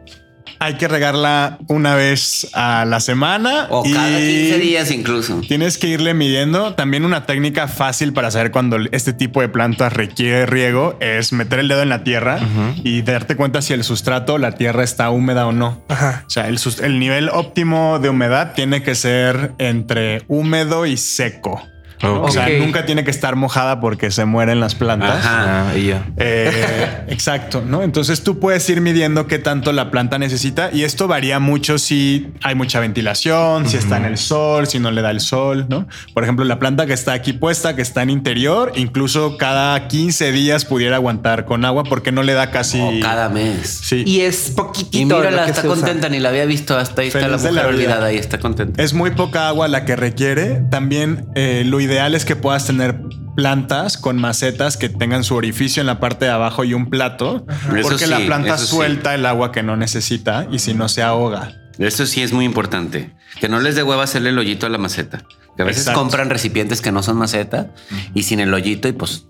Hay 0.58 0.74
que 0.74 0.88
regarla 0.88 1.58
una 1.68 1.94
vez 1.94 2.48
a 2.52 2.84
la 2.84 3.00
semana 3.00 3.66
O 3.70 3.82
y 3.84 3.92
cada 3.92 4.18
15 4.18 4.58
días 4.58 4.90
incluso. 4.90 5.40
Tienes 5.46 5.78
que 5.78 5.88
irle 5.88 6.14
midiendo. 6.14 6.74
También 6.74 7.04
una 7.04 7.26
técnica 7.26 7.68
fácil 7.68 8.12
para 8.12 8.30
saber 8.30 8.50
cuando 8.50 8.78
este 8.92 9.12
tipo 9.12 9.40
de 9.40 9.48
plantas 9.48 9.92
requiere 9.92 10.46
riego 10.46 10.96
es 11.00 11.32
meter 11.32 11.58
el 11.60 11.68
dedo 11.68 11.82
en 11.82 11.88
la 11.88 12.04
tierra 12.04 12.40
y 12.82 13.02
darte 13.02 13.36
cuenta 13.36 13.62
si 13.62 13.72
el 13.72 13.84
sustrato, 13.84 14.38
la 14.38 14.52
tierra 14.52 14.82
está 14.82 15.10
húmeda 15.10 15.46
o 15.46 15.52
no. 15.52 15.82
Ajá. 15.88 16.24
O 16.26 16.30
sea, 16.30 16.48
el 16.48 16.98
nivel 16.98 17.28
óptimo 17.28 17.98
de 17.98 18.08
humedad 18.08 18.52
tiene 18.54 18.82
que 18.82 18.94
ser 18.94 19.52
entre 19.58 20.22
húmedo 20.28 20.86
y 20.86 20.96
seco. 20.96 21.62
¿No? 22.02 22.22
O 22.22 22.30
sea, 22.30 22.48
nunca 22.58 22.86
tiene 22.86 23.04
que 23.04 23.10
estar 23.10 23.36
mojada 23.36 23.80
porque 23.80 24.10
se 24.10 24.24
mueren 24.24 24.60
las 24.60 24.74
plantas. 24.74 25.24
Ajá. 25.24 25.76
Y 25.76 25.88
ya. 25.88 26.06
Eh, 26.16 26.86
exacto, 27.08 27.62
¿no? 27.66 27.82
Entonces 27.82 28.22
tú 28.22 28.38
puedes 28.38 28.68
ir 28.70 28.80
midiendo 28.80 29.26
qué 29.26 29.38
tanto 29.38 29.72
la 29.72 29.90
planta 29.90 30.18
necesita 30.18 30.70
y 30.72 30.84
esto 30.84 31.08
varía 31.08 31.38
mucho 31.38 31.78
si 31.78 32.28
hay 32.42 32.54
mucha 32.54 32.80
ventilación, 32.80 33.68
si 33.68 33.76
está 33.76 33.96
en 33.98 34.04
el 34.06 34.16
sol, 34.18 34.66
si 34.66 34.78
no 34.78 34.90
le 34.90 35.02
da 35.02 35.10
el 35.10 35.20
sol, 35.20 35.66
¿no? 35.68 35.86
Por 36.14 36.22
ejemplo, 36.24 36.44
la 36.44 36.58
planta 36.58 36.86
que 36.86 36.92
está 36.94 37.12
aquí 37.12 37.32
puesta, 37.32 37.76
que 37.76 37.82
está 37.82 38.02
en 38.02 38.10
interior, 38.10 38.72
incluso 38.76 39.36
cada 39.36 39.88
15 39.88 40.32
días 40.32 40.64
pudiera 40.64 40.96
aguantar 40.96 41.44
con 41.44 41.64
agua 41.64 41.84
porque 41.84 42.12
no 42.12 42.22
le 42.22 42.32
da 42.32 42.50
casi... 42.50 42.80
O 42.80 42.90
cada 43.02 43.28
mes. 43.28 43.80
Sí. 43.82 44.04
Y 44.06 44.20
es 44.20 44.50
Y 44.50 44.52
poquitito. 44.52 45.16
mírala, 45.18 45.44
que 45.44 45.50
está 45.50 45.66
usa. 45.68 45.76
contenta, 45.76 46.08
ni 46.08 46.18
la 46.18 46.30
había 46.30 46.44
visto. 46.46 46.76
Hasta 46.78 47.02
ahí 47.02 47.08
está 47.08 47.20
Feliz 47.20 47.30
la 47.42 47.50
mujer 47.50 47.52
vida. 47.52 47.66
olvidada 47.68 48.12
y 48.12 48.16
está 48.16 48.38
contenta. 48.38 48.82
Es 48.82 48.94
muy 48.94 49.10
poca 49.10 49.48
agua 49.48 49.68
la 49.68 49.84
que 49.84 49.96
requiere. 49.96 50.62
También 50.70 51.26
eh, 51.34 51.62
lo 51.66 51.80
ideal 51.80 51.89
es 51.90 52.24
que 52.24 52.36
puedas 52.36 52.66
tener 52.66 53.00
plantas 53.36 53.96
con 53.96 54.18
macetas 54.18 54.76
que 54.76 54.88
tengan 54.88 55.24
su 55.24 55.34
orificio 55.34 55.80
en 55.80 55.86
la 55.86 56.00
parte 56.00 56.26
de 56.26 56.30
abajo 56.30 56.64
y 56.64 56.74
un 56.74 56.90
plato, 56.90 57.46
Eso 57.74 57.88
porque 57.88 58.06
la 58.06 58.18
planta 58.20 58.58
sí. 58.58 58.66
suelta 58.66 59.14
el 59.14 59.26
agua 59.26 59.52
que 59.52 59.62
no 59.62 59.76
necesita 59.76 60.46
y 60.50 60.58
si 60.58 60.74
no 60.74 60.88
se 60.88 61.02
ahoga. 61.02 61.56
Eso 61.78 62.06
sí 62.06 62.22
es 62.22 62.32
muy 62.32 62.44
importante. 62.44 63.14
Que 63.40 63.48
no 63.48 63.60
les 63.60 63.74
dé 63.74 63.82
hueva 63.82 64.04
hacerle 64.04 64.30
el 64.30 64.38
hoyito 64.38 64.66
a 64.66 64.68
la 64.68 64.78
maceta. 64.78 65.22
Que 65.56 65.62
a 65.62 65.64
veces 65.64 65.82
Exacto. 65.82 66.00
compran 66.00 66.30
recipientes 66.30 66.80
que 66.80 66.92
no 66.92 67.02
son 67.02 67.16
maceta 67.16 67.70
y 68.14 68.24
sin 68.24 68.40
el 68.40 68.52
hoyito 68.52 68.88
y 68.88 68.92
pues 68.92 69.26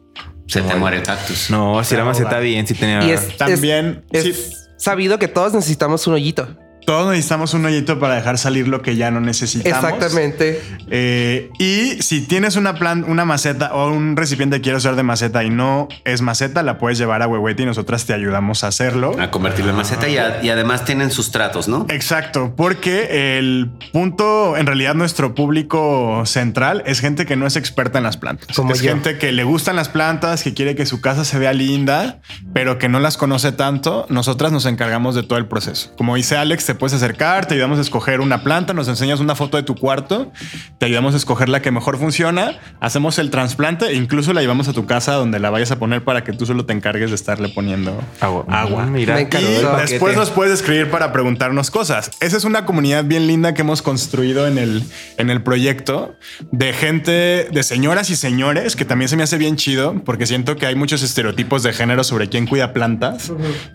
se 0.46 0.62
te 0.62 0.74
muere 0.74 0.98
el 0.98 1.02
cactus. 1.02 1.50
No, 1.50 1.82
si 1.84 1.94
la 1.94 2.04
maceta 2.04 2.40
bien, 2.40 2.66
si 2.66 2.74
tenía. 2.74 3.04
Y 3.04 3.10
es, 3.10 3.36
También, 3.36 4.04
es, 4.10 4.22
sí. 4.24 4.30
es 4.30 4.68
sabido 4.76 5.18
que 5.18 5.28
todos 5.28 5.54
necesitamos 5.54 6.06
un 6.06 6.14
hoyito. 6.14 6.56
Todos 6.86 7.10
necesitamos 7.10 7.54
un 7.54 7.64
hoyito 7.64 7.98
para 8.00 8.14
dejar 8.16 8.38
salir 8.38 8.66
lo 8.68 8.82
que 8.82 8.96
ya 8.96 9.10
no 9.10 9.20
necesitamos. 9.20 9.84
Exactamente. 9.84 10.60
Eh, 10.90 11.50
y 11.58 12.02
si 12.02 12.22
tienes 12.22 12.56
una 12.56 12.74
plan, 12.74 13.04
una 13.06 13.24
maceta 13.24 13.74
o 13.74 13.92
un 13.92 14.16
recipiente 14.16 14.56
que 14.56 14.62
quieres 14.62 14.82
usar 14.84 14.96
de 14.96 15.02
maceta 15.02 15.44
y 15.44 15.50
no 15.50 15.88
es 16.04 16.20
maceta, 16.22 16.62
la 16.62 16.78
puedes 16.78 16.98
llevar 16.98 17.22
a 17.22 17.28
Huehuete 17.28 17.62
y 17.62 17.66
nosotras 17.66 18.06
te 18.06 18.12
ayudamos 18.14 18.64
a 18.64 18.68
hacerlo. 18.68 19.14
A 19.20 19.30
convertirlo 19.30 19.70
en 19.70 19.76
maceta 19.76 20.08
y, 20.08 20.16
a- 20.18 20.42
y 20.42 20.48
además 20.50 20.84
tienen 20.84 21.10
sustratos, 21.10 21.68
¿no? 21.68 21.86
Exacto, 21.90 22.54
porque 22.56 23.38
el 23.38 23.70
punto, 23.92 24.56
en 24.56 24.66
realidad 24.66 24.94
nuestro 24.94 25.34
público 25.34 26.22
central 26.26 26.82
es 26.86 27.00
gente 27.00 27.26
que 27.26 27.36
no 27.36 27.46
es 27.46 27.56
experta 27.56 27.98
en 27.98 28.04
las 28.04 28.16
plantas. 28.16 28.56
Como 28.56 28.72
es 28.72 28.80
yo. 28.82 28.90
gente 28.90 29.18
que 29.18 29.32
le 29.32 29.44
gustan 29.44 29.76
las 29.76 29.88
plantas, 29.88 30.42
que 30.42 30.54
quiere 30.54 30.74
que 30.74 30.86
su 30.86 31.00
casa 31.00 31.24
se 31.24 31.38
vea 31.38 31.52
linda, 31.52 32.20
pero 32.52 32.78
que 32.78 32.88
no 32.88 32.98
las 33.00 33.16
conoce 33.16 33.52
tanto. 33.52 34.06
Nosotras 34.08 34.50
nos 34.52 34.66
encargamos 34.66 35.14
de 35.14 35.22
todo 35.22 35.38
el 35.38 35.46
proceso. 35.46 35.92
Como 35.96 36.16
dice 36.16 36.36
Alex, 36.36 36.69
te 36.70 36.76
puedes 36.76 36.94
acercar, 36.94 37.46
te 37.46 37.54
ayudamos 37.54 37.78
a 37.78 37.80
escoger 37.80 38.20
una 38.20 38.44
planta, 38.44 38.72
nos 38.72 38.86
enseñas 38.86 39.18
una 39.18 39.34
foto 39.34 39.56
de 39.56 39.64
tu 39.64 39.74
cuarto, 39.74 40.30
te 40.78 40.86
ayudamos 40.86 41.14
a 41.14 41.16
escoger 41.16 41.48
la 41.48 41.60
que 41.62 41.72
mejor 41.72 41.98
funciona, 41.98 42.60
hacemos 42.78 43.18
el 43.18 43.30
trasplante 43.30 43.86
e 43.86 43.96
incluso 43.96 44.32
la 44.32 44.40
llevamos 44.40 44.68
a 44.68 44.72
tu 44.72 44.86
casa 44.86 45.14
donde 45.14 45.40
la 45.40 45.50
vayas 45.50 45.72
a 45.72 45.80
poner 45.80 46.04
para 46.04 46.22
que 46.22 46.32
tú 46.32 46.46
solo 46.46 46.66
te 46.66 46.72
encargues 46.72 47.10
de 47.10 47.16
estarle 47.16 47.48
poniendo 47.48 48.00
Agua. 48.20 48.44
agua. 48.48 48.86
Mm, 48.86 48.92
Mira, 48.92 49.14
Me 49.16 49.22
Y 49.22 49.80
después 49.90 50.16
nos 50.16 50.30
puedes 50.30 50.60
escribir 50.60 50.92
para 50.92 51.12
preguntarnos 51.12 51.72
cosas. 51.72 52.12
Esa 52.20 52.36
es 52.36 52.44
una 52.44 52.64
comunidad 52.64 53.04
bien 53.04 53.26
linda 53.26 53.52
que 53.52 53.62
hemos 53.62 53.82
construido 53.82 54.46
en 54.46 54.56
el, 54.56 54.84
en 55.18 55.28
el 55.28 55.42
proyecto 55.42 56.14
de 56.52 56.72
gente, 56.72 57.48
de 57.50 57.62
señoras 57.64 58.10
y 58.10 58.14
señores, 58.14 58.76
que 58.76 58.84
también 58.84 59.08
se 59.08 59.16
me 59.16 59.24
hace 59.24 59.38
bien 59.38 59.56
chido 59.56 60.00
porque 60.04 60.24
siento 60.24 60.54
que 60.54 60.66
hay 60.66 60.76
muchos 60.76 61.02
estereotipos 61.02 61.64
de 61.64 61.72
género 61.72 62.04
sobre 62.04 62.28
quién 62.28 62.46
cuida 62.46 62.72
plantas, 62.72 63.32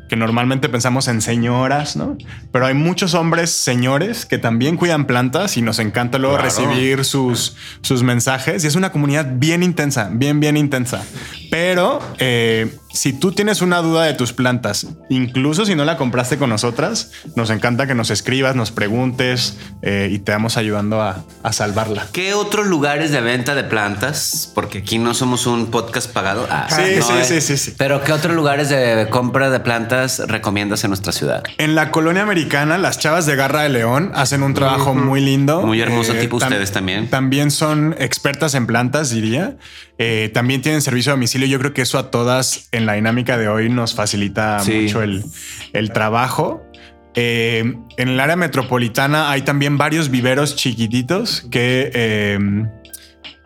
que 0.07 0.15
normalmente 0.15 0.69
pensamos 0.69 1.09
en 1.09 1.21
señoras, 1.21 1.97
¿no? 1.97 2.17
Pero 2.53 2.67
hay 2.67 2.73
muchos 2.85 3.13
hombres 3.15 3.49
señores 3.51 4.25
que 4.25 4.37
también 4.37 4.77
cuidan 4.77 5.05
plantas 5.05 5.57
y 5.57 5.61
nos 5.61 5.79
encanta 5.79 6.17
luego 6.19 6.37
Claro. 6.37 6.49
recibir 6.49 7.03
sus, 7.03 7.55
sus 7.81 8.03
mensajes 8.03 8.63
y 8.63 8.67
es 8.67 8.75
una 8.75 8.91
comunidad 8.91 9.25
bien 9.33 9.63
intensa, 9.63 10.09
bien, 10.13 10.39
bien 10.39 10.55
intensa. 10.55 11.03
Pero 11.51 11.99
eh, 12.19 12.73
si 12.95 13.13
tú 13.13 13.31
tienes 13.33 13.61
una 13.61 13.81
duda 13.81 14.03
de 14.05 14.13
tus 14.13 14.33
plantas, 14.33 14.87
incluso 15.09 15.65
si 15.65 15.75
no 15.75 15.85
la 15.85 15.97
compraste 15.97 16.37
con 16.37 16.49
nosotras, 16.49 17.11
nos 17.35 17.49
encanta 17.49 17.85
que 17.87 17.93
nos 17.93 18.09
escribas, 18.09 18.55
nos 18.55 18.71
preguntes 18.71 19.57
eh, 19.81 20.09
y 20.11 20.19
te 20.19 20.31
vamos 20.31 20.57
ayudando 20.57 21.01
a, 21.01 21.23
a 21.43 21.53
salvarla. 21.53 22.07
¿Qué 22.13 22.33
otros 22.33 22.65
lugares 22.67 23.11
de 23.11 23.21
venta 23.21 23.53
de 23.53 23.63
plantas? 23.63 24.51
Porque 24.55 24.79
aquí 24.79 24.97
no 24.97 25.13
somos 25.13 25.45
un 25.45 25.67
podcast 25.67 26.09
pagado. 26.11 26.47
Ah, 26.49 26.67
Sí, 26.69 26.95
no, 26.97 27.05
sí, 27.05 27.13
eh. 27.19 27.25
sí, 27.25 27.41
sí, 27.41 27.57
sí. 27.57 27.73
Pero 27.77 28.03
¿qué 28.03 28.13
otros 28.13 28.33
lugares 28.35 28.69
de 28.69 29.07
compra 29.09 29.49
de 29.49 29.59
plantas 29.59 30.19
recomiendas 30.27 30.83
en 30.83 30.89
nuestra 30.91 31.11
ciudad? 31.11 31.43
En 31.57 31.75
la 31.75 31.91
colonia 31.91 32.23
americana, 32.23 32.77
las 32.77 32.97
chavas 32.97 33.25
de 33.25 33.35
Garra 33.35 33.63
de 33.63 33.69
León 33.69 34.11
hacen 34.15 34.41
un 34.41 34.53
trabajo 34.53 34.95
muy 34.95 35.21
lindo. 35.21 35.61
Muy 35.61 35.81
hermoso 35.81 36.13
tipo 36.13 36.39
tam- 36.39 36.43
ustedes 36.43 36.71
también. 36.71 37.09
También 37.09 37.51
son 37.51 37.95
expertas 37.99 38.53
en 38.55 38.65
plantas, 38.67 39.09
diría. 39.09 39.57
Eh, 39.97 40.29
también 40.33 40.61
tienen 40.61 40.81
servicio 40.81 41.11
a 41.11 41.15
domicilio. 41.15 41.47
Yo 41.47 41.57
creo 41.59 41.73
que 41.73 41.81
eso 41.81 41.97
a 41.97 42.11
todas 42.11 42.67
en 42.71 42.85
la 42.85 42.93
dinámica 42.93 43.37
de 43.37 43.47
hoy 43.47 43.69
nos 43.69 43.93
facilita 43.95 44.59
Sí. 44.59 44.81
mucho 44.81 45.01
el, 45.01 45.23
el 45.73 45.91
trabajo. 45.91 46.63
Eh, 47.13 47.75
en 47.95 48.09
el 48.09 48.19
área 48.19 48.35
metropolitana 48.35 49.31
hay 49.31 49.43
también 49.43 49.77
varios 49.77 50.09
viveros 50.11 50.57
chiquititos 50.57 51.47
que 51.49 51.89
eh, 51.93 52.37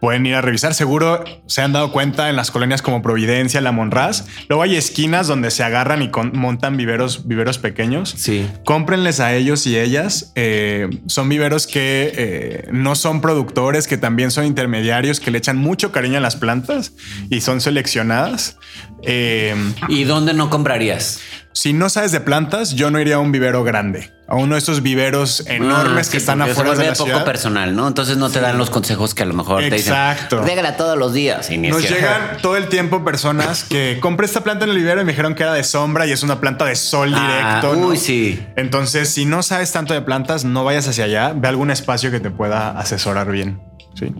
pueden 0.01 0.25
ir 0.25 0.35
a 0.35 0.41
revisar. 0.41 0.73
Seguro 0.73 1.23
se 1.47 1.61
han 1.61 1.73
dado 1.73 1.91
cuenta 1.91 2.29
en 2.29 2.35
las 2.35 2.51
colonias 2.51 2.81
como 2.81 3.01
Providencia, 3.01 3.61
La 3.61 3.71
Monraz. 3.71 4.25
Luego 4.47 4.63
hay 4.63 4.75
esquinas 4.75 5.27
donde 5.27 5.51
se 5.51 5.63
agarran 5.63 6.01
y 6.01 6.09
con- 6.09 6.31
montan 6.37 6.77
viveros, 6.77 7.27
viveros 7.27 7.57
pequeños. 7.57 8.13
Sí. 8.17 8.47
Cómprenles 8.65 9.19
a 9.19 9.33
ellos 9.33 9.65
y 9.67 9.77
ellas. 9.77 10.31
Eh, 10.35 10.89
son 11.07 11.29
viveros 11.29 11.67
que 11.67 12.13
eh, 12.15 12.67
no 12.71 12.95
son 12.95 13.21
productores, 13.21 13.87
que 13.87 13.97
también 13.97 14.31
son 14.31 14.45
intermediarios, 14.45 15.19
que 15.19 15.31
le 15.31 15.37
echan 15.37 15.57
mucho 15.57 15.91
cariño 15.91 16.17
a 16.17 16.21
las 16.21 16.35
plantas 16.35 16.93
y 17.29 17.41
son 17.41 17.61
seleccionadas. 17.61 18.57
Eh, 19.03 19.55
¿Y 19.87 20.03
dónde 20.03 20.33
no 20.33 20.49
comprarías? 20.49 21.19
si 21.51 21.73
no 21.73 21.89
sabes 21.89 22.11
de 22.13 22.21
plantas, 22.21 22.73
yo 22.75 22.89
no 22.91 23.01
iría 23.01 23.15
a 23.15 23.19
un 23.19 23.31
vivero 23.33 23.63
grande, 23.65 24.11
a 24.29 24.35
uno 24.35 24.53
de 24.55 24.59
esos 24.59 24.83
viveros 24.83 25.43
enormes 25.47 26.07
Ah, 26.07 26.11
que 26.11 26.17
están 26.17 26.41
afuera 26.41 26.55
se 26.55 26.61
de 26.63 26.69
vuelve 26.69 26.85
la 26.85 26.93
poco 26.93 27.05
ciudad. 27.09 27.25
personal, 27.25 27.75
¿no? 27.75 27.87
Entonces 27.87 28.17
no 28.17 28.29
te 28.29 28.39
dan 28.39 28.57
los 28.59 28.69
consejos 28.69 29.15
que 29.15 29.23
a 29.23 29.25
lo 29.25 29.33
mejor 29.33 29.63
Exacto. 29.63 30.37
te 30.37 30.41
dicen. 30.43 30.47
Régala 30.57 30.77
todos 30.77 30.97
los 30.97 31.13
días. 31.13 31.49
Y 31.49 31.57
ni 31.57 31.69
Nos 31.69 31.81
llegan 31.81 32.37
todo 32.41 32.55
el 32.55 32.67
tiempo 32.69 33.03
personas 33.03 33.63
que 33.63 33.97
compré 34.01 34.27
esta 34.27 34.41
planta 34.43 34.65
en 34.65 34.71
el 34.71 34.77
vivero 34.77 35.01
y 35.01 35.03
me 35.05 35.13
dijeron 35.13 35.33
que 35.33 35.41
era 35.43 35.53
de 35.53 35.63
sombra 35.63 36.05
y 36.05 36.11
es 36.11 36.21
una 36.21 36.39
planta 36.39 36.65
de 36.65 36.75
sol 36.75 37.11
Ah, 37.15 37.59
directo. 37.61 37.75
¿no? 37.81 37.87
uy, 37.87 37.97
sí. 37.97 38.39
Entonces, 38.55 39.09
si 39.09 39.25
no 39.25 39.41
sabes 39.41 39.71
tanto 39.71 39.93
de 39.95 40.01
plantas, 40.01 40.45
no 40.45 40.63
vayas 40.63 40.87
hacia 40.87 41.05
allá. 41.05 41.33
Ve 41.35 41.47
algún 41.47 41.71
espacio 41.71 42.11
que 42.11 42.19
te 42.19 42.29
pueda 42.29 42.77
asesorar 42.77 43.31
bien. 43.31 43.59
Sí. 43.95 44.13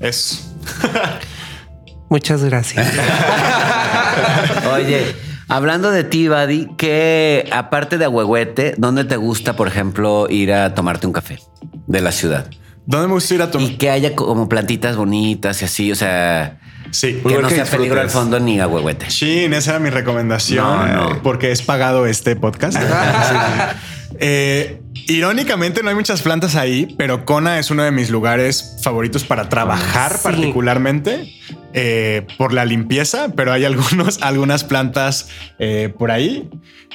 Es. 0.00 0.48
Muchas 2.10 2.42
gracias. 2.44 2.86
Oye, 4.74 5.14
hablando 5.56 5.90
de 5.90 6.04
ti, 6.04 6.28
Buddy, 6.28 6.68
que 6.76 7.48
aparte 7.52 7.98
de 7.98 8.04
Ahuehuete, 8.06 8.74
¿dónde 8.78 9.04
te 9.04 9.16
gusta, 9.16 9.54
por 9.54 9.68
ejemplo, 9.68 10.26
ir 10.28 10.52
a 10.52 10.74
tomarte 10.74 11.06
un 11.06 11.12
café 11.12 11.38
de 11.86 12.00
la 12.00 12.12
ciudad? 12.12 12.46
¿Dónde 12.86 13.08
me 13.08 13.14
gusta 13.14 13.34
ir 13.34 13.42
a 13.42 13.50
tomar? 13.50 13.70
Y 13.70 13.76
que 13.76 13.90
haya 13.90 14.14
como 14.16 14.48
plantitas 14.48 14.96
bonitas 14.96 15.62
y 15.62 15.64
así, 15.64 15.92
o 15.92 15.94
sea, 15.94 16.58
Sí. 16.90 17.20
que 17.26 17.38
no 17.40 17.48
que 17.48 17.54
sea 17.54 17.64
peligro 17.64 18.00
al 18.00 18.10
fondo 18.10 18.38
ni 18.40 18.60
Ahuehuete. 18.60 19.06
Chin, 19.08 19.54
esa 19.54 19.70
era 19.72 19.80
mi 19.80 19.88
recomendación. 19.90 20.64
No, 20.64 20.86
no. 21.14 21.22
Porque 21.22 21.50
es 21.52 21.62
pagado 21.62 22.06
este 22.06 22.36
podcast. 22.36 22.76
Eh, 24.24 24.81
irónicamente 25.08 25.82
no 25.82 25.88
hay 25.88 25.94
muchas 25.94 26.22
plantas 26.22 26.54
ahí, 26.56 26.94
pero 26.98 27.24
Kona 27.24 27.58
es 27.58 27.70
uno 27.70 27.82
de 27.82 27.90
mis 27.90 28.10
lugares 28.10 28.76
favoritos 28.82 29.24
para 29.24 29.48
trabajar 29.48 30.12
Sí. 30.12 30.18
particularmente 30.22 31.32
eh, 31.74 32.26
por 32.38 32.52
la 32.52 32.64
limpieza, 32.64 33.28
pero 33.34 33.52
hay 33.52 33.64
algunos, 33.64 34.18
algunas 34.22 34.64
plantas 34.64 35.28
eh, 35.58 35.92
por 35.98 36.10
ahí. 36.10 36.48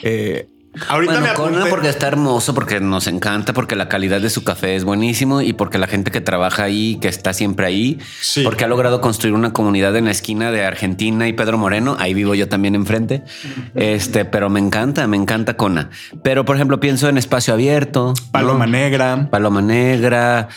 Eh, 0.04 0.48
ahorita 0.88 1.34
Bueno, 1.38 1.64
me 1.64 1.70
porque 1.70 1.90
está 1.90 2.08
hermoso, 2.08 2.54
porque 2.54 2.80
nos 2.80 3.08
encanta, 3.08 3.54
porque 3.54 3.76
la 3.76 3.88
calidad 3.90 4.22
de 4.22 4.30
su 4.30 4.44
café 4.44 4.76
es 4.76 4.84
buenísimo 4.84 5.42
y 5.42 5.54
porque 5.54 5.78
la 5.78 5.88
gente 5.88 6.12
que 6.12 6.22
trabaja 6.22 6.64
ahí, 6.64 6.98
que 7.02 7.08
está 7.08 7.34
siempre 7.34 7.66
ahí, 7.66 8.00
Sí. 8.22 8.44
porque 8.44 8.64
ha 8.64 8.68
logrado 8.68 9.02
construir 9.02 9.34
una 9.34 9.54
comunidad 9.54 9.96
en 9.96 10.06
la 10.06 10.12
esquina 10.12 10.52
de 10.52 10.66
Argentina 10.66 11.28
y 11.28 11.34
Pedro 11.34 11.58
Moreno. 11.58 11.96
Ahí 12.00 12.14
vivo 12.14 12.36
yo 12.36 12.48
también 12.48 12.76
enfrente. 12.76 13.24
Este, 13.76 14.26
pero 14.26 14.50
me 14.50 14.60
encanta, 14.60 15.08
me 15.08 15.18
encanta 15.18 15.56
Kona. 15.56 15.90
Pero 16.24 16.46
por 16.46 16.56
ejemplo, 16.56 16.80
pienso 16.80 17.10
en 17.10 17.18
espacio 17.18 17.54
abierto, 17.54 18.14
¿no? 18.16 18.32
Paloma 18.32 18.66
Negra. 18.68 19.28
Paloma 19.30 19.62
Negra. 19.62 20.48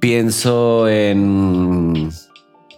Pienso 0.00 0.88
en 0.88 2.10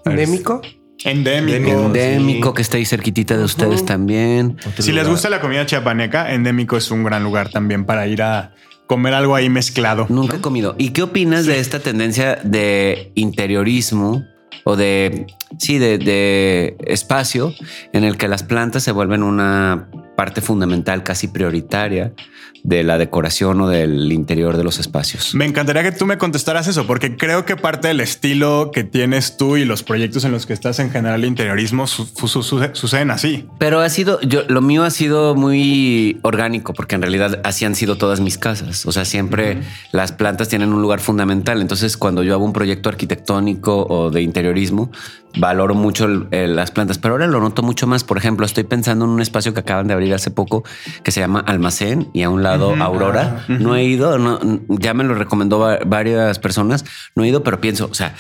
Endémico. 0.05 0.63
Endémico. 1.07 1.71
Endémico, 1.71 2.53
que 2.53 2.63
está 2.63 2.79
ahí 2.79 2.85
cerquitita 2.85 3.37
de 3.37 3.45
ustedes 3.45 3.85
también. 3.85 4.57
Si 4.79 4.91
les 4.93 5.09
gusta 5.09 5.31
la 5.31 5.41
comida 5.41 5.65
chiapaneca, 5.65 6.33
Endémico 6.35 6.77
es 6.77 6.91
un 6.91 7.05
gran 7.05 7.23
lugar 7.23 7.49
también 7.49 7.85
para 7.85 8.07
ir 8.09 8.23
a 8.23 8.53
comer 8.89 9.15
algo 9.15 9.37
ahí 9.37 9.49
mezclado. 9.49 10.07
Nunca 10.09 10.39
he 10.39 10.41
comido. 10.41 10.75
¿Y 10.79 10.91
qué 10.91 11.03
opinas 11.03 11.47
de 11.47 11.61
esta 11.61 11.79
tendencia 11.79 12.37
de 12.43 13.13
interiorismo 13.15 14.25
o 14.65 14.75
de, 14.75 15.27
sí, 15.59 15.79
de, 15.79 15.99
de 15.99 16.77
espacio 16.87 17.53
en 17.93 18.05
el 18.05 18.17
que 18.17 18.29
las 18.29 18.43
plantas 18.43 18.83
se 18.83 18.93
vuelven 18.93 19.23
una 19.23 19.89
parte 20.17 20.41
fundamental, 20.41 21.03
casi 21.03 21.29
prioritaria 21.29 22.13
de 22.65 22.83
la 22.83 22.99
decoración 22.99 23.61
o 23.61 23.69
del 23.69 24.11
interior 24.13 24.57
de 24.57 24.65
los 24.65 24.81
espacios? 24.81 25.35
Me 25.37 25.45
encantaría 25.45 25.83
que 25.85 25.93
tú 25.93 26.05
me 26.07 26.19
contestaras 26.19 26.67
eso, 26.67 26.85
porque 26.87 27.17
creo 27.17 27.45
que 27.45 27.55
parte 27.55 27.89
del 27.89 28.01
estilo 28.01 28.71
que 28.73 28.83
tienes 28.83 29.37
tú 29.37 29.57
y 29.57 29.65
los 29.65 29.83
proyectos 29.85 30.25
en 30.25 30.33
los 30.33 30.47
que 30.47 30.53
estás 30.53 30.79
en 30.81 30.91
general 30.91 31.21
de 31.21 31.29
interiorismo 31.29 31.87
su- 31.87 32.07
su- 32.07 32.43
su- 32.43 32.71
suceden 32.73 33.11
así. 33.13 33.47
Pero 33.59 33.81
ha 33.81 33.89
sido, 33.89 34.21
yo, 34.23 34.43
lo 34.49 34.63
mío 34.63 34.83
ha 34.83 34.91
sido 34.91 35.37
muy 35.37 36.19
orgánico, 36.23 36.73
porque 36.75 36.97
en 36.97 37.03
realidad 37.03 37.41
así 37.45 37.65
han 37.67 37.77
sido 37.77 37.99
todas 37.99 38.19
mis 38.21 38.37
casas. 38.39 38.85
O 38.87 38.91
sea, 38.91 39.05
siempre 39.05 39.59
las 39.93 40.11
plantas 40.13 40.49
tienen 40.49 40.73
un 40.73 40.83
lugar 40.83 40.99
fundamental. 41.01 41.61
Entonces, 41.61 41.97
cuando 41.97 42.25
yo 42.25 42.33
hago 42.35 42.45
un 42.45 42.53
proyecto 42.55 42.89
arquitectónico 42.89 43.87
o 43.87 44.11
de 44.11 44.23
interiorismo, 44.23 44.91
valoro 45.47 45.75
mucho 45.75 46.05
el- 46.07 46.27
el- 46.31 46.57
las 46.57 46.71
plantas. 46.71 46.99
Pero 46.99 47.15
ahora 47.15 47.27
lo 47.27 47.41
noto 47.41 47.63
mucho 47.63 47.87
más. 47.87 48.05
Por 48.05 48.19
ejemplo, 48.19 48.45
estoy 48.47 48.65
pensando 48.65 49.05
en 49.05 49.11
un 49.13 49.21
espacio 49.21 49.55
que 49.55 49.61
acaban 49.61 49.87
de 49.89 49.95
abrir 49.95 50.13
hace 50.15 50.31
poco 50.31 50.65
que 51.03 51.11
se 51.13 51.21
llama 51.21 51.41
Almacén 51.47 52.09
y 52.13 52.23
a 52.23 52.31
un 52.31 52.43
lado 52.43 52.75
Aurora. 52.81 53.45
No 53.49 53.75
he 53.77 53.85
ido, 53.85 54.19
no, 54.19 54.39
ya 54.69 54.93
me 54.95 55.05
lo 55.05 55.15
recomendó 55.15 55.59
va- 55.59 55.79
varias 55.87 56.39
personas. 56.39 56.85
No 57.15 57.25
he 57.25 57.29
ido, 57.29 57.43
pero 57.43 57.61
pienso, 57.61 57.89
o 57.91 57.95
sea, 57.95 58.15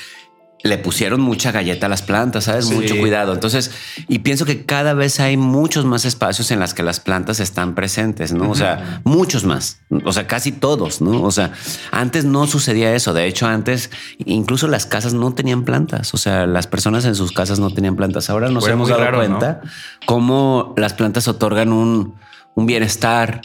le 0.67 0.79
pusieron 0.79 1.21
mucha 1.21 1.53
galleta 1.53 1.87
a 1.87 1.89
las 1.89 2.03
plantas, 2.03 2.45
¿sabes? 2.45 2.67
Sí. 2.67 2.75
Mucho 2.75 2.97
cuidado. 2.99 3.33
Entonces, 3.33 3.71
y 4.09 4.21
pienso 4.21 4.45
que 4.45 4.65
cada 4.65 4.95
vez 4.95 5.21
hay 5.21 5.37
muchos 5.37 5.85
más 5.85 6.05
espacios 6.05 6.51
en 6.51 6.61
las 6.61 6.75
que 6.75 6.83
las 6.83 7.01
plantas 7.01 7.41
están 7.41 7.75
presentes, 7.75 8.33
¿no? 8.33 8.51
O 8.51 8.55
sea, 8.55 9.01
muchos 9.05 9.45
más, 9.45 9.81
o 10.05 10.13
sea, 10.13 10.27
casi 10.27 10.53
todos, 10.53 11.01
¿no? 11.01 11.23
O 11.23 11.31
sea, 11.31 11.53
antes 11.91 12.25
no 12.25 12.47
sucedía 12.47 12.95
eso. 12.95 13.13
De 13.13 13.27
hecho, 13.27 13.47
antes 13.47 13.91
incluso 14.19 14.69
las 14.69 14.87
casas 14.87 15.15
no 15.15 15.35
tenían 15.35 15.65
plantas. 15.65 16.15
O 16.15 16.17
sea, 16.17 16.47
las 16.47 16.67
personas 16.67 17.05
en 17.05 17.15
sus 17.15 17.33
casas 17.33 17.59
no 17.59 17.71
tenían 17.71 17.97
plantas. 17.97 18.31
Ahora 18.31 18.49
nos 18.49 18.65
Fue 18.65 18.73
hemos 18.73 18.89
dado 18.89 19.05
raro, 19.05 19.19
¿no? 19.23 19.39
cuenta 19.39 19.61
cómo 20.07 20.75
las 20.77 20.93
plantas 20.95 21.29
otorgan 21.29 21.73
un, 21.73 22.15
un 22.55 22.67
bienestar, 22.67 23.41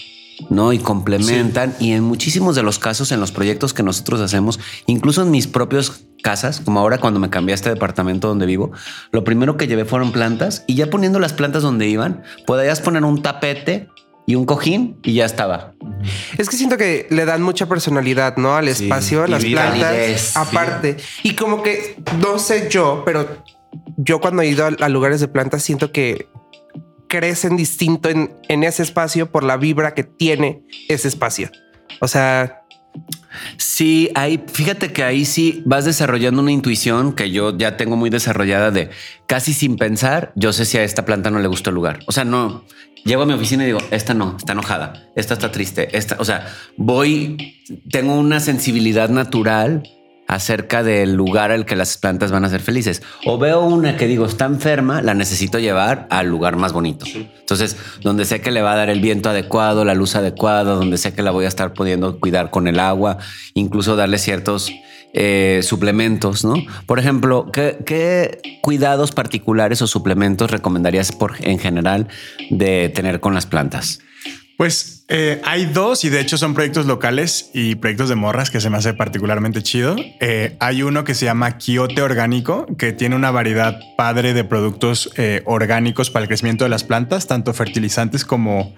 ¿no? 0.49 0.73
Y 0.73 0.79
complementan. 0.79 1.75
Y 1.79 1.91
en 1.91 2.03
muchísimos 2.03 2.55
de 2.55 2.63
los 2.63 2.79
casos, 2.79 3.11
en 3.11 3.19
los 3.19 3.31
proyectos 3.31 3.73
que 3.73 3.83
nosotros 3.83 4.21
hacemos, 4.21 4.59
incluso 4.87 5.21
en 5.21 5.31
mis 5.31 5.47
propios 5.47 6.05
casas, 6.21 6.61
como 6.61 6.79
ahora 6.79 6.97
cuando 6.99 7.19
me 7.19 7.29
cambié 7.29 7.53
a 7.53 7.55
este 7.55 7.69
departamento 7.69 8.27
donde 8.27 8.45
vivo, 8.45 8.71
lo 9.11 9.23
primero 9.23 9.57
que 9.57 9.67
llevé 9.67 9.85
fueron 9.85 10.11
plantas 10.11 10.63
y 10.67 10.75
ya 10.75 10.89
poniendo 10.89 11.19
las 11.19 11.33
plantas 11.33 11.63
donde 11.63 11.87
iban, 11.87 12.23
podías 12.45 12.79
poner 12.81 13.03
un 13.03 13.21
tapete 13.21 13.89
y 14.27 14.35
un 14.35 14.45
cojín 14.45 14.99
y 15.03 15.13
ya 15.15 15.25
estaba. 15.25 15.73
Es 16.37 16.47
que 16.49 16.55
siento 16.55 16.77
que 16.77 17.07
le 17.09 17.25
dan 17.25 17.41
mucha 17.41 17.65
personalidad, 17.67 18.37
¿no? 18.37 18.55
Al 18.55 18.65
Sí, 18.73 18.83
espacio, 18.83 19.23
a 19.23 19.27
las 19.27 19.43
vida, 19.43 19.61
plantas. 19.67 19.89
validez, 19.91 20.37
aparte. 20.37 20.97
Y 21.23 21.33
como 21.35 21.63
que 21.63 21.97
no 22.19 22.37
sé 22.39 22.67
yo, 22.69 23.01
pero 23.05 23.27
yo 23.97 24.21
cuando 24.21 24.43
he 24.43 24.47
ido 24.47 24.65
a, 24.65 24.69
a 24.79 24.89
lugares 24.89 25.19
de 25.21 25.27
plantas 25.27 25.63
siento 25.63 25.91
que 25.91 26.27
crecen 27.09 27.57
distinto 27.57 28.09
en, 28.09 28.33
en 28.47 28.63
ese 28.63 28.83
espacio 28.83 29.31
por 29.31 29.43
la 29.43 29.57
vibra 29.57 29.93
que 29.93 30.03
tiene 30.03 30.63
ese 30.87 31.07
espacio. 31.07 31.49
O 31.99 32.07
sea, 32.07 32.60
Sí, 33.57 34.09
ahí, 34.15 34.43
fíjate 34.51 34.91
que 34.91 35.03
ahí 35.03 35.25
sí 35.25 35.63
vas 35.65 35.85
desarrollando 35.85 36.41
una 36.41 36.51
intuición 36.51 37.13
que 37.13 37.31
yo 37.31 37.57
ya 37.57 37.77
tengo 37.77 37.95
muy 37.95 38.09
desarrollada 38.09 38.71
de 38.71 38.89
casi 39.27 39.53
sin 39.53 39.77
pensar, 39.77 40.31
yo 40.35 40.53
sé 40.53 40.65
si 40.65 40.77
a 40.77 40.83
esta 40.83 41.05
planta 41.05 41.31
no 41.31 41.39
le 41.39 41.47
gusta 41.47 41.69
el 41.69 41.75
lugar. 41.75 41.99
O 42.07 42.11
sea, 42.11 42.25
no, 42.25 42.65
llego 43.05 43.23
a 43.23 43.25
mi 43.25 43.33
oficina 43.33 43.63
y 43.63 43.67
digo, 43.67 43.79
esta 43.91 44.13
no, 44.13 44.35
está 44.37 44.53
enojada, 44.53 45.07
esta 45.15 45.33
está 45.33 45.51
triste, 45.51 45.95
esta, 45.97 46.17
o 46.19 46.25
sea, 46.25 46.47
voy, 46.77 47.55
tengo 47.89 48.15
una 48.15 48.39
sensibilidad 48.39 49.09
natural 49.09 49.83
acerca 50.31 50.81
del 50.81 51.13
lugar 51.13 51.51
al 51.51 51.65
que 51.65 51.75
las 51.75 51.97
plantas 51.97 52.31
van 52.31 52.45
a 52.45 52.49
ser 52.49 52.61
felices. 52.61 53.03
O 53.25 53.37
veo 53.37 53.59
una 53.65 53.97
que 53.97 54.07
digo 54.07 54.25
está 54.25 54.45
enferma, 54.45 55.01
la 55.01 55.13
necesito 55.13 55.59
llevar 55.59 56.07
al 56.09 56.27
lugar 56.27 56.55
más 56.55 56.71
bonito. 56.71 57.05
Entonces, 57.05 57.75
donde 58.01 58.23
sé 58.23 58.39
que 58.39 58.49
le 58.49 58.61
va 58.61 58.71
a 58.71 58.77
dar 58.77 58.89
el 58.89 59.01
viento 59.01 59.29
adecuado, 59.29 59.83
la 59.83 59.93
luz 59.93 60.15
adecuada, 60.15 60.63
donde 60.63 60.97
sé 60.97 61.13
que 61.13 61.21
la 61.21 61.31
voy 61.31 61.43
a 61.43 61.49
estar 61.49 61.73
pudiendo 61.73 62.17
cuidar 62.17 62.49
con 62.49 62.69
el 62.69 62.79
agua, 62.79 63.17
incluso 63.55 63.97
darle 63.97 64.19
ciertos 64.19 64.71
eh, 65.11 65.59
suplementos, 65.63 66.45
¿no? 66.45 66.53
Por 66.85 66.97
ejemplo, 66.97 67.51
¿qué, 67.51 67.79
qué 67.85 68.59
cuidados 68.61 69.11
particulares 69.11 69.81
o 69.81 69.87
suplementos 69.87 70.49
recomendarías 70.49 71.11
por, 71.11 71.35
en 71.41 71.59
general 71.59 72.07
de 72.49 72.87
tener 72.87 73.19
con 73.19 73.33
las 73.33 73.45
plantas? 73.45 73.99
Pues 74.55 75.00
eh, 75.11 75.41
hay 75.43 75.65
dos 75.65 76.03
y 76.05 76.09
de 76.09 76.19
hecho 76.19 76.37
son 76.37 76.53
proyectos 76.53 76.85
locales 76.85 77.51
y 77.53 77.75
proyectos 77.75 78.09
de 78.09 78.15
morras 78.15 78.49
que 78.49 78.59
se 78.61 78.69
me 78.69 78.77
hace 78.77 78.93
particularmente 78.93 79.61
chido. 79.61 79.95
Eh, 80.19 80.55
hay 80.59 80.81
uno 80.81 81.03
que 81.03 81.13
se 81.13 81.25
llama 81.25 81.57
Quiote 81.57 82.01
Orgánico, 82.01 82.65
que 82.77 82.93
tiene 82.93 83.15
una 83.15 83.29
variedad 83.29 83.77
padre 83.97 84.33
de 84.33 84.43
productos 84.43 85.11
eh, 85.17 85.41
orgánicos 85.45 86.09
para 86.09 86.23
el 86.23 86.27
crecimiento 86.27 86.63
de 86.63 86.69
las 86.69 86.83
plantas, 86.83 87.27
tanto 87.27 87.53
fertilizantes 87.53 88.25
como 88.25 88.73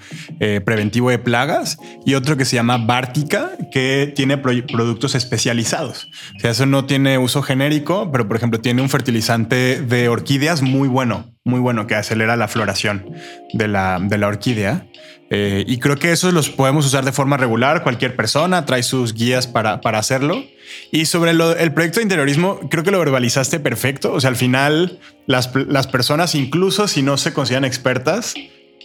preventivo 0.65 1.09
de 1.09 1.19
plagas. 1.19 1.77
Y 2.05 2.15
otro 2.15 2.35
que 2.35 2.45
se 2.45 2.55
llama 2.55 2.77
Bártica, 2.77 3.51
que 3.71 4.11
tiene 4.15 4.37
pro- 4.37 4.65
productos 4.67 5.15
especializados. 5.15 6.09
O 6.35 6.39
sea, 6.39 6.51
eso 6.51 6.65
no 6.65 6.85
tiene 6.85 7.17
uso 7.17 7.41
genérico, 7.41 8.11
pero 8.11 8.27
por 8.27 8.37
ejemplo 8.37 8.59
tiene 8.59 8.81
un 8.81 8.89
fertilizante 8.89 9.81
de 9.81 10.09
orquídeas 10.09 10.61
muy 10.61 10.87
bueno, 10.87 11.33
muy 11.45 11.59
bueno, 11.59 11.87
que 11.87 11.95
acelera 11.95 12.35
la 12.35 12.47
floración 12.47 13.05
de 13.53 13.67
la, 13.67 13.99
de 14.01 14.17
la 14.17 14.27
orquídea. 14.27 14.87
Eh, 15.35 15.63
y 15.67 15.79
creo 15.79 15.95
que 15.95 16.11
esos 16.11 16.31
los 16.31 16.49
podemos 16.51 16.85
usar 16.85 17.05
de 17.05 17.11
forma 17.11 17.37
regular. 17.37 17.81
Cualquier 17.81 18.15
persona 18.15 18.65
trae 18.65 18.83
sus 18.83 19.15
guías 19.15 19.47
para, 19.47 19.81
para 19.81 19.97
hacerlo. 19.97 20.43
Y 20.91 21.05
sobre 21.05 21.31
el 21.31 21.73
proyecto 21.73 21.99
de 21.99 22.03
interiorismo, 22.03 22.59
creo 22.69 22.83
que 22.83 22.91
lo 22.91 22.99
verbalizaste 22.99 23.59
perfecto. 23.59 24.13
O 24.13 24.21
sea, 24.21 24.29
al 24.29 24.35
final, 24.35 24.99
las, 25.25 25.49
las 25.55 25.87
personas, 25.87 26.35
incluso 26.35 26.87
si 26.87 27.01
no 27.01 27.17
se 27.17 27.33
consideran 27.33 27.65
expertas, 27.65 28.35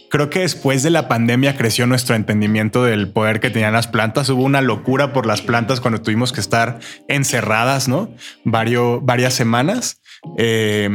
creo 0.09 0.31
que 0.31 0.39
después 0.39 0.81
de 0.81 0.89
la 0.89 1.07
pandemia 1.07 1.55
creció 1.55 1.85
nuestro 1.85 2.15
entendimiento 2.15 2.83
del 2.83 3.09
poder 3.09 3.39
que 3.39 3.51
tenían 3.51 3.73
las 3.73 3.85
plantas. 3.87 4.27
Hubo 4.29 4.41
una 4.41 4.61
locura 4.61 5.13
por 5.13 5.27
las 5.27 5.43
plantas 5.43 5.79
cuando 5.81 6.01
tuvimos 6.01 6.33
que 6.33 6.41
estar 6.41 6.79
encerradas, 7.07 7.87
¿no? 7.87 8.09
Vario- 8.43 9.01
varias 9.01 9.35
semanas. 9.35 10.01
Eh, 10.39 10.89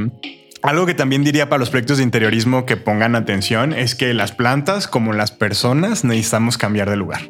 algo 0.65 0.87
que 0.87 0.95
también 0.95 1.25
diría 1.25 1.51
para 1.51 1.61
los 1.61 1.69
proyectos 1.69 1.99
de 1.99 2.05
interiorismo 2.05 2.65
que 2.65 2.79
pongan 2.79 3.17
atención 3.17 3.75
es 3.75 3.95
que 3.95 4.15
las 4.15 4.33
plantas, 4.33 4.89
como 4.89 5.13
las 5.13 5.31
personas, 5.31 6.05
necesitamos 6.05 6.57
cambiar 6.57 6.89
de 6.89 6.97
lugar. 6.97 7.21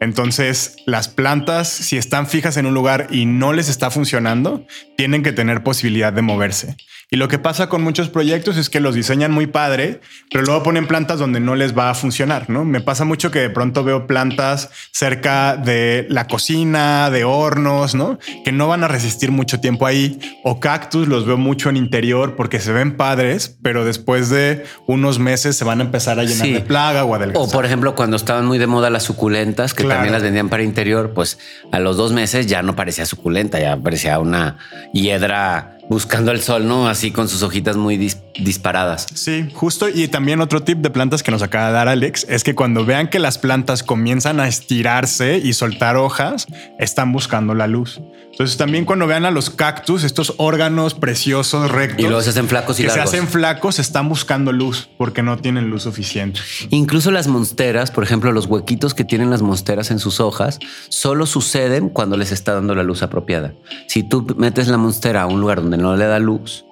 Entonces, 0.00 0.76
las 0.86 1.08
plantas, 1.08 1.68
si 1.68 1.96
están 1.96 2.28
fijas 2.28 2.56
en 2.56 2.66
un 2.66 2.74
lugar 2.74 3.08
y 3.10 3.26
no 3.26 3.52
les 3.52 3.68
está 3.68 3.90
funcionando, 3.90 4.64
tienen 4.96 5.24
que 5.24 5.32
tener 5.32 5.64
posibilidad 5.64 6.12
de 6.12 6.22
moverse. 6.22 6.76
Y 7.10 7.16
lo 7.16 7.28
que 7.28 7.38
pasa 7.38 7.70
con 7.70 7.82
muchos 7.82 8.10
proyectos 8.10 8.58
es 8.58 8.68
que 8.68 8.80
los 8.80 8.94
diseñan 8.94 9.32
muy 9.32 9.46
padre, 9.46 10.00
pero 10.30 10.44
luego 10.44 10.62
ponen 10.62 10.86
plantas 10.86 11.18
donde 11.18 11.40
no 11.40 11.54
les 11.54 11.76
va 11.76 11.88
a 11.88 11.94
funcionar, 11.94 12.50
¿no? 12.50 12.66
Me 12.66 12.82
pasa 12.82 13.06
mucho 13.06 13.30
que 13.30 13.38
de 13.38 13.48
pronto 13.48 13.82
veo 13.82 14.06
plantas 14.06 14.68
cerca 14.92 15.56
de 15.56 16.06
la 16.10 16.26
cocina, 16.26 17.08
de 17.10 17.24
hornos, 17.24 17.94
¿no? 17.94 18.18
Que 18.44 18.52
no 18.52 18.68
van 18.68 18.84
a 18.84 18.88
resistir 18.88 19.30
mucho 19.30 19.58
tiempo 19.58 19.86
ahí. 19.86 20.18
O 20.44 20.60
cactus 20.60 21.08
los 21.08 21.24
veo 21.24 21.38
mucho 21.38 21.70
en 21.70 21.78
interior 21.78 22.36
porque 22.36 22.60
se 22.60 22.72
ven 22.72 22.96
padres, 22.98 23.56
pero 23.62 23.86
después 23.86 24.28
de 24.28 24.64
unos 24.86 25.18
meses 25.18 25.56
se 25.56 25.64
van 25.64 25.80
a 25.80 25.84
empezar 25.84 26.18
a 26.20 26.24
llenar 26.24 26.46
Sí. 26.46 26.52
de 26.52 26.60
plaga 26.60 27.04
o 27.04 27.14
adelgazar. 27.14 27.48
O 27.48 27.50
por 27.50 27.64
ejemplo, 27.64 27.94
cuando 27.94 28.16
estaban 28.18 28.44
muy 28.44 28.58
de 28.58 28.66
moda 28.66 28.90
las 28.90 29.04
suculentas, 29.04 29.72
que 29.72 29.84
Claro. 29.84 29.96
también 30.00 30.12
las 30.12 30.22
vendían 30.22 30.50
para 30.50 30.62
interior, 30.62 31.12
pues 31.14 31.38
a 31.72 31.78
los 31.78 31.96
dos 31.96 32.12
meses 32.12 32.46
ya 32.46 32.62
no 32.62 32.76
parecía 32.76 33.06
suculenta, 33.06 33.58
ya 33.58 33.78
parecía 33.78 34.18
una 34.18 34.58
hiedra 34.92 35.77
buscando 35.88 36.30
el 36.32 36.40
sol, 36.40 36.66
¿no? 36.68 36.88
Así 36.88 37.10
con 37.10 37.28
sus 37.28 37.42
hojitas 37.42 37.76
muy 37.76 37.96
dis- 37.96 38.18
disparadas. 38.38 39.06
Sí, 39.14 39.48
justo. 39.54 39.88
Y 39.88 40.08
también 40.08 40.40
otro 40.40 40.62
tip 40.62 40.78
de 40.78 40.90
plantas 40.90 41.22
que 41.22 41.30
nos 41.30 41.42
acaba 41.42 41.68
de 41.68 41.72
dar 41.72 41.88
Alex 41.88 42.26
es 42.28 42.44
que 42.44 42.54
cuando 42.54 42.84
vean 42.84 43.08
que 43.08 43.18
las 43.18 43.38
plantas 43.38 43.82
comienzan 43.82 44.40
a 44.40 44.48
estirarse 44.48 45.38
y 45.38 45.52
soltar 45.52 45.96
hojas, 45.96 46.46
están 46.78 47.12
buscando 47.12 47.54
la 47.54 47.66
luz. 47.66 48.00
Entonces 48.38 48.56
también 48.56 48.84
cuando 48.84 49.08
vean 49.08 49.24
a 49.24 49.32
los 49.32 49.50
cactus, 49.50 50.04
estos 50.04 50.34
órganos 50.36 50.94
preciosos, 50.94 51.72
rectos, 51.72 52.06
Y 52.06 52.22
se 52.22 52.30
hacen 52.30 52.46
flacos 52.46 52.78
y 52.78 52.84
que 52.84 52.88
se 52.90 52.96
largos. 52.96 53.12
hacen 53.12 53.26
flacos, 53.26 53.80
están 53.80 54.08
buscando 54.08 54.52
luz 54.52 54.88
porque 54.96 55.24
no 55.24 55.38
tienen 55.38 55.70
luz 55.70 55.82
suficiente. 55.82 56.38
Incluso 56.70 57.10
las 57.10 57.26
monsteras, 57.26 57.90
por 57.90 58.04
ejemplo, 58.04 58.30
los 58.30 58.46
huequitos 58.46 58.94
que 58.94 59.02
tienen 59.04 59.30
las 59.30 59.42
monsteras 59.42 59.90
en 59.90 59.98
sus 59.98 60.20
hojas, 60.20 60.60
solo 60.88 61.26
suceden 61.26 61.88
cuando 61.88 62.16
les 62.16 62.30
está 62.30 62.54
dando 62.54 62.76
la 62.76 62.84
luz 62.84 63.02
apropiada. 63.02 63.54
Si 63.88 64.04
tú 64.04 64.24
metes 64.38 64.68
la 64.68 64.76
monstera 64.78 65.22
a 65.22 65.26
un 65.26 65.40
lugar 65.40 65.60
donde 65.60 65.76
no 65.76 65.96
le 65.96 66.04
da 66.06 66.20
luz, 66.20 66.64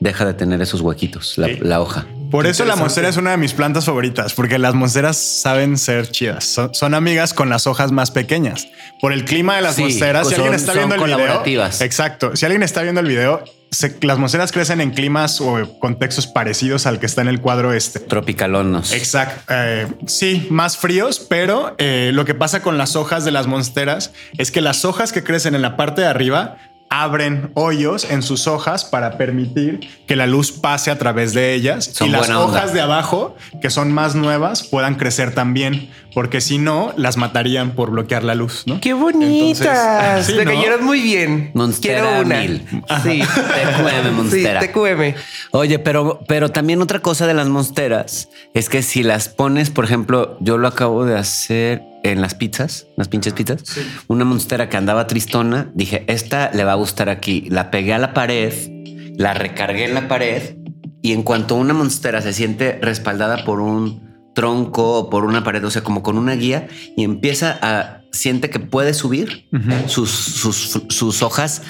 deja 0.00 0.26
de 0.26 0.34
tener 0.34 0.60
esos 0.60 0.82
huequitos, 0.82 1.38
la, 1.38 1.46
Sí. 1.48 1.58
la 1.62 1.80
hoja. 1.80 2.06
Por 2.30 2.46
eso 2.46 2.64
la 2.64 2.76
monstera 2.76 3.08
es 3.08 3.16
una 3.16 3.30
de 3.32 3.36
mis 3.36 3.52
plantas 3.54 3.84
favoritas, 3.86 4.34
porque 4.34 4.58
las 4.58 4.74
monsteras 4.74 5.16
saben 5.16 5.78
ser 5.78 6.10
chidas. 6.10 6.44
Son, 6.44 6.74
son 6.74 6.94
amigas 6.94 7.32
con 7.32 7.48
las 7.48 7.66
hojas 7.66 7.90
más 7.92 8.10
pequeñas. 8.10 8.68
Por 9.00 9.12
el 9.12 9.24
clima 9.24 9.56
de 9.56 9.62
las 9.62 9.76
Sí, 9.76 9.82
monsteras, 9.82 10.28
si 10.28 10.34
son- 10.34 10.42
alguien 10.44 10.54
está 10.60 10.72
son 10.72 10.88
viendo 10.88 11.04
el 11.04 11.14
video, 11.44 11.72
exacto. 11.80 12.36
Si 12.36 12.44
alguien 12.44 12.62
está 12.62 12.82
viendo 12.82 13.00
el 13.00 13.06
video, 13.06 13.44
se- 13.70 13.96
las 14.02 14.18
monsteras 14.18 14.52
crecen 14.52 14.80
en 14.80 14.90
climas 14.90 15.40
o 15.40 15.78
contextos 15.78 16.26
parecidos 16.26 16.86
al 16.86 16.98
que 17.00 17.06
está 17.06 17.22
en 17.22 17.28
el 17.28 17.40
cuadro 17.40 17.72
este. 17.72 18.00
Tropicalonos. 18.00 18.92
Exacto. 18.92 19.42
Eh, 19.48 19.86
sí, 20.06 20.46
más 20.50 20.76
fríos, 20.76 21.20
pero 21.28 21.74
eh, 21.78 22.10
lo 22.12 22.24
que 22.24 22.34
pasa 22.34 22.60
con 22.62 22.76
las 22.78 22.96
hojas 22.96 23.24
de 23.24 23.30
las 23.30 23.46
monsteras 23.46 24.12
es 24.36 24.50
que 24.50 24.60
las 24.60 24.84
hojas 24.84 25.12
que 25.12 25.22
crecen 25.24 25.54
en 25.54 25.62
la 25.62 25.76
parte 25.76 26.02
de 26.02 26.06
arriba 26.08 26.56
abren 26.90 27.50
hoyos 27.54 28.10
en 28.10 28.22
sus 28.22 28.46
hojas 28.46 28.84
para 28.84 29.18
permitir 29.18 29.80
que 30.06 30.16
la 30.16 30.26
luz 30.26 30.52
pase 30.52 30.90
a 30.90 30.98
través 30.98 31.34
de 31.34 31.54
ellas 31.54 31.84
Son 31.92 32.08
y 32.08 32.10
las 32.10 32.28
onda. 32.28 32.40
hojas 32.40 32.72
de 32.72 32.80
abajo, 32.80 33.36
que 33.60 33.70
son 33.70 33.92
más 33.92 34.14
nuevas, 34.14 34.62
puedan 34.62 34.94
crecer 34.94 35.34
también, 35.34 35.90
porque 36.14 36.40
si 36.40 36.58
no, 36.58 36.92
las 36.96 37.16
matarían 37.16 37.72
por 37.72 37.90
bloquear 37.90 38.24
la 38.24 38.34
luz, 38.34 38.64
¿no? 38.66 38.80
qué 38.80 38.94
bonitas. 38.94 39.60
Entonces, 39.66 40.26
sí, 40.26 40.32
Te 40.36 40.44
¿no? 40.44 40.50
cayeron 40.52 40.84
muy 40.84 41.00
bien. 41.00 41.50
Monstera 41.54 42.00
Quiero 42.02 42.20
una. 42.26 42.40
mil. 42.40 42.66
Sí. 43.02 43.20
TQM, 43.22 44.04
Sí, 44.04 44.10
monstera. 44.14 44.60
TQM. 44.60 45.14
Oye, 45.52 45.78
pero, 45.78 46.20
pero 46.26 46.48
también 46.50 46.80
otra 46.82 47.00
cosa 47.00 47.26
de 47.26 47.34
las 47.34 47.48
monsteras 47.48 48.28
es 48.54 48.68
que 48.68 48.82
si 48.82 49.02
las 49.02 49.28
pones, 49.28 49.70
por 49.70 49.84
ejemplo, 49.84 50.36
yo 50.40 50.58
lo 50.58 50.68
acabo 50.68 51.04
de 51.04 51.16
hacer 51.18 51.82
en 52.04 52.20
las 52.20 52.34
pizzas, 52.34 52.86
las 52.96 53.08
pinches 53.08 53.32
pizzas, 53.32 53.62
una 54.06 54.24
monstera 54.24 54.68
que 54.68 54.76
andaba 54.76 55.06
tristona, 55.06 55.70
dije, 55.74 56.04
esta 56.06 56.50
le 56.52 56.64
va 56.64 56.72
a 56.72 56.76
gustar 56.76 57.08
aquí. 57.08 57.46
La 57.50 57.70
pegué 57.70 57.92
a 57.94 57.98
la 57.98 58.14
pared, 58.14 58.52
la 59.16 59.34
recargué 59.34 59.84
en 59.84 59.94
la 59.94 60.08
pared 60.08 60.56
y 61.02 61.12
en 61.12 61.22
cuanto 61.22 61.54
una 61.56 61.74
monstera 61.74 62.22
se 62.22 62.32
siente 62.32 62.78
respaldada 62.82 63.44
por 63.44 63.60
un 63.60 64.07
tronco 64.38 65.00
o 65.00 65.10
por 65.10 65.24
una 65.24 65.42
pared, 65.42 65.64
o 65.64 65.70
sea, 65.70 65.82
como 65.82 66.04
con 66.04 66.16
una 66.16 66.34
guía 66.34 66.68
y 66.96 67.02
empieza 67.02 67.58
a 67.60 68.02
siente 68.12 68.50
que 68.50 68.60
puede 68.60 68.94
subir, 68.94 69.48
sus, 69.88 70.10
sus, 70.10 70.80
sus 70.88 71.22
hojas 71.22 71.62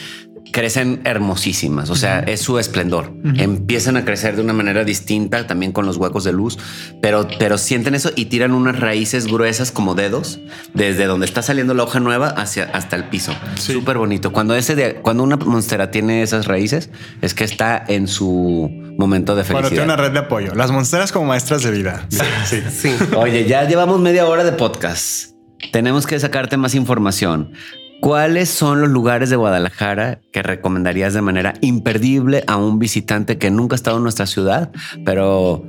crecen 0.52 1.00
hermosísimas, 1.04 1.88
o 1.88 1.96
sea, 1.96 2.20
es 2.20 2.40
su 2.42 2.58
esplendor. 2.58 3.14
Empiezan 3.36 3.96
a 3.96 4.04
crecer 4.04 4.36
de 4.36 4.42
una 4.42 4.52
manera 4.52 4.84
distinta, 4.84 5.46
también 5.46 5.72
con 5.72 5.86
los 5.86 5.96
huecos 5.96 6.24
de 6.24 6.32
luz, 6.32 6.58
pero, 7.00 7.26
pero 7.38 7.56
sienten 7.56 7.94
eso 7.94 8.10
y 8.14 8.26
tiran 8.26 8.52
unas 8.52 8.78
raíces 8.78 9.26
gruesas 9.26 9.72
como 9.72 9.94
dedos 9.94 10.38
desde 10.74 11.06
donde 11.06 11.24
está 11.24 11.40
saliendo 11.40 11.72
la 11.72 11.84
hoja 11.84 12.00
nueva 12.00 12.28
hacia 12.28 12.64
hasta 12.64 12.96
el 12.96 13.04
piso. 13.04 13.32
Súper 13.56 13.96
bonito. 13.96 14.30
Cuando 14.30 14.54
ese 14.54 14.74
de, 14.74 14.96
cuando 14.96 15.22
una 15.22 15.36
monstera 15.36 15.90
tiene 15.90 16.22
esas 16.22 16.46
raíces, 16.46 16.90
es 17.22 17.32
que 17.32 17.44
está 17.44 17.82
en 17.88 18.08
su 18.08 18.87
momento 18.98 19.34
de 19.34 19.44
felicidad. 19.44 19.60
Cuando 19.60 19.68
tiene 19.70 19.84
una 19.84 19.96
red 19.96 20.12
de 20.12 20.18
apoyo. 20.18 20.54
Las 20.54 20.70
monsteras 20.70 21.12
como 21.12 21.26
maestras 21.26 21.62
de 21.62 21.70
vida. 21.70 22.06
Sí. 22.44 22.62
Sí. 22.70 22.96
Oye, 23.16 23.46
ya 23.46 23.66
llevamos 23.66 24.00
media 24.00 24.26
hora 24.26 24.44
de 24.44 24.52
podcast. 24.52 25.30
Tenemos 25.72 26.06
que 26.06 26.18
sacarte 26.18 26.56
más 26.56 26.74
información. 26.74 27.52
¿Cuáles 28.00 28.48
son 28.48 28.80
los 28.80 28.90
lugares 28.90 29.30
de 29.30 29.36
Guadalajara 29.36 30.20
que 30.32 30.42
recomendarías 30.42 31.14
de 31.14 31.22
manera 31.22 31.54
imperdible 31.60 32.44
a 32.46 32.56
un 32.56 32.78
visitante 32.78 33.38
que 33.38 33.50
nunca 33.50 33.74
ha 33.74 33.76
estado 33.76 33.96
en 33.96 34.02
nuestra 34.02 34.26
ciudad, 34.26 34.70
pero 35.04 35.64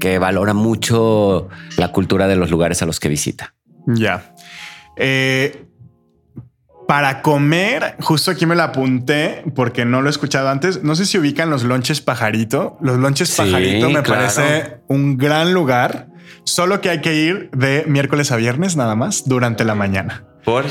que 0.00 0.18
valora 0.18 0.54
mucho 0.54 1.48
la 1.76 1.88
cultura 1.88 2.26
de 2.26 2.36
los 2.36 2.50
lugares 2.50 2.82
a 2.82 2.86
los 2.86 3.00
que 3.00 3.08
visita? 3.08 3.54
Ya. 3.86 4.34
Eh, 4.96 5.66
para 6.86 7.22
comer, 7.22 7.96
justo 8.00 8.30
aquí 8.30 8.46
me 8.46 8.54
la 8.54 8.64
apunté 8.64 9.44
porque 9.54 9.84
no 9.84 10.02
lo 10.02 10.08
he 10.08 10.10
escuchado 10.10 10.48
antes. 10.48 10.82
No 10.82 10.94
sé 10.94 11.06
si 11.06 11.18
ubican 11.18 11.50
los 11.50 11.64
lonches 11.64 12.00
pajarito. 12.00 12.76
Los 12.80 12.98
lonches 12.98 13.30
Sí, 13.30 13.36
pajarito 13.42 13.88
me 13.90 14.02
claro. 14.02 14.20
parece 14.22 14.78
un 14.88 15.16
gran 15.16 15.52
lugar. 15.54 16.08
Solo 16.44 16.80
que 16.80 16.90
hay 16.90 17.00
que 17.00 17.14
ir 17.14 17.50
de 17.52 17.84
miércoles 17.86 18.30
a 18.32 18.36
viernes 18.36 18.76
nada 18.76 18.94
más 18.94 19.24
durante 19.26 19.64
la 19.64 19.74
mañana. 19.74 20.24
Por 20.44 20.66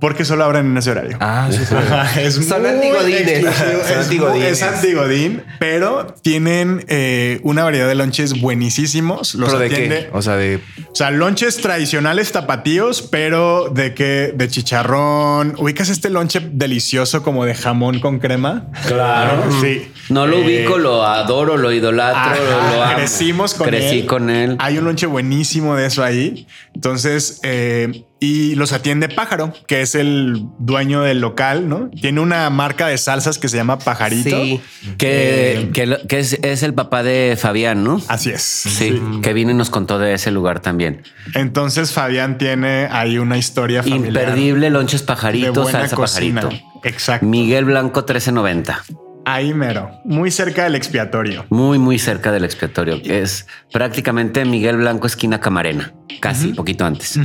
Porque 0.00 0.24
solo 0.24 0.44
abren 0.44 0.66
en 0.66 0.76
ese 0.76 0.90
horario. 0.92 1.16
ah, 1.20 1.48
sí, 1.50 1.58
Ajá, 1.74 2.20
es 2.20 2.34
Son 2.34 2.60
muy 2.62 2.70
antigodines. 2.70 3.44
es, 3.44 4.10
es 4.52 4.62
antigodín, 4.62 5.42
pero 5.58 6.14
tienen 6.22 6.84
eh, 6.88 7.40
una 7.42 7.64
variedad 7.64 7.88
de 7.88 7.94
lonches 7.96 8.40
buenísimos. 8.40 9.34
Los 9.34 9.48
¿Pero 9.48 9.58
de 9.60 9.68
qué? 9.68 10.08
O 10.12 10.22
sea, 10.22 10.36
de 10.36 10.60
O 10.92 10.94
sea, 10.94 11.10
lonches 11.10 11.56
tradicionales 11.56 12.30
tapatíos, 12.32 13.02
pero 13.02 13.70
de 13.70 13.94
que 13.94 14.32
de 14.36 14.48
chicharrón. 14.48 15.54
¿Ubicas 15.58 15.88
este 15.88 16.10
lonche 16.10 16.40
delicioso 16.52 17.22
como 17.22 17.44
de 17.44 17.54
jamón 17.54 17.98
con 18.00 18.18
crema? 18.20 18.66
Claro. 18.86 19.44
Sí. 19.60 19.90
No 20.10 20.26
lo 20.26 20.38
Eh, 20.38 20.44
ubico, 20.64 20.78
lo 20.78 21.04
adoro, 21.04 21.56
lo 21.56 21.72
idolatro, 21.72 22.20
ajá, 22.32 22.36
lo, 22.36 22.76
lo 22.76 22.82
amo. 22.84 22.94
crecimos 22.96 23.54
con 23.54 23.66
Crecí 23.68 23.98
él. 24.00 24.06
con 24.06 24.30
él. 24.30 24.56
Hay 24.60 24.78
un 24.78 24.84
lonche 24.84 25.06
buenísimo 25.06 25.74
de 25.76 25.86
eso 25.86 26.02
ahí. 26.04 26.46
Entonces, 26.74 27.40
eh, 27.42 28.04
y 28.20 28.56
los 28.56 28.72
atiende 28.72 29.08
Pájaro, 29.08 29.52
que 29.68 29.80
es 29.80 29.94
el 29.94 30.42
dueño 30.58 31.02
del 31.02 31.20
local, 31.20 31.68
¿no? 31.68 31.88
Tiene 32.00 32.20
una 32.20 32.50
marca 32.50 32.88
de 32.88 32.98
salsas 32.98 33.38
que 33.38 33.48
se 33.48 33.56
llama 33.56 33.78
Pajarito. 33.78 34.30
Sí. 34.42 34.60
Que, 34.96 35.60
Eh, 35.60 35.70
que 35.72 35.86
lo- 35.86 36.04
que 36.06 36.18
es, 36.18 36.32
es 36.42 36.62
el 36.64 36.74
papá 36.74 37.02
de 37.04 37.36
Fabián, 37.40 37.84
¿no? 37.84 38.00
Así 38.08 38.30
es. 38.30 38.42
Sí, 38.42 39.00
que 39.22 39.32
vino 39.32 39.52
y 39.52 39.54
nos 39.54 39.70
contó 39.70 39.98
de 40.00 40.14
ese 40.14 40.30
lugar 40.32 40.60
también. 40.60 41.02
Entonces 41.34 41.92
Fabián 41.92 42.38
tiene 42.38 42.88
ahí 42.90 43.18
una 43.18 43.38
historia 43.38 43.82
familiar. 43.82 44.08
Imperdible, 44.08 44.70
lonches 44.70 45.04
buena 45.06 45.80
salsa 45.80 45.96
cocina. 45.96 46.40
pajarito. 46.42 46.66
Exacto. 46.84 47.26
Miguel 47.26 47.64
Blanco 47.66 48.00
1390. 48.00 48.82
Ahí 49.24 49.52
mero, 49.52 49.90
muy 50.04 50.30
cerca 50.30 50.64
del 50.64 50.74
expiatorio. 50.74 51.44
Muy, 51.50 51.78
muy 51.78 51.98
cerca 51.98 52.32
del 52.32 52.44
expiatorio. 52.44 52.98
Es 53.04 53.46
prácticamente 53.72 54.44
Miguel 54.46 54.78
Blanco, 54.78 55.06
esquina 55.06 55.38
Camarena. 55.38 55.92
Casi, 56.20 56.48
poquito 56.54 56.86
antes. 56.86 57.18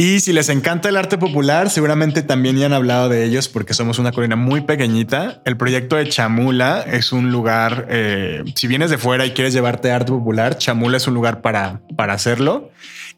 Y 0.00 0.20
si 0.20 0.32
les 0.32 0.48
encanta 0.48 0.88
el 0.88 0.96
arte 0.96 1.18
popular, 1.18 1.70
seguramente 1.70 2.22
también 2.22 2.56
ya 2.56 2.66
han 2.66 2.72
hablado 2.72 3.08
de 3.08 3.24
ellos 3.24 3.48
porque 3.48 3.74
somos 3.74 3.98
una 3.98 4.12
colina 4.12 4.36
muy 4.36 4.60
pequeñita. 4.60 5.42
El 5.44 5.56
proyecto 5.56 5.96
de 5.96 6.08
Chamula 6.08 6.82
es 6.82 7.10
un 7.10 7.32
lugar, 7.32 7.88
eh, 7.90 8.44
si 8.54 8.68
vienes 8.68 8.90
de 8.90 8.98
fuera 8.98 9.26
y 9.26 9.32
quieres 9.32 9.52
llevarte 9.52 9.90
arte 9.90 10.12
popular, 10.12 10.56
Chamula 10.56 10.98
es 10.98 11.08
un 11.08 11.14
lugar 11.14 11.40
para, 11.40 11.80
para 11.96 12.12
hacerlo. 12.12 12.70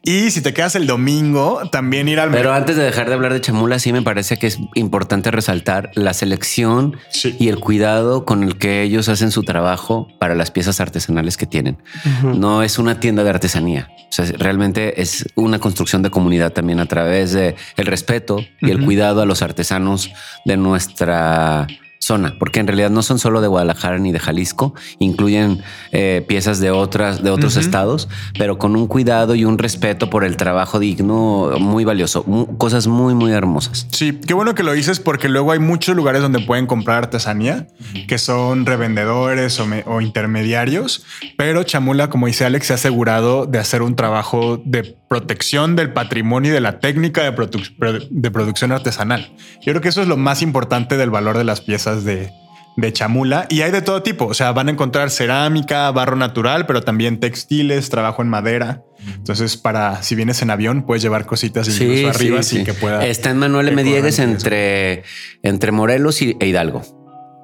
Y 0.03 0.31
si 0.31 0.41
te 0.41 0.51
quedas 0.51 0.75
el 0.75 0.87
domingo, 0.87 1.61
también 1.71 2.07
ir 2.07 2.19
al 2.19 2.31
Pero 2.31 2.53
antes 2.53 2.75
de 2.75 2.81
dejar 2.83 3.07
de 3.07 3.13
hablar 3.13 3.33
de 3.33 3.41
chamula, 3.41 3.77
sí 3.77 3.93
me 3.93 4.01
parece 4.01 4.39
que 4.39 4.47
es 4.47 4.57
importante 4.73 5.29
resaltar 5.29 5.91
la 5.93 6.13
selección 6.13 6.97
Sí. 7.09 7.35
y 7.39 7.49
el 7.49 7.59
cuidado 7.59 8.25
con 8.25 8.41
el 8.43 8.57
que 8.57 8.81
ellos 8.81 9.09
hacen 9.09 9.29
su 9.29 9.43
trabajo 9.43 10.07
para 10.19 10.33
las 10.33 10.49
piezas 10.49 10.79
artesanales 10.81 11.37
que 11.37 11.45
tienen. 11.45 11.77
No 12.23 12.63
es 12.63 12.79
una 12.79 12.99
tienda 12.99 13.23
de 13.23 13.29
artesanía. 13.29 13.89
O 14.09 14.11
sea, 14.13 14.25
realmente 14.39 15.01
es 15.03 15.27
una 15.35 15.59
construcción 15.59 16.01
de 16.01 16.09
comunidad 16.09 16.51
también 16.51 16.79
a 16.79 16.87
través 16.87 17.31
de 17.31 17.55
el 17.77 17.85
respeto 17.85 18.43
y 18.59 18.71
el 18.71 18.83
cuidado 18.83 19.21
a 19.21 19.25
los 19.27 19.43
artesanos 19.43 20.09
de 20.45 20.57
nuestra 20.57 21.67
zona, 22.03 22.35
porque 22.39 22.59
en 22.59 22.65
realidad 22.67 22.89
no 22.89 23.03
son 23.03 23.19
solo 23.19 23.41
de 23.41 23.47
Guadalajara 23.47 23.99
ni 23.99 24.11
de 24.11 24.17
Jalisco, 24.19 24.73
incluyen 24.97 25.61
eh, 25.91 26.25
piezas 26.27 26.59
de 26.59 26.71
otras 26.71 27.21
de 27.23 27.29
otros 27.29 27.57
estados, 27.57 28.09
pero 28.39 28.57
con 28.57 28.75
un 28.75 28.87
cuidado 28.87 29.35
y 29.35 29.45
un 29.45 29.59
respeto 29.59 30.09
por 30.09 30.23
el 30.23 30.35
trabajo 30.35 30.79
digno 30.79 31.51
muy 31.59 31.85
valioso, 31.85 32.25
cosas 32.57 32.87
muy 32.87 33.13
muy 33.13 33.31
hermosas. 33.31 33.87
Sí, 33.91 34.19
qué 34.25 34.33
bueno 34.33 34.55
que 34.55 34.63
lo 34.63 34.73
dices 34.73 34.99
porque 34.99 35.29
luego 35.29 35.51
hay 35.51 35.59
muchos 35.59 35.95
lugares 35.95 36.23
donde 36.23 36.39
pueden 36.39 36.65
comprar 36.65 36.97
artesanía 36.97 37.67
que 38.07 38.17
son 38.17 38.65
revendedores 38.65 39.59
o, 39.59 39.67
me- 39.67 39.83
o 39.85 40.01
intermediarios, 40.01 41.03
pero 41.37 41.61
Chamula, 41.63 42.09
como 42.09 42.25
dice 42.27 42.45
Alex, 42.45 42.65
se 42.67 42.73
ha 42.73 42.75
asegurado 42.77 43.45
de 43.45 43.59
hacer 43.59 43.83
un 43.83 43.95
trabajo 43.95 44.59
de 44.65 44.97
protección 45.11 45.75
del 45.75 45.91
patrimonio 45.91 46.51
y 46.51 46.53
de 46.53 46.61
la 46.61 46.79
técnica 46.79 47.21
de, 47.23 47.35
produ- 47.35 47.75
produ- 47.77 48.07
de 48.09 48.31
producción 48.31 48.71
artesanal. 48.71 49.33
Yo 49.61 49.73
creo 49.73 49.81
que 49.81 49.89
eso 49.89 50.01
es 50.01 50.07
lo 50.07 50.15
más 50.15 50.41
importante 50.41 50.95
del 50.95 51.09
valor 51.09 51.37
de 51.37 51.43
las 51.43 51.59
piezas 51.59 52.05
de, 52.05 52.31
de 52.77 52.93
Chamula 52.93 53.45
y 53.49 53.59
hay 53.63 53.71
de 53.71 53.81
todo 53.81 54.03
tipo. 54.03 54.25
O 54.27 54.33
sea, 54.33 54.53
van 54.53 54.69
a 54.69 54.71
encontrar 54.71 55.09
cerámica, 55.09 55.91
barro 55.91 56.15
natural, 56.15 56.65
pero 56.65 56.81
también 56.81 57.19
textiles, 57.19 57.89
trabajo 57.89 58.21
en 58.21 58.29
madera. 58.29 58.83
Entonces, 59.17 59.57
para 59.57 60.01
si 60.01 60.15
vienes 60.15 60.41
en 60.43 60.49
avión, 60.49 60.83
puedes 60.85 61.03
llevar 61.03 61.25
cositas 61.25 61.67
incluso 61.67 62.07
arriba 62.07 62.41
sin 62.41 62.63
que 62.63 62.73
pueda. 62.73 63.05
Está 63.05 63.31
en 63.31 63.37
Manuel 63.37 63.65
que 63.65 63.73
M. 63.73 63.81
corran 63.81 63.93
Diegues 63.93 64.17
riesgo. 64.17 64.33
entre, 64.33 65.03
entre 65.43 65.71
Morelos 65.73 66.21
y, 66.21 66.37
e 66.39 66.47
Hidalgo, 66.47 66.83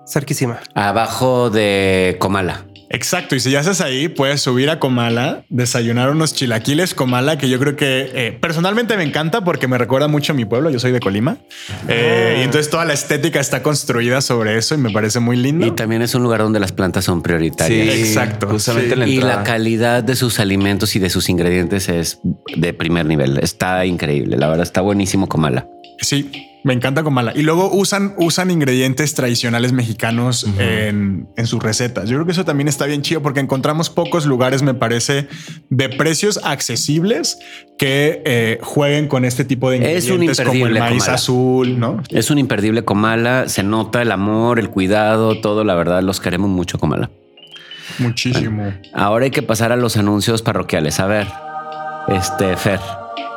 Cerquísima. 0.07 0.61
abajo 0.73 1.49
de 1.49 2.15
Comala. 2.17 2.63
Exacto. 2.89 3.35
Y 3.35 3.39
si 3.39 3.51
ya 3.51 3.59
estás 3.59 3.81
ahí, 3.81 4.07
puedes 4.07 4.41
subir 4.41 4.69
a 4.69 4.79
Comala, 4.79 5.43
desayunar 5.49 6.09
unos 6.09 6.33
chilaquiles 6.33 6.93
Comala, 6.93 7.37
que 7.37 7.49
yo 7.49 7.59
creo 7.59 7.75
que 7.75 8.09
eh, 8.13 8.37
personalmente 8.39 8.95
me 8.97 9.03
encanta 9.03 9.43
porque 9.43 9.67
me 9.67 9.77
recuerda 9.77 10.07
mucho 10.07 10.33
a 10.33 10.35
mi 10.35 10.45
pueblo. 10.45 10.69
Yo 10.69 10.79
soy 10.79 10.91
de 10.91 10.99
Colima. 10.99 11.37
Eh, 11.87 12.37
y 12.39 12.43
entonces 12.43 12.69
toda 12.69 12.85
la 12.85 12.93
estética 12.93 13.39
está 13.39 13.61
construida 13.61 14.21
sobre 14.21 14.57
eso 14.57 14.75
y 14.75 14.77
me 14.77 14.89
parece 14.91 15.19
muy 15.19 15.37
lindo. 15.37 15.65
Y 15.65 15.71
también 15.71 16.01
es 16.01 16.15
un 16.15 16.23
lugar 16.23 16.41
donde 16.41 16.59
las 16.59 16.71
plantas 16.71 17.05
son 17.05 17.19
sí, 17.19 17.23
prioritarias. 17.23 17.95
Exacto, 17.95 18.47
Justamente 18.47 18.89
sí. 18.89 18.93
en 18.93 18.99
la 18.99 19.07
Y 19.07 19.17
la 19.19 19.43
calidad 19.43 20.03
de 20.03 20.15
sus 20.15 20.39
alimentos 20.39 20.95
y 20.95 20.99
de 20.99 21.09
sus 21.09 21.29
ingredientes 21.29 21.89
es 21.89 22.19
de 22.55 22.73
primer 22.73 23.05
nivel. 23.05 23.37
Está 23.39 23.85
increíble. 23.85 24.37
La 24.37 24.47
verdad 24.47 24.63
está 24.63 24.81
buenísimo 24.81 25.27
Comala. 25.27 25.67
Sí, 25.99 26.29
me 26.63 26.73
encanta 26.73 27.03
Comala. 27.03 27.31
Y 27.35 27.43
luego 27.43 27.71
usan, 27.71 28.13
usan 28.17 28.51
ingredientes 28.51 29.13
tradicionales 29.13 29.71
mexicanos 29.71 30.45
en, 30.59 31.27
en 31.37 31.47
sus 31.47 31.63
recetas. 31.63 32.09
Yo 32.09 32.17
creo 32.17 32.25
que 32.25 32.31
eso 32.33 32.45
también 32.45 32.67
está 32.67 32.85
bien 32.85 33.01
chido 33.01 33.21
porque 33.21 33.39
encontramos 33.39 33.89
pocos 33.89 34.25
lugares, 34.25 34.63
me 34.63 34.73
parece, 34.73 35.27
de 35.69 35.89
precios 35.89 36.39
accesibles 36.43 37.39
que 37.77 38.21
eh, 38.25 38.59
jueguen 38.61 39.07
con 39.07 39.23
este 39.23 39.45
tipo 39.45 39.69
de 39.69 39.77
Es 39.95 40.09
un 40.09 40.23
ingredientes 40.23 40.41
como 40.41 40.67
el 40.67 40.79
maíz 40.79 41.03
Comala. 41.03 41.13
azul, 41.13 41.79
¿no? 41.79 42.03
Es 42.09 42.31
un 42.31 42.37
imperdible 42.37 42.83
Comala. 42.83 43.47
Se 43.47 43.63
nota 43.63 44.01
el 44.01 44.11
amor, 44.11 44.59
el 44.59 44.69
cuidado, 44.69 45.39
todo. 45.39 45.63
La 45.63 45.75
verdad, 45.75 46.01
los 46.01 46.19
queremos 46.19 46.49
mucho 46.49 46.79
Comala. 46.79 47.09
Muchísimo. 47.99 48.73
Ahora 48.93 49.25
hay 49.25 49.31
que 49.31 49.41
pasar 49.41 49.71
a 49.71 49.75
los 49.77 49.95
anuncios 49.95 50.41
parroquiales. 50.41 50.99
A 50.99 51.07
ver, 51.07 51.27
este 52.09 52.57
Fer, 52.57 52.79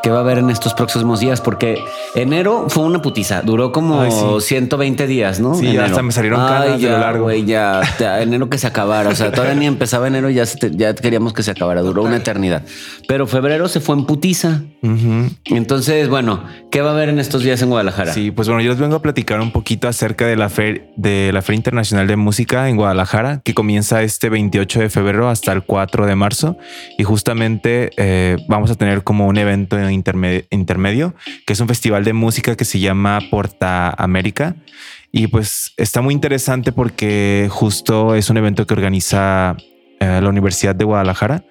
¿qué 0.02 0.10
va 0.10 0.18
a 0.18 0.20
haber 0.20 0.38
en 0.38 0.50
estos 0.50 0.74
próximos 0.74 1.20
días? 1.20 1.40
Porque 1.40 1.78
enero 2.14 2.66
fue 2.68 2.84
una 2.84 3.02
putiza. 3.02 3.42
Duró 3.42 3.72
como 3.72 4.00
Ay, 4.02 4.10
sí. 4.10 4.24
120 4.40 5.06
días, 5.06 5.40
¿no? 5.40 5.54
Sí, 5.54 5.66
Enero. 5.68 5.84
hasta 5.84 6.02
me 6.02 6.12
salieron 6.12 6.40
Ay, 6.40 6.46
canas 6.48 6.80
de 6.80 6.86
ya, 6.86 6.90
lo 6.92 6.98
largo. 6.98 7.24
güey, 7.24 7.44
ya, 7.44 7.80
ya, 7.98 8.20
enero 8.22 8.48
que 8.48 8.58
se 8.58 8.66
acabara. 8.66 9.10
O 9.10 9.14
sea, 9.14 9.30
todavía 9.32 9.54
ni 9.54 9.66
empezaba 9.66 10.08
enero 10.08 10.30
y 10.30 10.34
ya, 10.34 10.46
se 10.46 10.58
ya 10.74 10.94
queríamos 10.94 11.32
que 11.32 11.42
se 11.42 11.50
acabara. 11.50 11.82
Duró 11.82 12.02
una 12.02 12.16
eternidad. 12.16 12.62
Pero 13.08 13.26
febrero 13.26 13.68
se 13.68 13.80
fue 13.80 13.96
en 13.96 14.04
putiza. 14.06 14.62
Ujú. 14.82 15.30
Entonces, 15.46 16.08
bueno, 16.08 16.44
¿qué 16.70 16.80
va 16.80 16.90
a 16.90 16.92
haber 16.94 17.08
en 17.08 17.18
estos 17.18 17.42
días 17.42 17.60
en 17.62 17.68
Guadalajara? 17.68 18.12
Sí, 18.12 18.30
pues 18.30 18.48
bueno, 18.48 18.62
yo 18.62 18.70
les 18.70 18.78
vengo 18.78 18.96
a 18.96 19.02
platicar 19.02 19.40
un 19.40 19.52
poquito 19.52 19.88
acerca 19.88 20.26
de 20.26 20.36
la 20.36 20.48
Feria 20.48 20.82
de 20.96 21.30
la 21.32 21.42
Feria 21.42 21.56
Internacional 21.56 22.06
de 22.06 22.16
Música 22.16 22.68
en 22.68 22.76
Guadalajara, 22.76 23.40
que 23.44 23.54
comienza 23.54 24.02
este 24.02 24.28
28 24.28 24.80
de 24.80 24.90
febrero 24.90 25.28
hasta 25.28 25.52
el 25.52 25.62
4 25.62 26.06
de 26.06 26.14
marzo. 26.16 26.56
Y 26.98 27.04
justamente 27.04 27.90
eh, 27.96 28.36
vamos 28.48 28.70
a 28.70 28.74
tener 28.74 29.02
como 29.02 29.26
un 29.26 29.36
evento 29.38 29.76
interme- 29.92 30.46
intermedio, 30.50 31.14
que 31.46 31.52
es 31.52 31.60
un 31.60 31.68
festival 31.68 32.04
de 32.04 32.12
música 32.12 32.56
que 32.56 32.64
se 32.64 32.78
llama 32.78 33.20
Porta 33.30 33.90
América. 33.90 34.56
Y 35.12 35.26
pues 35.26 35.72
está 35.76 36.00
muy 36.02 36.14
interesante 36.14 36.72
porque 36.72 37.48
justo 37.50 38.14
es 38.14 38.30
un 38.30 38.36
evento 38.36 38.66
que 38.66 38.74
organiza 38.74 39.56
eh, 39.98 40.20
la 40.22 40.28
Universidad 40.28 40.74
de 40.74 40.84
Guadalajara. 40.84 41.44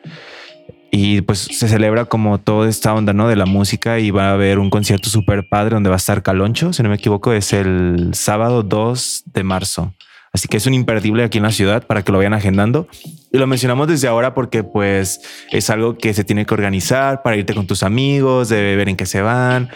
Y 0.92 1.22
pues 1.22 1.40
se 1.40 1.68
celebra 1.68 2.06
como 2.06 2.40
toda 2.40 2.68
esta 2.68 2.94
onda, 2.96 3.14
¿no? 3.14 3.28
De 3.28 3.36
la 3.36 3.46
música 3.46 4.00
y 4.00 4.10
va 4.10 4.30
a 4.30 4.34
haber 4.34 4.58
un 4.58 4.72
concierto 4.72 5.10
súper 5.10 5.48
padre 5.48 5.76
donde 5.76 5.90
va 5.90 5.96
a 5.96 5.98
estar 5.98 6.24
Caloncho, 6.24 6.74
si 6.74 6.82
no 6.82 6.90
me 6.90 6.96
equivoco, 6.96 7.32
es 7.32 7.54
el 7.54 8.10
sábado 8.14 8.64
2 8.64 9.24
de 9.28 9.44
marzo. 9.44 9.94
Así 10.34 10.48
que 10.48 10.58
es 10.58 10.66
un 10.66 10.74
imperdible 10.74 11.24
aquí 11.24 11.38
en 11.38 11.44
la 11.44 11.52
ciudad 11.52 11.86
para 11.86 12.04
que 12.04 12.12
lo 12.12 12.18
vayan 12.18 12.34
agendando. 12.34 12.88
Y 13.32 13.38
lo 13.38 13.46
mencionamos 13.46 13.88
desde 13.88 14.08
ahora 14.08 14.34
porque 14.34 14.64
pues 14.64 15.22
es 15.52 15.70
algo 15.70 15.98
que 15.98 16.14
se 16.14 16.24
tiene 16.24 16.46
que 16.46 16.54
organizar 16.54 17.22
para 17.22 17.36
irte 17.36 17.54
con 17.54 17.68
tus 17.68 17.84
amigos, 17.84 18.50
de 18.50 18.76
ver 18.76 18.90
en 18.90 18.96
qué 18.96 19.06
se 19.06 19.22
van. 19.22 19.70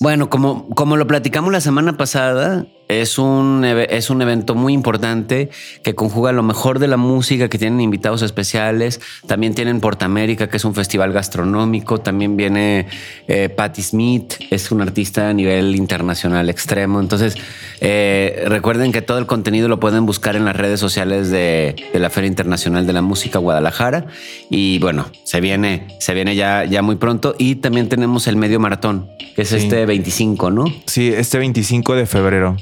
Bueno, 0.00 0.30
como, 0.30 0.68
como 0.70 0.96
lo 0.96 1.06
platicamos 1.06 1.52
la 1.52 1.60
semana 1.60 1.96
pasada, 1.96 2.66
es 2.88 3.18
un, 3.18 3.64
es 3.64 4.10
un 4.10 4.22
evento 4.22 4.54
muy 4.54 4.72
importante 4.72 5.50
que 5.82 5.94
conjuga 5.94 6.32
lo 6.32 6.42
mejor 6.42 6.78
de 6.78 6.88
la 6.88 6.96
música, 6.96 7.48
que 7.48 7.58
tienen 7.58 7.80
invitados 7.80 8.22
especiales. 8.22 9.00
También 9.26 9.54
tienen 9.54 9.80
Portamérica, 9.80 10.48
que 10.48 10.56
es 10.56 10.64
un 10.64 10.74
festival 10.74 11.12
gastronómico. 11.12 11.98
También 11.98 12.36
viene 12.36 12.86
eh, 13.26 13.50
Patti 13.50 13.82
Smith, 13.82 14.34
es 14.50 14.70
un 14.70 14.80
artista 14.80 15.28
a 15.28 15.34
nivel 15.34 15.76
internacional 15.76 16.48
extremo. 16.48 17.00
Entonces, 17.00 17.34
eh, 17.80 18.44
recuerden 18.46 18.90
que 18.90 19.02
todo 19.02 19.18
el 19.18 19.26
contenido 19.26 19.68
lo 19.68 19.78
pueden 19.78 20.06
buscar 20.06 20.34
en 20.34 20.46
las 20.46 20.56
redes 20.56 20.80
sociales 20.80 21.30
de, 21.30 21.76
de, 21.92 21.98
la 21.98 22.08
Feria 22.08 22.28
Internacional 22.28 22.86
de 22.86 22.92
la 22.94 22.97
Música 23.02 23.38
Guadalajara. 23.38 24.06
Y 24.50 24.78
bueno, 24.78 25.06
se 25.24 25.40
viene, 25.40 25.88
se 26.00 26.14
viene 26.14 26.36
ya, 26.36 26.64
ya 26.64 26.82
muy 26.82 26.96
pronto. 26.96 27.34
Y 27.38 27.56
también 27.56 27.88
tenemos 27.88 28.26
el 28.26 28.36
medio 28.36 28.60
maratón, 28.60 29.08
que 29.34 29.42
es 29.42 29.48
sí. 29.48 29.56
este 29.56 29.86
25, 29.86 30.50
¿no? 30.50 30.64
Sí, 30.86 31.08
este 31.08 31.38
25 31.38 31.94
de 31.94 32.06
febrero. 32.06 32.56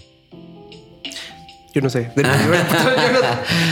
Yo 1.77 1.83
no 1.83 1.91
sé. 1.91 2.11
Yo 2.17 2.23
no, 2.23 2.31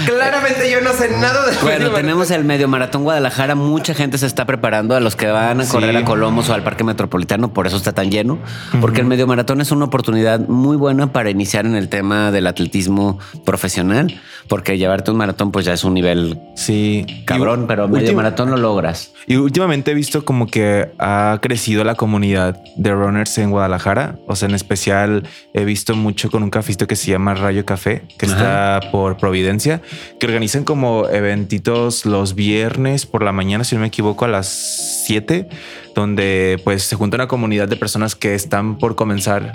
claramente 0.04 0.70
yo 0.70 0.82
no 0.82 0.92
sé 0.92 1.08
nada 1.08 1.46
de 1.46 1.56
Bueno, 1.62 1.90
tenemos 1.90 2.30
el 2.30 2.44
medio 2.44 2.68
maratón 2.68 3.02
Guadalajara. 3.02 3.54
Mucha 3.54 3.94
gente 3.94 4.18
se 4.18 4.26
está 4.26 4.44
preparando 4.44 4.94
a 4.94 5.00
los 5.00 5.16
que 5.16 5.26
van 5.28 5.62
a 5.62 5.66
correr 5.66 5.92
sí. 5.92 5.96
a 5.96 6.04
Colomos 6.04 6.50
o 6.50 6.52
al 6.52 6.62
Parque 6.62 6.84
Metropolitano. 6.84 7.54
Por 7.54 7.66
eso 7.66 7.78
está 7.78 7.92
tan 7.92 8.10
lleno. 8.10 8.38
Porque 8.78 8.98
uh 8.98 8.98
-huh. 8.98 9.04
el 9.04 9.06
medio 9.06 9.26
maratón 9.26 9.62
es 9.62 9.70
una 9.70 9.86
oportunidad 9.86 10.38
muy 10.40 10.76
buena 10.76 11.14
para 11.14 11.30
iniciar 11.30 11.64
en 11.64 11.76
el 11.76 11.88
tema 11.88 12.30
del 12.30 12.46
atletismo 12.46 13.18
profesional. 13.46 14.20
Porque 14.48 14.78
llevarte 14.78 15.10
un 15.10 15.16
maratón, 15.16 15.52
pues 15.52 15.64
ya 15.64 15.72
es 15.72 15.84
un 15.84 15.94
nivel 15.94 16.38
sí 16.54 17.06
cabrón, 17.26 17.62
y, 17.64 17.66
pero 17.66 17.88
medio 17.88 18.12
maratón 18.14 18.50
lo 18.50 18.56
logras. 18.56 19.12
Y 19.26 19.36
últimamente 19.36 19.92
he 19.92 19.94
visto 19.94 20.24
como 20.24 20.46
que 20.46 20.90
ha 20.98 21.38
crecido 21.40 21.82
la 21.84 21.94
comunidad 21.94 22.62
de 22.76 22.92
runners 22.92 23.38
en 23.38 23.50
Guadalajara. 23.50 24.18
O 24.26 24.36
sea, 24.36 24.48
en 24.48 24.54
especial 24.54 25.26
he 25.54 25.64
visto 25.64 25.96
mucho 25.96 26.30
con 26.30 26.42
un 26.42 26.50
cafito 26.50 26.86
que 26.86 26.96
se 26.96 27.10
llama 27.10 27.34
Rayo 27.34 27.64
Café 27.64 28.02
que 28.18 28.26
Ajá. 28.26 28.34
está 28.78 28.90
por 28.90 29.16
Providencia, 29.16 29.80
que 30.20 30.26
organizan 30.26 30.64
como 30.64 31.08
eventitos 31.08 32.04
los 32.04 32.34
viernes 32.34 33.06
por 33.06 33.22
la 33.22 33.32
mañana, 33.32 33.64
si 33.64 33.74
no 33.74 33.80
me 33.80 33.88
equivoco, 33.88 34.24
a 34.24 34.28
las 34.28 34.46
7, 35.06 35.48
donde 35.94 36.60
pues 36.64 36.82
se 36.82 36.96
junta 36.96 37.16
una 37.16 37.28
comunidad 37.28 37.68
de 37.68 37.76
personas 37.76 38.14
que 38.14 38.34
están 38.34 38.78
por 38.78 38.94
comenzar 38.96 39.52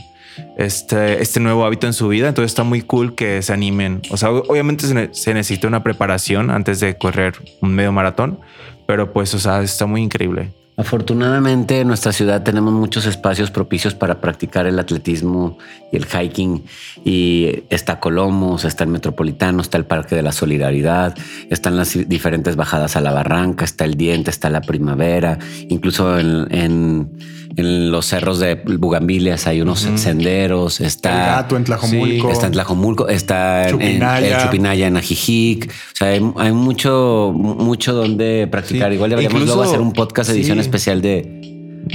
este, 0.57 1.21
este 1.21 1.39
nuevo 1.39 1.65
hábito 1.65 1.87
en 1.87 1.93
su 1.93 2.07
vida. 2.07 2.27
Entonces 2.27 2.51
está 2.51 2.63
muy 2.63 2.81
cool 2.81 3.15
que 3.15 3.41
se 3.41 3.53
animen. 3.53 4.01
O 4.09 4.17
sea, 4.17 4.31
obviamente 4.31 4.87
se, 4.87 4.93
ne 4.93 5.09
se 5.11 5.33
necesita 5.33 5.67
una 5.67 5.83
preparación 5.83 6.49
antes 6.51 6.79
de 6.79 6.97
correr 6.97 7.35
un 7.61 7.73
medio 7.73 7.91
maratón, 7.91 8.39
pero 8.87 9.13
pues, 9.13 9.33
o 9.33 9.39
sea, 9.39 9.61
está 9.61 9.85
muy 9.85 10.01
increíble. 10.01 10.51
Afortunadamente 10.79 11.81
en 11.81 11.89
nuestra 11.89 12.13
ciudad 12.13 12.41
tenemos 12.43 12.71
muchos 12.71 13.05
espacios 13.05 13.51
propicios 13.51 13.95
para 13.95 14.21
practicar 14.21 14.65
el 14.65 14.79
atletismo 14.79 15.57
y 15.91 15.97
el 15.97 16.05
hiking 16.05 16.63
y 17.03 17.65
está 17.69 17.99
Colomos, 17.99 18.63
está 18.63 18.85
el 18.85 18.89
Metropolitano, 18.89 19.61
está 19.61 19.77
el 19.77 19.83
Parque 19.83 20.15
de 20.15 20.21
la 20.21 20.31
Solidaridad, 20.31 21.17
están 21.49 21.75
las 21.75 21.97
diferentes 22.07 22.55
bajadas 22.55 22.95
a 22.95 23.01
la 23.01 23.11
barranca, 23.11 23.65
está 23.65 23.83
el 23.83 23.95
Diente, 23.95 24.29
está 24.29 24.49
la 24.49 24.61
Primavera, 24.61 25.37
incluso 25.67 26.17
en, 26.17 26.47
en, 26.49 27.11
en 27.55 27.91
los 27.91 28.05
cerros 28.05 28.39
de 28.39 28.55
Bugambilias 28.55 29.47
hay 29.47 29.61
unos 29.61 29.85
uh 29.85 29.89
-huh. 29.89 29.97
senderos, 29.97 30.81
está 30.81 31.11
el 31.11 31.35
gato 31.41 31.57
en 31.57 31.63
Tlajomulco, 31.63 32.27
sí, 32.27 32.33
está 32.33 32.45
en 32.47 32.51
Tlajomulco, 32.53 33.07
está 33.07 33.67
Chupinaya. 33.69 34.27
en, 34.27 34.33
el 34.33 34.41
Chupinaya 34.41 34.87
en 34.87 34.97
Ajijic, 34.97 35.69
o 35.69 35.95
sea, 35.95 36.09
hay, 36.09 36.31
hay 36.37 36.51
mucho, 36.51 37.33
mucho 37.35 37.93
donde 37.93 38.47
practicar. 38.49 38.89
Sí. 38.89 38.95
Igual 38.95 39.09
deberíamos 39.11 39.41
incluso, 39.41 39.55
luego 39.55 39.69
hacer 39.69 39.81
un 39.81 39.93
podcast 39.93 40.29
edición 40.29 40.57
sí 40.57 40.61
especial 40.61 41.01
de, 41.01 41.39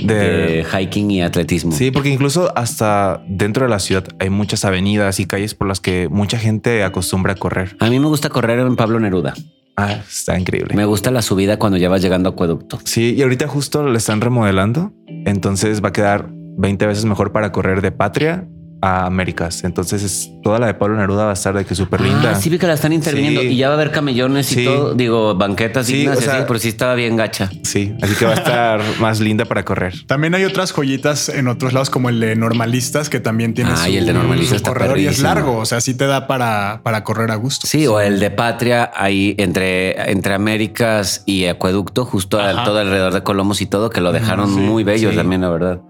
de, 0.03 0.15
de, 0.15 0.65
hiking 0.65 1.11
y 1.11 1.23
atletismo. 1.23 1.73
Sí, 1.73 1.91
porque 1.91 2.11
incluso 2.11 2.53
hasta 2.57 3.23
dentro 3.29 3.65
de 3.65 3.71
la 3.71 3.79
ciudad 3.79 4.05
hay 4.19 4.31
muchas 4.31 4.65
avenidas 4.65 5.21
y 5.21 5.27
calles 5.27 5.55
por 5.55 5.69
las 5.69 5.81
que 5.81 6.09
mucha 6.11 6.39
gente 6.39 6.83
acostumbra 6.83 7.35
a 7.35 7.37
correr. 7.37 7.77
A 7.79 7.89
mí 7.89 7.99
me 8.01 8.07
gusta 8.07 8.29
correr 8.29 8.59
en 8.59 8.77
Pablo 8.77 9.01
Neruda. 9.01 9.35
Ah, 9.77 9.93
está 10.09 10.39
increíble. 10.39 10.75
Me 10.75 10.85
gusta 10.85 11.11
la 11.11 11.23
subida 11.23 11.59
cuando 11.59 11.79
ya 11.79 11.89
vas 11.89 12.01
llegando 12.01 12.29
a 12.29 12.33
acueducto. 12.33 12.79
Sí, 12.85 13.15
y 13.17 13.23
ahorita 13.23 13.49
justo 13.49 13.83
lo 13.83 13.97
están 13.97 14.21
remodelando. 14.21 14.93
Entonces 15.27 15.83
va 15.83 15.89
a 15.89 15.93
quedar 15.93 16.29
20 16.31 16.87
veces 16.87 17.05
mejor 17.05 17.33
para 17.33 17.51
correr 17.51 17.83
de 17.83 17.91
patria 17.91 18.49
a 18.85 19.07
Américas. 19.07 19.65
Entonces 19.65 20.03
es, 20.03 20.31
toda 20.43 20.59
la 20.59 20.67
de 20.67 20.75
Pablo 20.75 20.97
Neruda 20.97 21.25
va 21.25 21.31
a 21.31 21.33
estar 21.33 21.57
de 21.57 21.65
que 21.65 21.75
súper 21.75 22.03
linda. 22.03 22.33
Ah, 22.33 22.35
sí 22.35 22.51
vi 22.51 22.59
que 22.59 22.67
la 22.67 22.75
están 22.75 22.93
interviniendo 22.93 23.41
sí. 23.41 23.47
y 23.47 23.57
ya 23.57 23.69
va 23.69 23.75
a 23.75 23.77
haber 23.77 23.91
camellones 23.91 24.53
y 24.53 24.63
todo. 24.63 24.95
Digo, 24.95 25.35
banquetas 25.35 25.87
sí, 25.87 25.95
dignas 25.95 26.19
o 26.19 26.21
sea, 26.21 26.37
así, 26.37 26.45
pero 26.47 26.59
sí 26.59 26.69
estaba 26.69 26.95
bien 26.95 27.17
gacha. 27.17 27.51
Sí, 27.63 27.95
así 28.03 28.15
que 28.15 28.27
va 28.27 28.33
a 28.33 28.35
estar 28.35 28.83
más 29.01 29.21
linda 29.21 29.47
para 29.47 29.65
correr. 29.65 29.95
También 30.07 30.35
hay 30.35 30.45
otras 30.45 30.73
joyitas 30.73 31.31
en 31.31 31.49
otros 31.49 31.73
lados 31.73 31.89
como 31.89 32.11
el 32.11 32.21
de 32.21 32.37
normalistas 32.37 33.09
que 33.09 33.21
también 33.21 33.55
tiene 33.55 33.71
ah, 33.73 33.85
su, 33.85 33.91
y 33.91 33.97
el 33.97 34.05
de 34.05 34.13
normalistas 34.13 34.59
su 34.59 34.65
corredor 34.65 34.99
y 34.99 35.07
es 35.07 35.21
largo. 35.21 35.57
O 35.57 35.65
sea, 35.65 35.81
sí 35.81 35.95
te 35.95 36.07
da 36.07 36.27
para, 36.27 36.83
para 36.83 37.05
correr 37.05 37.31
a 37.31 37.37
gusto. 37.37 37.67
Sí, 37.67 37.87
o 37.87 38.01
el 38.01 38.21
de 38.21 38.31
Patria 38.31 38.91
ahí 38.95 39.35
entre, 39.39 40.11
entre 40.11 40.35
Américas 40.35 41.23
y 41.25 41.47
Acueducto, 41.47 42.05
justo 42.05 42.39
al, 42.39 42.65
todo 42.65 42.81
alrededor 42.81 43.15
de 43.15 43.23
Colomos 43.23 43.63
y 43.63 43.67
todo, 43.67 43.89
que 43.89 44.03
lo 44.03 44.13
dejaron 44.13 44.53
muy 44.53 44.85
bello 44.85 45.15
también, 45.15 45.41
la 45.41 45.49
verdad. 45.49 45.81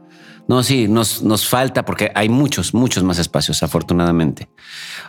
No, 0.47 0.63
sí, 0.63 0.89
nos, 0.89 1.23
nos 1.23 1.49
falta 1.49 1.85
porque 1.85 2.11
hay 2.15 2.29
muchos, 2.29 2.75
muchos 2.75 3.03
más 3.03 3.19
espacios, 3.19 3.63
afortunadamente. 3.63 4.49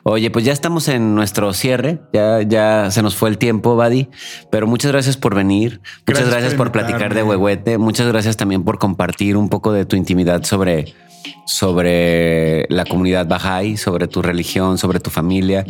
Oye, 0.03 0.31
pues 0.31 0.45
ya 0.45 0.53
estamos 0.53 0.87
en 0.87 1.13
nuestro 1.13 1.51
cierre. 1.53 1.99
Ya, 2.13 2.41
ya 2.41 2.89
se 2.89 3.01
nos 3.01 3.15
fue 3.15 3.29
el 3.29 3.37
tiempo, 3.37 3.75
Badi. 3.75 4.09
Pero 4.49 4.65
muchas 4.65 4.91
gracias 4.91 5.17
por 5.17 5.35
venir. 5.35 5.81
Muchas 6.07 6.23
gracias, 6.23 6.29
gracias 6.29 6.53
por 6.53 6.71
platicar 6.71 7.13
de 7.13 7.23
Huehuete. 7.23 7.77
Muchas 7.77 8.07
gracias 8.07 8.37
también 8.37 8.63
por 8.63 8.79
compartir 8.79 9.35
un 9.35 9.49
poco 9.49 9.73
de 9.73 9.85
tu 9.85 9.97
intimidad 9.97 10.43
sobre, 10.43 10.93
sobre 11.45 12.65
la 12.69 12.85
comunidad 12.85 13.27
Bahá'í, 13.27 13.75
sobre 13.75 14.07
tu 14.07 14.21
religión, 14.21 14.77
sobre 14.77 15.01
tu 15.01 15.09
familia. 15.09 15.65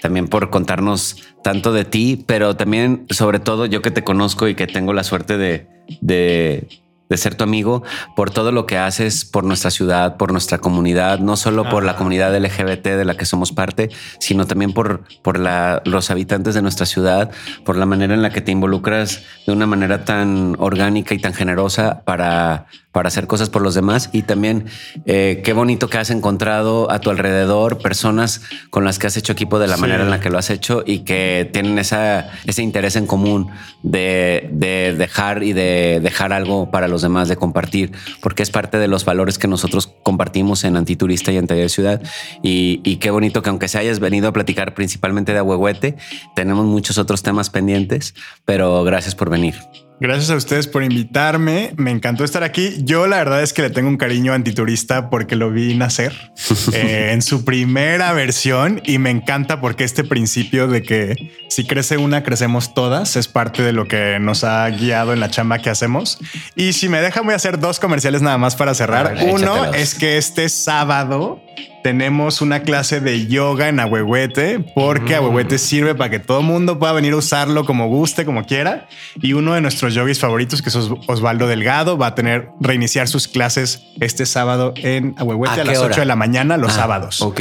También 0.00 0.28
por 0.28 0.48
contarnos 0.48 1.16
tanto 1.42 1.72
de 1.74 1.84
ti, 1.84 2.24
pero 2.26 2.56
también, 2.56 3.06
sobre 3.10 3.38
todo, 3.38 3.66
yo 3.66 3.82
que 3.82 3.90
te 3.90 4.02
conozco 4.02 4.48
y 4.48 4.54
que 4.54 4.66
tengo 4.66 4.94
la 4.94 5.04
suerte 5.04 5.36
de, 5.36 5.68
de 6.00 6.68
de 7.10 7.16
ser 7.16 7.34
tu 7.34 7.44
amigo, 7.44 7.82
por 8.16 8.30
todo 8.30 8.52
lo 8.52 8.64
que 8.64 8.78
haces 8.78 9.24
por 9.24 9.44
nuestra 9.44 9.70
ciudad, 9.70 10.16
por 10.16 10.32
nuestra 10.32 10.58
comunidad, 10.58 11.18
no 11.18 11.36
solo 11.36 11.68
por 11.68 11.84
la 11.84 11.96
comunidad 11.96 12.34
LGBT 12.34 12.84
de 12.84 13.04
la 13.04 13.16
que 13.16 13.26
somos 13.26 13.52
parte, 13.52 13.90
sino 14.20 14.46
también 14.46 14.72
por, 14.72 15.02
por 15.22 15.38
la, 15.38 15.82
los 15.84 16.10
habitantes 16.10 16.54
de 16.54 16.62
nuestra 16.62 16.86
ciudad, 16.86 17.30
por 17.64 17.76
la 17.76 17.84
manera 17.84 18.14
en 18.14 18.22
la 18.22 18.30
que 18.30 18.40
te 18.40 18.52
involucras 18.52 19.22
de 19.46 19.52
una 19.52 19.66
manera 19.66 20.04
tan 20.04 20.56
orgánica 20.58 21.14
y 21.14 21.18
tan 21.18 21.34
generosa 21.34 22.02
para, 22.04 22.66
para 22.92 23.08
hacer 23.08 23.26
cosas 23.26 23.50
por 23.50 23.62
los 23.62 23.74
demás. 23.74 24.10
Y 24.12 24.22
también 24.22 24.66
eh, 25.06 25.42
qué 25.44 25.52
bonito 25.52 25.88
que 25.88 25.98
has 25.98 26.10
encontrado 26.10 26.90
a 26.90 27.00
tu 27.00 27.10
alrededor 27.10 27.78
personas 27.78 28.42
con 28.70 28.84
las 28.84 28.98
que 28.98 29.06
has 29.06 29.16
hecho 29.16 29.32
equipo 29.32 29.58
de 29.58 29.68
la 29.68 29.76
sí. 29.76 29.80
manera 29.80 30.02
en 30.02 30.10
la 30.10 30.20
que 30.20 30.30
lo 30.30 30.38
has 30.38 30.50
hecho 30.50 30.82
y 30.84 31.00
que 31.00 31.48
tienen 31.52 31.78
esa, 31.78 32.30
ese 32.46 32.62
interés 32.62 32.96
en 32.96 33.06
común 33.06 33.50
de, 33.82 34.48
de 34.52 34.94
dejar 34.96 35.42
y 35.42 35.52
de 35.52 36.00
dejar 36.02 36.32
algo 36.32 36.70
para 36.70 36.88
los 36.88 37.02
demás, 37.02 37.28
de 37.28 37.36
compartir, 37.36 37.92
porque 38.20 38.42
es 38.42 38.50
parte 38.50 38.78
de 38.78 38.88
los 38.88 39.04
valores 39.04 39.38
que 39.38 39.48
nosotros 39.48 39.92
compartimos 40.02 40.64
en 40.64 40.76
Antiturista 40.76 41.32
y 41.32 41.36
en 41.36 41.46
Taller 41.46 41.70
Ciudad. 41.70 42.02
Y, 42.42 42.80
y, 42.84 42.96
qué 42.96 43.10
bonito 43.10 43.42
que 43.42 43.50
aunque 43.50 43.68
se 43.68 43.78
hayas 43.78 44.00
venido 44.00 44.28
a 44.28 44.32
platicar 44.32 44.74
principalmente 44.74 45.32
de 45.32 45.38
Ahuehuete, 45.38 45.96
tenemos 46.34 46.66
muchos 46.66 46.98
otros 46.98 47.22
temas 47.22 47.50
pendientes, 47.50 48.14
pero 48.44 48.82
gracias 48.84 49.14
por 49.14 49.30
venir. 49.30 49.54
Gracias 50.00 50.30
a 50.30 50.36
ustedes 50.36 50.66
por 50.66 50.82
invitarme. 50.82 51.74
Me 51.76 51.90
encantó 51.90 52.24
estar 52.24 52.42
aquí. 52.42 52.76
Yo 52.84 53.06
la 53.06 53.18
verdad 53.18 53.42
es 53.42 53.52
que 53.52 53.60
le 53.60 53.68
tengo 53.68 53.88
un 53.88 53.98
cariño 53.98 54.32
antiturista 54.32 55.10
porque 55.10 55.36
lo 55.36 55.50
vi 55.50 55.74
nacer 55.74 56.32
eh, 56.72 57.10
en 57.12 57.20
su 57.20 57.44
primera 57.44 58.14
versión 58.14 58.80
y 58.86 58.96
me 58.96 59.10
encanta 59.10 59.60
porque 59.60 59.84
este 59.84 60.02
principio 60.02 60.68
de 60.68 60.82
que 60.82 61.32
si 61.50 61.66
crece 61.66 61.98
una, 61.98 62.22
crecemos 62.22 62.72
todas 62.72 63.16
es 63.16 63.28
parte 63.28 63.62
de 63.62 63.72
lo 63.72 63.88
que 63.88 64.18
nos 64.20 64.42
ha 64.42 64.66
guiado 64.70 65.12
en 65.12 65.20
la 65.20 65.28
chamba 65.28 65.58
que 65.58 65.68
hacemos. 65.68 66.18
Y 66.56 66.72
si 66.72 66.88
me 66.88 67.02
dejan, 67.02 67.24
voy 67.24 67.34
a 67.34 67.36
hacer 67.36 67.58
dos 67.58 67.78
comerciales 67.78 68.22
nada 68.22 68.38
más 68.38 68.56
para 68.56 68.72
cerrar. 68.72 69.14
Ver, 69.14 69.34
Uno 69.34 69.74
es 69.74 69.94
que 69.94 70.16
este 70.16 70.48
sábado 70.48 71.42
tenemos 71.82 72.40
una 72.40 72.60
clase 72.62 73.00
de 73.00 73.26
yoga 73.26 73.68
en 73.68 73.80
Ahuehuete 73.80 74.60
porque 74.74 75.14
Ahuehuete 75.14 75.58
sirve 75.58 75.94
para 75.94 76.10
que 76.10 76.18
todo 76.18 76.40
el 76.40 76.46
mundo 76.46 76.78
pueda 76.78 76.92
venir 76.92 77.12
a 77.12 77.16
usarlo 77.16 77.64
como 77.64 77.88
guste, 77.88 78.24
como 78.24 78.44
quiera. 78.46 78.86
Y 79.22 79.32
uno 79.32 79.54
de 79.54 79.60
nuestros 79.60 79.94
yogis 79.94 80.18
favoritos, 80.18 80.62
que 80.62 80.68
es 80.68 80.76
Os- 80.76 80.92
Osvaldo 81.06 81.46
Delgado, 81.46 81.96
va 81.98 82.08
a 82.08 82.14
tener 82.14 82.48
reiniciar 82.60 83.08
sus 83.08 83.28
clases 83.28 83.82
este 84.00 84.26
sábado 84.26 84.72
en 84.76 85.14
Ahuehuete 85.18 85.60
¿A 85.60 85.62
a, 85.62 85.64
las 85.64 85.78
hora? 85.78 85.88
8 85.92 86.00
de 86.00 86.06
la 86.06 86.16
mañana, 86.16 86.56
los 86.56 86.72
Ah, 86.72 86.76
sábados. 86.76 87.22
Ok. 87.22 87.40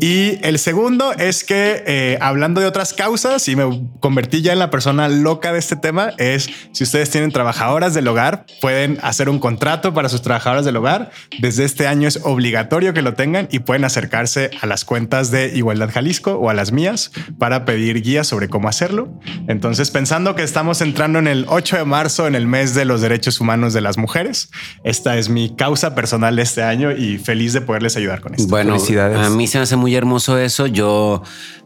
Y 0.00 0.38
el 0.42 0.58
segundo 0.58 1.12
es 1.12 1.44
que 1.44 1.82
eh, 1.86 2.18
hablando 2.20 2.60
de 2.60 2.66
otras 2.66 2.92
causas 2.92 3.48
y 3.48 3.56
me 3.56 3.88
convertí 4.00 4.42
ya 4.42 4.52
en 4.52 4.58
la 4.58 4.70
persona 4.70 5.08
loca 5.08 5.52
de 5.52 5.58
este 5.58 5.76
tema 5.76 6.10
es 6.18 6.48
si 6.72 6.84
ustedes 6.84 7.10
tienen 7.10 7.32
trabajadoras 7.32 7.94
del 7.94 8.06
hogar 8.08 8.46
pueden 8.60 8.98
hacer 9.02 9.28
un 9.28 9.38
contrato 9.38 9.94
para 9.94 10.08
sus 10.08 10.22
trabajadoras 10.22 10.64
del 10.64 10.76
hogar. 10.76 11.10
Desde 11.40 11.64
este 11.64 11.86
año 11.86 12.08
es 12.08 12.20
obligatorio 12.22 12.92
que 12.92 13.02
lo 13.02 13.14
tengan 13.14 13.48
y 13.50 13.60
pueden 13.60 13.77
acercarse 13.84 14.50
a 14.60 14.66
las 14.66 14.84
cuentas 14.84 15.30
de 15.30 15.56
Igualdad 15.56 15.90
Jalisco 15.92 16.32
o 16.32 16.50
a 16.50 16.54
las 16.54 16.72
mías 16.72 17.10
para 17.38 17.64
pedir 17.64 18.02
guías 18.02 18.26
sobre 18.26 18.48
cómo 18.48 18.68
hacerlo. 18.68 19.08
Entonces 19.48 19.90
pensando 19.90 20.34
que 20.34 20.42
estamos 20.42 20.80
entrando 20.80 21.18
en 21.18 21.26
el 21.26 21.46
8 21.48 21.78
de 21.78 21.84
marzo 21.84 22.26
en 22.26 22.34
el 22.34 22.46
mes 22.46 22.74
de 22.74 22.84
los 22.84 23.00
derechos 23.00 23.40
humanos 23.40 23.72
de 23.72 23.80
las 23.80 23.98
mujeres, 23.98 24.50
esta 24.84 25.16
es 25.16 25.28
mi 25.28 25.54
causa 25.54 25.94
personal 25.94 26.36
de 26.36 26.42
este 26.42 26.62
año 26.62 26.92
y 26.92 27.18
feliz 27.18 27.52
de 27.52 27.60
poderles 27.60 27.96
ayudar 27.96 28.20
con 28.20 28.34
esto. 28.34 28.48
Bueno, 28.48 28.74
Felicidades. 28.74 29.18
a 29.18 29.30
mí 29.30 29.46
se 29.46 29.58
me 29.58 29.62
hace 29.62 29.76
muy 29.76 29.94
hermoso 29.94 30.38
eso. 30.38 30.66
Yo 30.66 31.22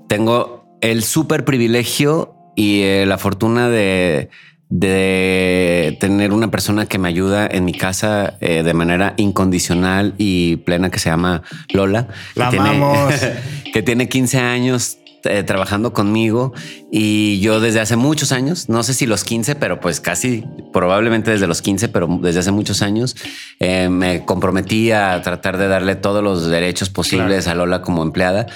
tengo 0.08 0.78
el 0.80 1.02
súper 1.04 1.44
privilegio 1.44 2.34
y 2.56 2.82
eh, 2.82 3.06
la 3.06 3.18
fortuna 3.18 3.68
de, 3.68 4.30
de 4.72 5.98
tener 6.00 6.32
una 6.32 6.50
persona 6.50 6.86
que 6.86 6.98
me 6.98 7.06
ayuda 7.06 7.46
en 7.46 7.66
mi 7.66 7.74
casa 7.74 8.38
eh, 8.40 8.62
de 8.62 8.72
manera 8.72 9.12
incondicional 9.18 10.14
y 10.16 10.56
plena 10.56 10.90
que 10.90 10.98
se 10.98 11.10
llama 11.10 11.42
Lola. 11.74 12.08
La 12.34 12.46
que 12.50 12.56
tiene, 12.56 12.70
amamos. 12.70 13.14
que 13.70 13.82
tiene 13.82 14.08
15 14.08 14.38
años 14.38 14.96
eh, 15.24 15.42
trabajando 15.42 15.92
conmigo 15.92 16.52
y 16.90 17.40
yo 17.40 17.60
desde 17.60 17.80
hace 17.80 17.96
muchos 17.96 18.32
años, 18.32 18.68
no 18.68 18.82
sé 18.82 18.94
si 18.94 19.06
los 19.06 19.24
15, 19.24 19.54
pero 19.56 19.80
pues 19.80 20.00
casi 20.00 20.44
probablemente 20.72 21.30
desde 21.30 21.46
los 21.46 21.62
15, 21.62 21.88
pero 21.88 22.08
desde 22.20 22.40
hace 22.40 22.50
muchos 22.52 22.82
años 22.82 23.16
eh, 23.60 23.88
me 23.88 24.24
comprometí 24.24 24.90
a 24.92 25.20
tratar 25.22 25.56
de 25.58 25.68
darle 25.68 25.94
todos 25.96 26.22
los 26.22 26.46
derechos 26.46 26.90
posibles 26.90 27.46
a 27.48 27.54
Lola 27.54 27.82
como 27.82 28.02
empleada 28.02 28.46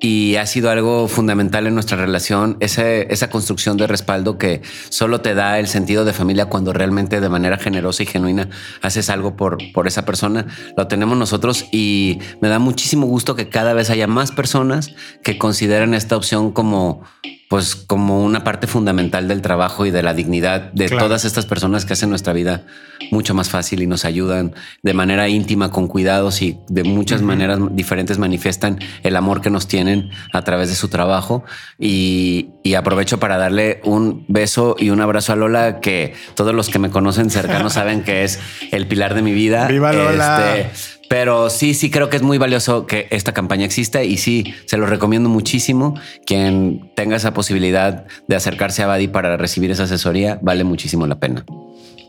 y 0.00 0.36
ha 0.36 0.46
sido 0.46 0.70
algo 0.70 1.08
fundamental 1.08 1.66
en 1.66 1.74
nuestra 1.74 1.96
relación, 1.96 2.56
ese- 2.60 3.06
esa 3.12 3.30
construcción 3.30 3.76
de 3.76 3.86
respaldo 3.86 4.36
que 4.38 4.62
solo 4.88 5.20
te 5.20 5.34
da 5.34 5.58
el 5.58 5.68
sentido 5.68 6.04
de 6.04 6.12
familia 6.12 6.46
cuando 6.46 6.72
realmente 6.72 7.20
de 7.20 7.28
manera 7.28 7.56
generosa 7.58 8.02
y 8.02 8.06
genuina 8.06 8.48
haces 8.82 9.08
algo 9.10 9.36
por, 9.36 9.58
por 9.72 9.86
esa 9.86 10.04
persona. 10.04 10.46
Lo 10.76 10.86
tenemos 10.88 11.16
nosotros 11.16 11.66
y 11.72 12.18
me 12.40 12.48
da 12.48 12.58
muchísimo 12.58 13.06
gusto 13.06 13.36
que 13.36 13.48
cada 13.48 13.72
vez 13.72 13.90
haya 13.90 14.06
más 14.06 14.32
personas 14.32 14.90
que 15.22 15.38
consideren 15.38 15.94
esta 15.94 16.15
opción 16.16 16.52
como 16.52 17.02
pues 17.48 17.76
como 17.76 18.24
una 18.24 18.42
parte 18.42 18.66
fundamental 18.66 19.28
del 19.28 19.40
trabajo 19.40 19.86
y 19.86 19.92
de 19.92 20.02
la 20.02 20.14
dignidad 20.14 20.72
de 20.72 20.86
Claro. 20.86 21.04
todas 21.04 21.24
estas 21.24 21.46
personas 21.46 21.84
que 21.84 21.92
hacen 21.92 22.10
nuestra 22.10 22.32
vida 22.32 22.66
mucho 23.12 23.34
más 23.34 23.50
fácil 23.50 23.82
y 23.82 23.86
nos 23.86 24.04
ayudan 24.04 24.52
de 24.82 24.94
manera 24.94 25.28
íntima, 25.28 25.70
con 25.70 25.86
cuidados 25.86 26.42
y 26.42 26.58
de 26.68 26.82
muchas 26.82 27.22
maneras 27.22 27.60
diferentes 27.70 28.18
manifiestan 28.18 28.80
el 29.04 29.14
amor 29.14 29.42
que 29.42 29.50
nos 29.50 29.68
tienen 29.68 30.10
a 30.32 30.42
través 30.42 30.70
de 30.70 30.74
su 30.74 30.88
trabajo. 30.88 31.44
Y, 31.78 32.48
y 32.64 32.74
aprovecho 32.74 33.20
para 33.20 33.36
darle 33.38 33.80
un 33.84 34.24
beso 34.26 34.74
y 34.76 34.90
un 34.90 35.00
abrazo 35.00 35.32
a 35.32 35.36
Lola, 35.36 35.78
que 35.80 36.14
todos 36.34 36.52
los 36.52 36.68
que 36.68 36.80
me 36.80 36.90
conocen 36.90 37.30
cercanos 37.30 37.74
saben 37.74 38.02
que 38.02 38.24
es 38.24 38.40
el 38.72 38.88
pilar 38.88 39.14
de 39.14 39.22
mi 39.22 39.32
vida. 39.32 39.66
¡Viva 39.68 39.92
Lola! 39.92 40.56
Este, 40.56 40.95
pero 41.08 41.50
sí, 41.50 41.74
sí 41.74 41.90
creo 41.90 42.08
que 42.10 42.16
es 42.16 42.22
muy 42.22 42.38
valioso 42.38 42.86
que 42.86 43.06
esta 43.10 43.32
campaña 43.32 43.64
exista 43.64 44.02
y 44.02 44.16
sí, 44.16 44.54
se 44.66 44.76
lo 44.76 44.86
recomiendo 44.86 45.28
muchísimo. 45.28 45.94
Quien 46.24 46.90
tenga 46.96 47.16
esa 47.16 47.32
posibilidad 47.34 48.06
de 48.28 48.36
acercarse 48.36 48.82
a 48.82 48.86
Badi 48.86 49.08
para 49.08 49.36
recibir 49.36 49.70
esa 49.70 49.84
asesoría, 49.84 50.38
vale 50.42 50.64
muchísimo 50.64 51.06
la 51.06 51.18
pena. 51.20 51.44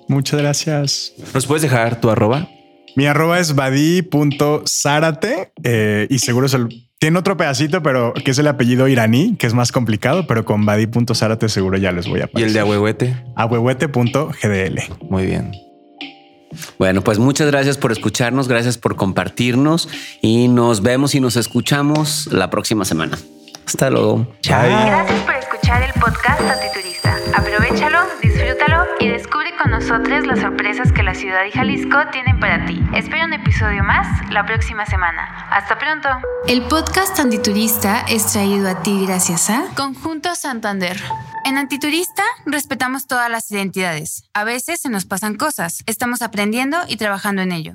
Muchas 0.07 0.39
gracias. 0.39 1.13
¿Nos 1.33 1.45
puedes 1.47 1.61
dejar 1.61 1.99
tu 2.01 2.09
arroba? 2.09 2.47
Mi 2.95 3.05
arroba 3.05 3.39
es 3.39 3.53
badi.zárate 3.53 5.51
eh, 5.63 6.07
y 6.09 6.19
seguro 6.19 6.47
se 6.47 6.57
lo- 6.57 6.69
tiene 6.99 7.19
otro 7.19 7.37
pedacito, 7.37 7.83
pero 7.83 8.11
que 8.13 8.31
es 8.31 8.39
el 8.39 8.47
apellido 8.47 8.87
iraní, 8.87 9.35
que 9.37 9.45
es 9.45 9.53
más 9.53 9.71
complicado, 9.71 10.25
pero 10.25 10.45
con 10.45 10.65
badi.zárate 10.65 11.47
seguro 11.47 11.77
ya 11.77 11.91
les 11.91 12.07
voy 12.07 12.21
a 12.21 12.29
Y 12.33 12.41
el 12.41 12.53
de 12.53 12.59
Ahuehuete. 12.61 13.15
ahuehuete.gdl. 13.35 14.79
Muy 15.07 15.25
bien. 15.27 15.51
Bueno, 16.77 17.01
pues 17.01 17.19
muchas 17.19 17.47
gracias 17.47 17.77
por 17.77 17.91
escucharnos, 17.91 18.47
gracias 18.47 18.77
por 18.77 18.95
compartirnos 18.95 19.89
y 20.21 20.47
nos 20.47 20.81
vemos 20.81 21.15
y 21.15 21.19
nos 21.19 21.35
escuchamos 21.35 22.27
la 22.31 22.49
próxima 22.49 22.85
semana. 22.85 23.17
Hasta 23.65 23.89
luego. 23.89 24.25
Gracias 24.43 25.21
por 25.21 25.35
escuchar 25.35 25.83
el 25.83 25.91
podcast 25.99 26.39
Antiturista. 26.39 27.17
Aprovechalo, 27.35 27.99
disfrútalo 28.21 28.85
y 28.99 29.09
descubre 29.09 29.51
con 29.61 29.71
nosotros 29.71 30.25
las 30.25 30.39
sorpresas 30.39 30.93
que 30.93 31.03
la 31.03 31.13
ciudad 31.13 31.43
y 31.45 31.51
Jalisco 31.51 31.97
tienen 32.13 32.39
para 32.39 32.65
ti. 32.65 32.81
Espera 32.95 33.25
un 33.25 33.33
episodio 33.33 33.83
más 33.83 34.07
la 34.31 34.45
próxima 34.45 34.85
semana. 34.85 35.47
Hasta 35.51 35.77
pronto. 35.77 36.07
El 36.47 36.61
podcast 36.63 37.19
Antiturista 37.19 38.05
es 38.07 38.31
traído 38.31 38.69
a 38.69 38.81
ti 38.81 39.05
gracias 39.05 39.49
a 39.49 39.65
Conjunto 39.75 40.33
Santander. 40.35 40.97
En 41.47 41.57
Antiturista 41.57 42.23
respetamos 42.45 43.07
todas 43.07 43.31
las 43.31 43.49
identidades. 43.49 44.25
A 44.33 44.43
veces 44.43 44.81
se 44.81 44.89
nos 44.89 45.05
pasan 45.05 45.35
cosas. 45.35 45.81
Estamos 45.85 46.21
aprendiendo 46.21 46.77
y 46.89 46.97
trabajando 46.97 47.41
en 47.41 47.53
ello. 47.53 47.71